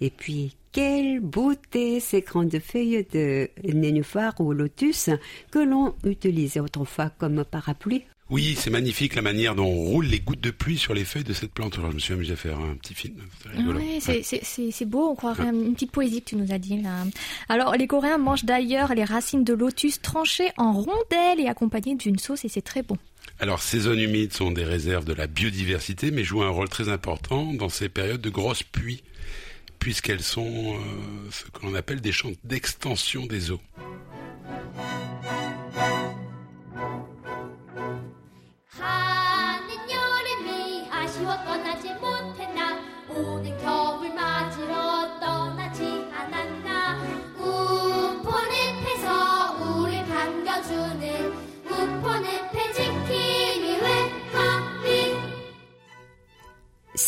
Et 0.00 0.10
puis, 0.10 0.56
quelle 0.72 1.20
beauté 1.20 2.00
ces 2.00 2.20
grandes 2.20 2.58
feuilles 2.58 3.06
de 3.12 3.48
nénuphar 3.64 4.40
ou 4.40 4.52
lotus 4.52 5.10
que 5.50 5.58
l'on 5.58 5.94
utilisait 6.04 6.60
autrefois 6.60 7.10
comme 7.10 7.44
parapluie. 7.44 8.04
Oui, 8.28 8.54
c'est 8.56 8.70
magnifique 8.70 9.16
la 9.16 9.22
manière 9.22 9.56
dont 9.56 9.64
on 9.64 9.74
roule 9.74 10.06
les 10.06 10.20
gouttes 10.20 10.40
de 10.40 10.52
pluie 10.52 10.78
sur 10.78 10.94
les 10.94 11.04
feuilles 11.04 11.24
de 11.24 11.32
cette 11.32 11.52
plante. 11.52 11.76
Alors, 11.78 11.90
je 11.90 11.96
me 11.96 12.00
suis 12.00 12.14
amusé 12.14 12.34
à 12.34 12.36
faire 12.36 12.60
un 12.60 12.76
petit 12.76 12.94
film. 12.94 13.16
Oui, 13.56 14.00
c'est 14.00 14.84
beau, 14.84 15.08
on 15.08 15.16
croirait 15.16 15.48
une 15.48 15.74
petite 15.74 15.90
poésie 15.90 16.22
que 16.22 16.28
tu 16.30 16.36
nous 16.36 16.52
as 16.52 16.58
dit 16.58 16.80
là. 16.80 17.04
Alors, 17.48 17.74
les 17.74 17.88
Coréens 17.88 18.18
mangent 18.18 18.44
d'ailleurs 18.44 18.94
les 18.94 19.02
racines 19.02 19.42
de 19.42 19.52
lotus 19.52 20.00
tranchées 20.00 20.50
en 20.56 20.72
rondelles 20.72 21.40
et 21.40 21.48
accompagnées 21.48 21.96
d'une 21.96 22.20
sauce 22.20 22.44
et 22.44 22.48
c'est 22.48 22.62
très 22.62 22.84
bon. 22.84 22.96
Alors, 23.40 23.62
ces 23.62 23.80
zones 23.80 23.98
humides 23.98 24.34
sont 24.34 24.50
des 24.50 24.64
réserves 24.64 25.06
de 25.06 25.14
la 25.14 25.26
biodiversité, 25.26 26.10
mais 26.10 26.24
jouent 26.24 26.42
un 26.42 26.50
rôle 26.50 26.68
très 26.68 26.90
important 26.90 27.54
dans 27.54 27.70
ces 27.70 27.88
périodes 27.88 28.20
de 28.20 28.30
grosses 28.30 28.62
pluies. 28.62 29.02
puisqu'elles 29.78 30.22
sont 30.22 30.78
ce 31.30 31.44
que 31.44 31.66
l'on 31.66 31.74
appelle 31.74 32.02
des 32.02 32.12
champs 32.12 32.32
d'extension 32.44 33.26
des 33.26 33.50
eaux. 33.50 33.62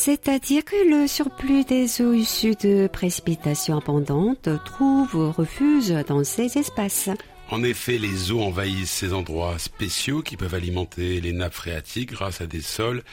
C'est-à-dire 0.05 0.65
que 0.65 0.75
le 0.91 1.07
surplus 1.07 1.63
des 1.63 2.03
eaux 2.03 2.13
issues 2.13 2.57
de 2.61 2.89
précipitations 2.89 3.79
abondantes 3.79 4.49
trouve 4.65 5.15
refuge 5.31 5.91
dans 6.09 6.25
ces 6.25 6.59
espaces. 6.59 7.09
En 7.53 7.63
effet, 7.63 7.99
les 7.99 8.33
eaux 8.33 8.41
envahissent 8.41 8.91
ces 8.91 9.13
endroits 9.13 9.61
spéciaux 9.61 10.21
qui 10.23 10.37
peuvent 10.37 10.57
alimenter 10.57 11.21
les 11.21 11.33
nappes 11.33 11.55
phréatiques 11.55 12.11
grâce 12.11 12.41
à 12.41 12.49
des 12.49 12.63
sols 12.63 13.05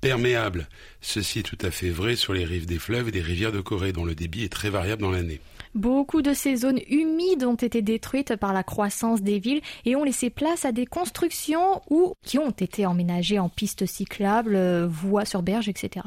perméables. 0.00 0.68
Ceci 1.00 1.40
est 1.40 1.42
tout 1.42 1.58
à 1.60 1.72
fait 1.72 1.90
vrai 1.90 2.14
sur 2.14 2.32
les 2.32 2.44
rives 2.44 2.66
des 2.66 2.78
fleuves 2.78 3.08
et 3.08 3.10
des 3.10 3.20
rivières 3.20 3.50
de 3.50 3.60
Corée 3.60 3.92
dont 3.92 4.04
le 4.04 4.14
débit 4.14 4.44
est 4.44 4.52
très 4.52 4.70
variable 4.70 5.02
dans 5.02 5.10
l'année. 5.10 5.40
Beaucoup 5.74 6.22
de 6.22 6.34
ces 6.34 6.54
zones 6.56 6.78
humides 6.88 7.42
ont 7.42 7.56
été 7.56 7.82
détruites 7.82 8.36
par 8.36 8.52
la 8.52 8.62
croissance 8.62 9.22
des 9.22 9.40
villes 9.40 9.60
et 9.84 9.96
ont 9.96 10.04
laissé 10.04 10.30
place 10.30 10.64
à 10.64 10.70
des 10.70 10.86
constructions 10.86 11.82
ou 11.90 12.14
qui 12.22 12.38
ont 12.38 12.50
été 12.50 12.86
emménagées 12.86 13.40
en 13.40 13.48
pistes 13.48 13.84
cyclables, 13.84 14.54
euh, 14.54 14.86
voies 14.88 15.24
sur 15.24 15.42
berges, 15.42 15.68
etc. 15.68 16.06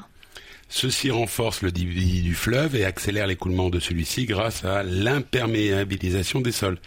Ceci 0.70 1.12
renforce 1.12 1.62
le 1.62 1.72
débit 1.72 2.22
du 2.22 2.34
fleuve 2.34 2.76
et 2.76 2.86
accélère 2.86 3.28
l'écoulement 3.28 3.70
de 3.70 3.80
celui-ci 3.80 4.26
grâce 4.26 4.64
à 4.64 4.84
l'imperméabilisation 4.84 6.40
des 6.40 6.52
sols. 6.54 6.80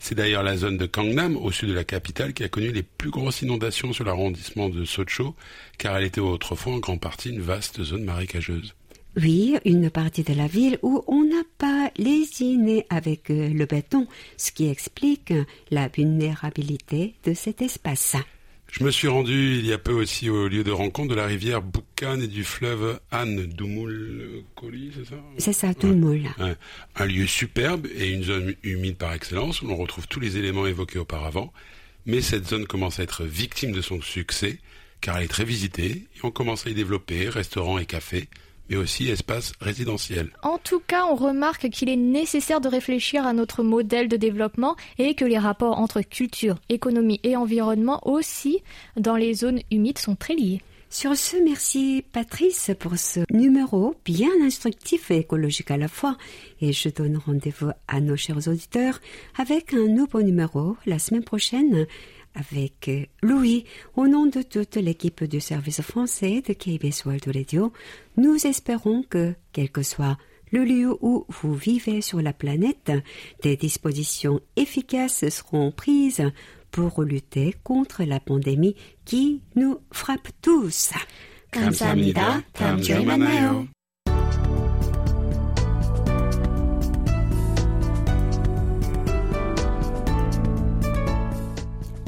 C'est 0.00 0.16
d'ailleurs 0.16 0.42
la 0.42 0.56
zone 0.56 0.76
de 0.76 0.86
Gangnam, 0.86 1.36
au 1.36 1.52
sud 1.52 1.68
de 1.68 1.74
la 1.74 1.84
capitale, 1.84 2.34
qui 2.34 2.42
a 2.42 2.48
connu 2.48 2.72
les 2.72 2.82
plus 2.82 3.10
grosses 3.10 3.42
inondations 3.42 3.92
sur 3.92 4.04
l'arrondissement 4.04 4.68
de 4.68 4.84
Socho, 4.84 5.34
car 5.78 5.96
elle 5.96 6.04
était 6.04 6.20
autrefois 6.20 6.74
en 6.74 6.78
grande 6.78 7.00
partie 7.00 7.30
une 7.30 7.40
vaste 7.40 7.82
zone 7.82 8.04
marécageuse. 8.04 8.74
Oui, 9.16 9.56
une 9.64 9.90
partie 9.90 10.24
de 10.24 10.34
la 10.34 10.48
ville 10.48 10.78
où 10.82 11.04
on 11.06 11.24
n'a 11.24 11.42
pas 11.58 11.90
lésiné 11.96 12.84
avec 12.90 13.30
euh, 13.30 13.48
le 13.48 13.64
béton, 13.64 14.08
ce 14.36 14.50
qui 14.50 14.68
explique 14.68 15.32
la 15.70 15.88
vulnérabilité 15.88 17.14
de 17.24 17.32
cet 17.32 17.62
espace. 17.62 18.16
Je 18.72 18.82
me 18.82 18.90
suis 18.90 19.06
rendu 19.06 19.58
il 19.58 19.66
y 19.66 19.72
a 19.72 19.78
peu 19.78 19.92
aussi 19.92 20.28
au 20.28 20.48
lieu 20.48 20.64
de 20.64 20.72
rencontre 20.72 21.10
de 21.10 21.14
la 21.14 21.26
rivière 21.26 21.62
Boucan 21.62 22.20
et 22.20 22.26
du 22.26 22.42
fleuve 22.42 22.98
Anne, 23.12 23.46
Doumoul 23.46 24.42
Coli, 24.56 24.90
c'est 24.96 25.08
ça? 25.08 25.22
C'est 25.38 25.52
ça, 25.52 25.72
Doumoul. 25.74 26.24
Un 26.96 27.06
lieu 27.06 27.28
superbe 27.28 27.86
et 27.96 28.10
une 28.10 28.24
zone 28.24 28.56
humide 28.64 28.96
par 28.96 29.12
excellence 29.12 29.62
où 29.62 29.68
l'on 29.68 29.76
retrouve 29.76 30.08
tous 30.08 30.18
les 30.18 30.38
éléments 30.38 30.66
évoqués 30.66 30.98
auparavant. 30.98 31.52
Mais 32.04 32.20
cette 32.20 32.48
zone 32.48 32.66
commence 32.66 32.98
à 32.98 33.04
être 33.04 33.22
victime 33.22 33.70
de 33.70 33.80
son 33.80 34.00
succès 34.00 34.58
car 35.00 35.18
elle 35.18 35.24
est 35.24 35.28
très 35.28 35.44
visitée 35.44 36.08
et 36.16 36.20
on 36.24 36.32
commence 36.32 36.66
à 36.66 36.70
y 36.70 36.74
développer 36.74 37.28
restaurants 37.28 37.78
et 37.78 37.86
cafés 37.86 38.28
mais 38.68 38.76
aussi 38.76 39.08
espace 39.08 39.52
résidentiel. 39.60 40.30
En 40.42 40.58
tout 40.58 40.80
cas, 40.80 41.04
on 41.06 41.14
remarque 41.14 41.68
qu'il 41.70 41.88
est 41.88 41.96
nécessaire 41.96 42.60
de 42.60 42.68
réfléchir 42.68 43.26
à 43.26 43.32
notre 43.32 43.62
modèle 43.62 44.08
de 44.08 44.16
développement 44.16 44.76
et 44.98 45.14
que 45.14 45.24
les 45.24 45.38
rapports 45.38 45.78
entre 45.78 46.00
culture, 46.00 46.56
économie 46.68 47.20
et 47.22 47.36
environnement 47.36 48.00
aussi 48.08 48.62
dans 48.96 49.16
les 49.16 49.34
zones 49.34 49.60
humides 49.70 49.98
sont 49.98 50.16
très 50.16 50.34
liés. 50.34 50.60
Sur 50.94 51.16
ce, 51.16 51.36
merci 51.42 52.04
Patrice 52.12 52.70
pour 52.78 52.96
ce 52.96 53.20
numéro 53.32 53.96
bien 54.04 54.30
instructif 54.42 55.10
et 55.10 55.18
écologique 55.18 55.72
à 55.72 55.76
la 55.76 55.88
fois. 55.88 56.16
Et 56.60 56.72
je 56.72 56.88
donne 56.88 57.16
rendez-vous 57.16 57.70
à 57.88 58.00
nos 58.00 58.14
chers 58.14 58.46
auditeurs 58.46 59.00
avec 59.36 59.74
un 59.74 59.88
nouveau 59.88 60.22
numéro 60.22 60.76
la 60.86 61.00
semaine 61.00 61.24
prochaine 61.24 61.88
avec 62.34 62.88
euh, 62.88 63.04
Louis, 63.22 63.64
au 63.96 64.06
nom 64.06 64.26
de 64.26 64.42
toute 64.42 64.76
l'équipe 64.76 65.24
du 65.24 65.40
service 65.40 65.80
français 65.82 66.42
de 66.46 66.52
KBS 66.52 67.04
World 67.06 67.30
Radio, 67.34 67.72
nous 68.16 68.46
espérons 68.46 69.02
que, 69.02 69.34
quel 69.52 69.70
que 69.70 69.82
soit 69.82 70.16
le 70.52 70.64
lieu 70.64 70.96
où 71.00 71.26
vous 71.28 71.54
vivez 71.54 72.00
sur 72.00 72.22
la 72.22 72.32
planète, 72.32 72.92
des 73.42 73.56
dispositions 73.56 74.40
efficaces 74.56 75.28
seront 75.28 75.72
prises 75.72 76.22
pour 76.70 77.02
lutter 77.02 77.54
contre 77.64 78.04
la 78.04 78.20
pandémie 78.20 78.76
qui 79.04 79.40
nous 79.56 79.78
frappe 79.92 80.28
tous. 80.42 80.92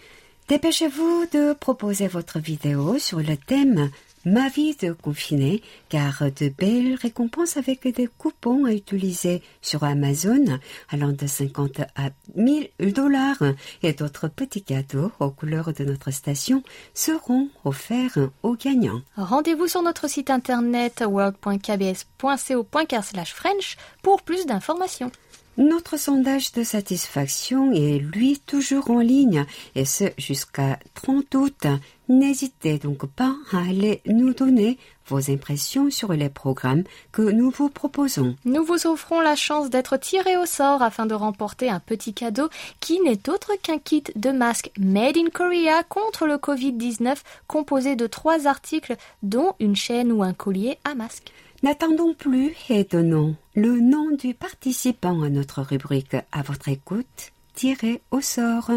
Dépêchez-vous 0.49 1.27
de 1.31 1.53
proposer 1.53 2.07
votre 2.07 2.39
vidéo 2.39 2.99
sur 2.99 3.19
le 3.19 3.37
thème 3.37 3.91
ma 4.25 4.49
vie 4.49 4.75
de 4.77 4.93
confiné, 4.93 5.63
car 5.89 6.25
de 6.25 6.49
belles 6.49 6.95
récompenses 6.95 7.57
avec 7.57 7.87
des 7.87 8.07
coupons 8.07 8.65
à 8.65 8.73
utiliser 8.73 9.43
sur 9.61 9.85
Amazon 9.85 10.59
allant 10.91 11.13
de 11.13 11.27
50 11.27 11.81
à 11.97 12.11
1000 12.35 12.71
dollars 12.93 13.43
et 13.83 13.93
d'autres 13.93 14.29
petits 14.29 14.63
cadeaux 14.63 15.13
aux 15.21 15.31
couleurs 15.31 15.73
de 15.73 15.85
notre 15.85 16.11
station 16.11 16.63
seront 16.95 17.49
offerts 17.65 18.19
aux 18.43 18.57
gagnants. 18.57 19.03
Rendez-vous 19.17 19.69
sur 19.69 19.83
notre 19.83 20.09
site 20.09 20.31
internet 20.31 21.05
world.kbs.co.kr/french 21.07 23.77
pour 24.03 24.23
plus 24.23 24.47
d'informations. 24.47 25.13
Notre 25.57 25.97
sondage 25.97 26.51
de 26.53 26.65
satisfaction 26.65 27.71
est 27.71 27.99
lui 27.99 28.41
toujours 28.41 28.91
en 28.91 28.99
ligne 28.99 29.47
et 29.77 29.85
ce 29.85 30.05
jusqu'à 30.19 30.81
30 30.95 31.33
août. 31.37 31.67
N'hésitez 32.09 32.79
donc 32.79 33.07
pas 33.07 33.37
à 33.53 33.59
aller 33.59 34.03
nous 34.05 34.35
donner 34.35 34.79
vos 35.07 35.31
impressions 35.31 35.91
sur 35.91 36.13
les 36.13 36.29
programmes 36.29 36.83
que 37.13 37.23
nous 37.23 37.51
vous 37.51 37.69
proposons. 37.69 38.35
Nous 38.45 38.65
vous 38.65 38.89
offrons 38.89 39.21
la 39.21 39.37
chance 39.37 39.71
d'être 39.71 39.97
tiré 39.97 40.37
au 40.37 40.45
sort 40.45 40.83
afin 40.83 41.07
de 41.07 41.15
remporter 41.15 41.71
un 41.71 41.81
petit 41.81 42.15
cadeau 42.15 42.49
qui 42.81 43.01
n'est 43.01 43.29
autre 43.29 43.53
qu'un 43.63 43.79
kit 43.79 44.05
de 44.17 44.31
masques 44.31 44.73
Made 44.77 45.17
in 45.17 45.31
Korea 45.33 45.85
contre 45.89 46.27
le 46.27 46.35
Covid-19 46.35 47.17
composé 47.47 47.95
de 47.95 48.09
trois 48.09 48.49
articles 48.49 48.97
dont 49.23 49.55
une 49.61 49.77
chaîne 49.77 50.11
ou 50.11 50.25
un 50.25 50.33
collier 50.33 50.79
à 50.85 50.97
masque. 50.97 51.33
N'attendons 51.65 52.13
plus 52.13 52.55
et 52.69 52.85
donnons 52.85 53.37
le 53.55 53.81
nom 53.81 54.11
du 54.11 54.35
participant 54.35 55.23
à 55.23 55.31
notre 55.31 55.63
rubrique 55.63 56.15
à 56.31 56.43
votre 56.43 56.69
écoute, 56.69 57.33
tiré 57.55 58.03
au 58.11 58.21
sort. 58.21 58.71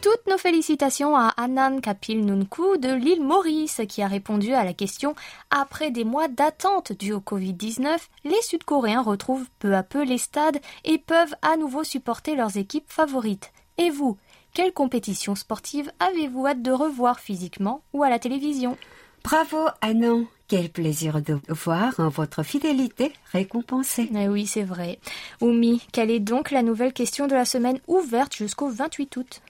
Toutes 0.00 0.26
nos 0.26 0.38
félicitations 0.38 1.14
à 1.14 1.34
Anan 1.36 1.82
Kapil 1.82 2.24
Nunku 2.24 2.78
de 2.78 2.94
l'île 2.94 3.22
Maurice 3.22 3.82
qui 3.90 4.00
a 4.00 4.06
répondu 4.06 4.54
à 4.54 4.64
la 4.64 4.72
question 4.72 5.14
Après 5.50 5.90
des 5.90 6.04
mois 6.04 6.28
d'attente 6.28 6.92
due 6.92 7.12
au 7.12 7.20
Covid-19, 7.20 7.98
les 8.24 8.40
Sud-Coréens 8.40 9.02
retrouvent 9.02 9.50
peu 9.58 9.74
à 9.74 9.82
peu 9.82 10.02
les 10.02 10.16
stades 10.16 10.60
et 10.86 10.96
peuvent 10.96 11.34
à 11.42 11.58
nouveau 11.58 11.84
supporter 11.84 12.34
leurs 12.36 12.56
équipes 12.56 12.90
favorites. 12.90 13.52
Et 13.78 13.90
vous, 13.90 14.18
quelle 14.54 14.72
compétition 14.72 15.34
sportive 15.34 15.90
avez-vous 16.00 16.46
hâte 16.46 16.62
de 16.62 16.72
revoir 16.72 17.20
physiquement 17.20 17.82
ou 17.92 18.02
à 18.02 18.10
la 18.10 18.18
télévision? 18.18 18.76
Bravo 19.22 19.66
Annan 19.80 20.26
quel 20.48 20.70
plaisir 20.70 21.20
de 21.20 21.38
voir 21.50 22.00
votre 22.10 22.42
fidélité 22.42 23.12
récompensée. 23.32 24.08
Eh 24.14 24.28
oui, 24.28 24.46
c'est 24.46 24.62
vrai. 24.62 24.98
Oumi, 25.42 25.82
quelle 25.92 26.10
est 26.10 26.20
donc 26.20 26.50
la 26.50 26.62
nouvelle 26.62 26.94
question 26.94 27.26
de 27.26 27.34
la 27.34 27.44
semaine 27.44 27.78
ouverte 27.86 28.34
jusqu'au 28.34 28.70
28 28.70 29.16
août? 29.18 29.42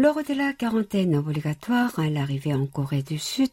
Lors 0.00 0.24
de 0.24 0.32
la 0.32 0.54
quarantaine 0.54 1.14
obligatoire 1.14 1.98
à 1.98 2.08
l'arrivée 2.08 2.54
en 2.54 2.64
Corée 2.64 3.02
du 3.02 3.18
Sud, 3.18 3.50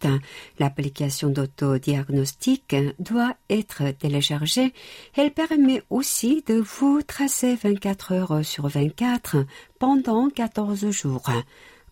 l'application 0.59 1.27
d'autodiagnostic 1.27 2.73
doit 2.99 3.35
être 3.49 3.91
téléchargée. 3.91 4.73
Elle 5.17 5.31
permet 5.31 5.83
aussi 5.89 6.45
de 6.47 6.55
vous 6.55 7.01
tracer 7.01 7.55
24 7.61 8.13
heures 8.13 8.45
sur 8.45 8.69
24 8.69 9.45
pendant 9.77 10.29
14 10.29 10.89
jours. 10.89 11.29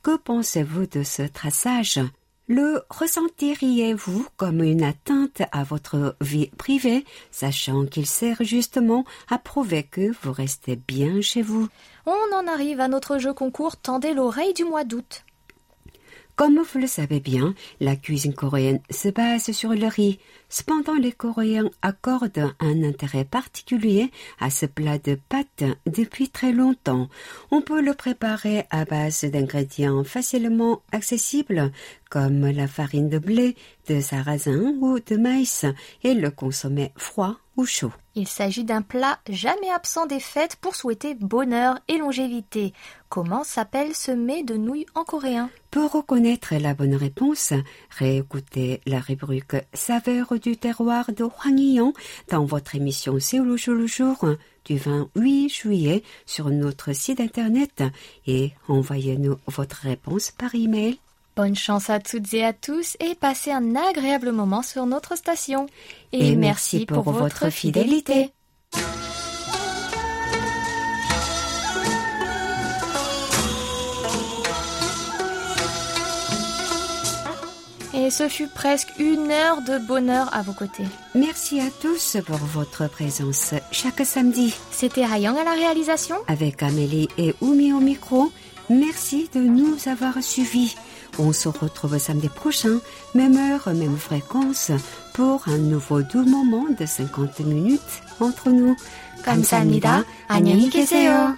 Que 0.02 0.16
pensez-vous 0.16 0.86
de 0.86 1.04
ce 1.04 1.24
traçage? 1.24 2.00
Le 2.48 2.84
ressentiriez-vous 2.92 4.28
comme 4.38 4.62
une 4.62 4.84
atteinte 4.84 5.42
à 5.52 5.64
votre 5.64 6.16
vie 6.22 6.52
privée, 6.58 7.04
sachant 7.32 7.86
qu'il 7.88 8.06
sert 8.06 8.44
justement 8.44 9.04
à 9.32 9.40
prouver 9.40 9.82
que 9.82 10.12
vous 10.22 10.32
restez 10.32 10.76
bien 10.76 11.22
chez 11.22 11.42
vous? 11.42 11.68
On 12.06 12.36
en 12.36 12.46
arrive 12.46 12.80
à 12.82 12.88
notre 12.88 13.18
jeu 13.18 13.34
concours 13.34 13.78
Tendez 13.78 14.14
l'oreille 14.14 14.54
du 14.54 14.64
mois 14.64 14.84
d'août. 14.84 15.26
Comme 16.36 16.60
vous 16.60 16.80
le 16.80 16.88
savez 16.88 17.20
bien, 17.20 17.56
la 17.80 17.96
cuisine 17.96 18.36
coréenne 18.36 18.82
se 18.92 19.08
base 19.08 19.52
sur 19.52 19.72
le 19.72 19.88
riz. 19.88 20.20
Cependant, 20.58 20.94
les 20.94 21.12
Coréens 21.12 21.70
accordent 21.82 22.56
un 22.62 22.84
intérêt 22.84 23.26
particulier 23.26 24.10
à 24.40 24.50
ce 24.50 24.66
plat 24.66 24.98
de 24.98 25.16
pâtes 25.16 25.66
depuis 25.86 26.30
très 26.30 26.54
longtemps. 26.54 27.10
On 27.52 27.62
peut 27.62 27.82
le 27.82 27.94
préparer 27.94 28.66
à 28.70 28.86
base 28.86 29.26
d'ingrédients 29.26 30.06
facilement 30.06 30.82
accessibles 30.94 31.74
comme 32.10 32.50
la 32.50 32.70
farine 32.70 33.10
de 33.10 33.20
blé, 33.20 33.58
de 33.90 34.00
sarrasin 34.00 34.74
ou 34.80 34.98
de 35.02 35.18
maïs 35.18 35.66
et 36.06 36.14
le 36.14 36.32
consommer 36.32 36.94
froid 36.96 37.36
ou 37.58 37.66
chaud. 37.66 37.92
Il 38.16 38.28
s'agit 38.28 38.64
d'un 38.64 38.82
plat 38.82 39.20
jamais 39.30 39.70
absent 39.70 40.06
des 40.06 40.22
fêtes 40.22 40.56
pour 40.58 40.76
souhaiter 40.76 41.16
bonheur 41.16 41.80
et 41.90 41.98
longévité. 41.98 42.74
Comment 43.10 43.44
s'appelle 43.44 43.94
ce 43.94 44.12
mets 44.12 44.44
de 44.44 44.56
nouilles 44.56 44.86
en 44.96 45.04
coréen? 45.04 45.50
Pour 45.72 45.92
reconnaître 45.92 46.56
la 46.56 46.74
bonne 46.74 46.96
réponse, 46.96 47.54
réécoutez 47.98 48.80
la 48.86 49.00
rubrique 49.00 49.56
Saveur 49.74 50.28
du 50.46 50.58
terroir 50.58 51.12
de 51.12 51.24
Hwang 51.24 51.94
dans 52.30 52.46
votre 52.46 52.76
émission 52.76 53.20
Séoul 53.20 53.58
le 53.68 53.88
jour 53.88 54.24
du 54.64 54.78
28 54.78 55.50
juillet 55.50 56.04
sur 56.28 56.52
notre 56.52 56.94
site 56.94 57.20
internet 57.20 57.84
et 58.28 58.52
envoyez-nous 58.68 59.38
votre 59.48 59.78
réponse 59.78 60.30
par 60.30 60.54
email 60.54 61.00
Bonne 61.36 61.56
chance 61.56 61.90
à 61.90 62.00
toutes 62.00 62.32
et 62.36 62.46
à 62.46 62.54
tous 62.54 62.96
et 63.00 63.16
passez 63.16 63.52
un 63.52 63.76
agréable 63.76 64.32
moment 64.32 64.62
sur 64.62 64.86
notre 64.86 65.18
station. 65.18 65.66
Et, 66.12 66.36
merci, 66.36 66.86
pour, 66.86 67.02
votre 67.12 67.50
fidélité. 67.50 68.32
Et 77.95 78.11
ce 78.11 78.29
fut 78.29 78.47
presque 78.47 78.89
une 78.99 79.31
heure 79.31 79.63
de 79.63 79.79
bonheur 79.79 80.29
à 80.33 80.43
vos 80.43 80.53
côtés. 80.53 80.85
Merci 81.15 81.61
à 81.61 81.71
tous 81.83 82.17
pour 82.25 82.37
votre 82.37 82.89
présence 82.89 83.55
chaque 83.73 84.05
samedi. 84.07 84.55
C'était 84.71 85.05
Rayang 85.05 85.37
à 85.37 85.45
la 85.45 85.55
réalisation. 85.55 86.17
Avec 86.29 86.63
Amélie 86.63 87.09
et 87.19 87.35
Oumi 87.41 87.73
au 87.73 87.81
micro. 87.81 88.31
Merci 88.69 89.29
de 89.35 89.41
nous 89.41 89.77
avoir 89.87 90.23
suivis. 90.23 90.77
On 91.19 91.33
se 91.33 91.49
retrouve 91.49 91.99
samedi 91.99 92.29
prochain, 92.29 92.79
même 93.15 93.37
heure, 93.37 93.75
même 93.75 93.97
fréquence, 93.97 94.71
pour 95.13 95.49
un 95.49 95.59
nouveau 95.59 96.03
doux 96.03 96.25
moment 96.25 96.67
de 96.79 96.87
50 96.87 97.41
minutes 97.41 97.81
entre 98.21 98.51
nous. 98.51 98.77
감사합니다. 99.23 100.05
안녕히 100.29 100.71
계세요. 100.71 101.37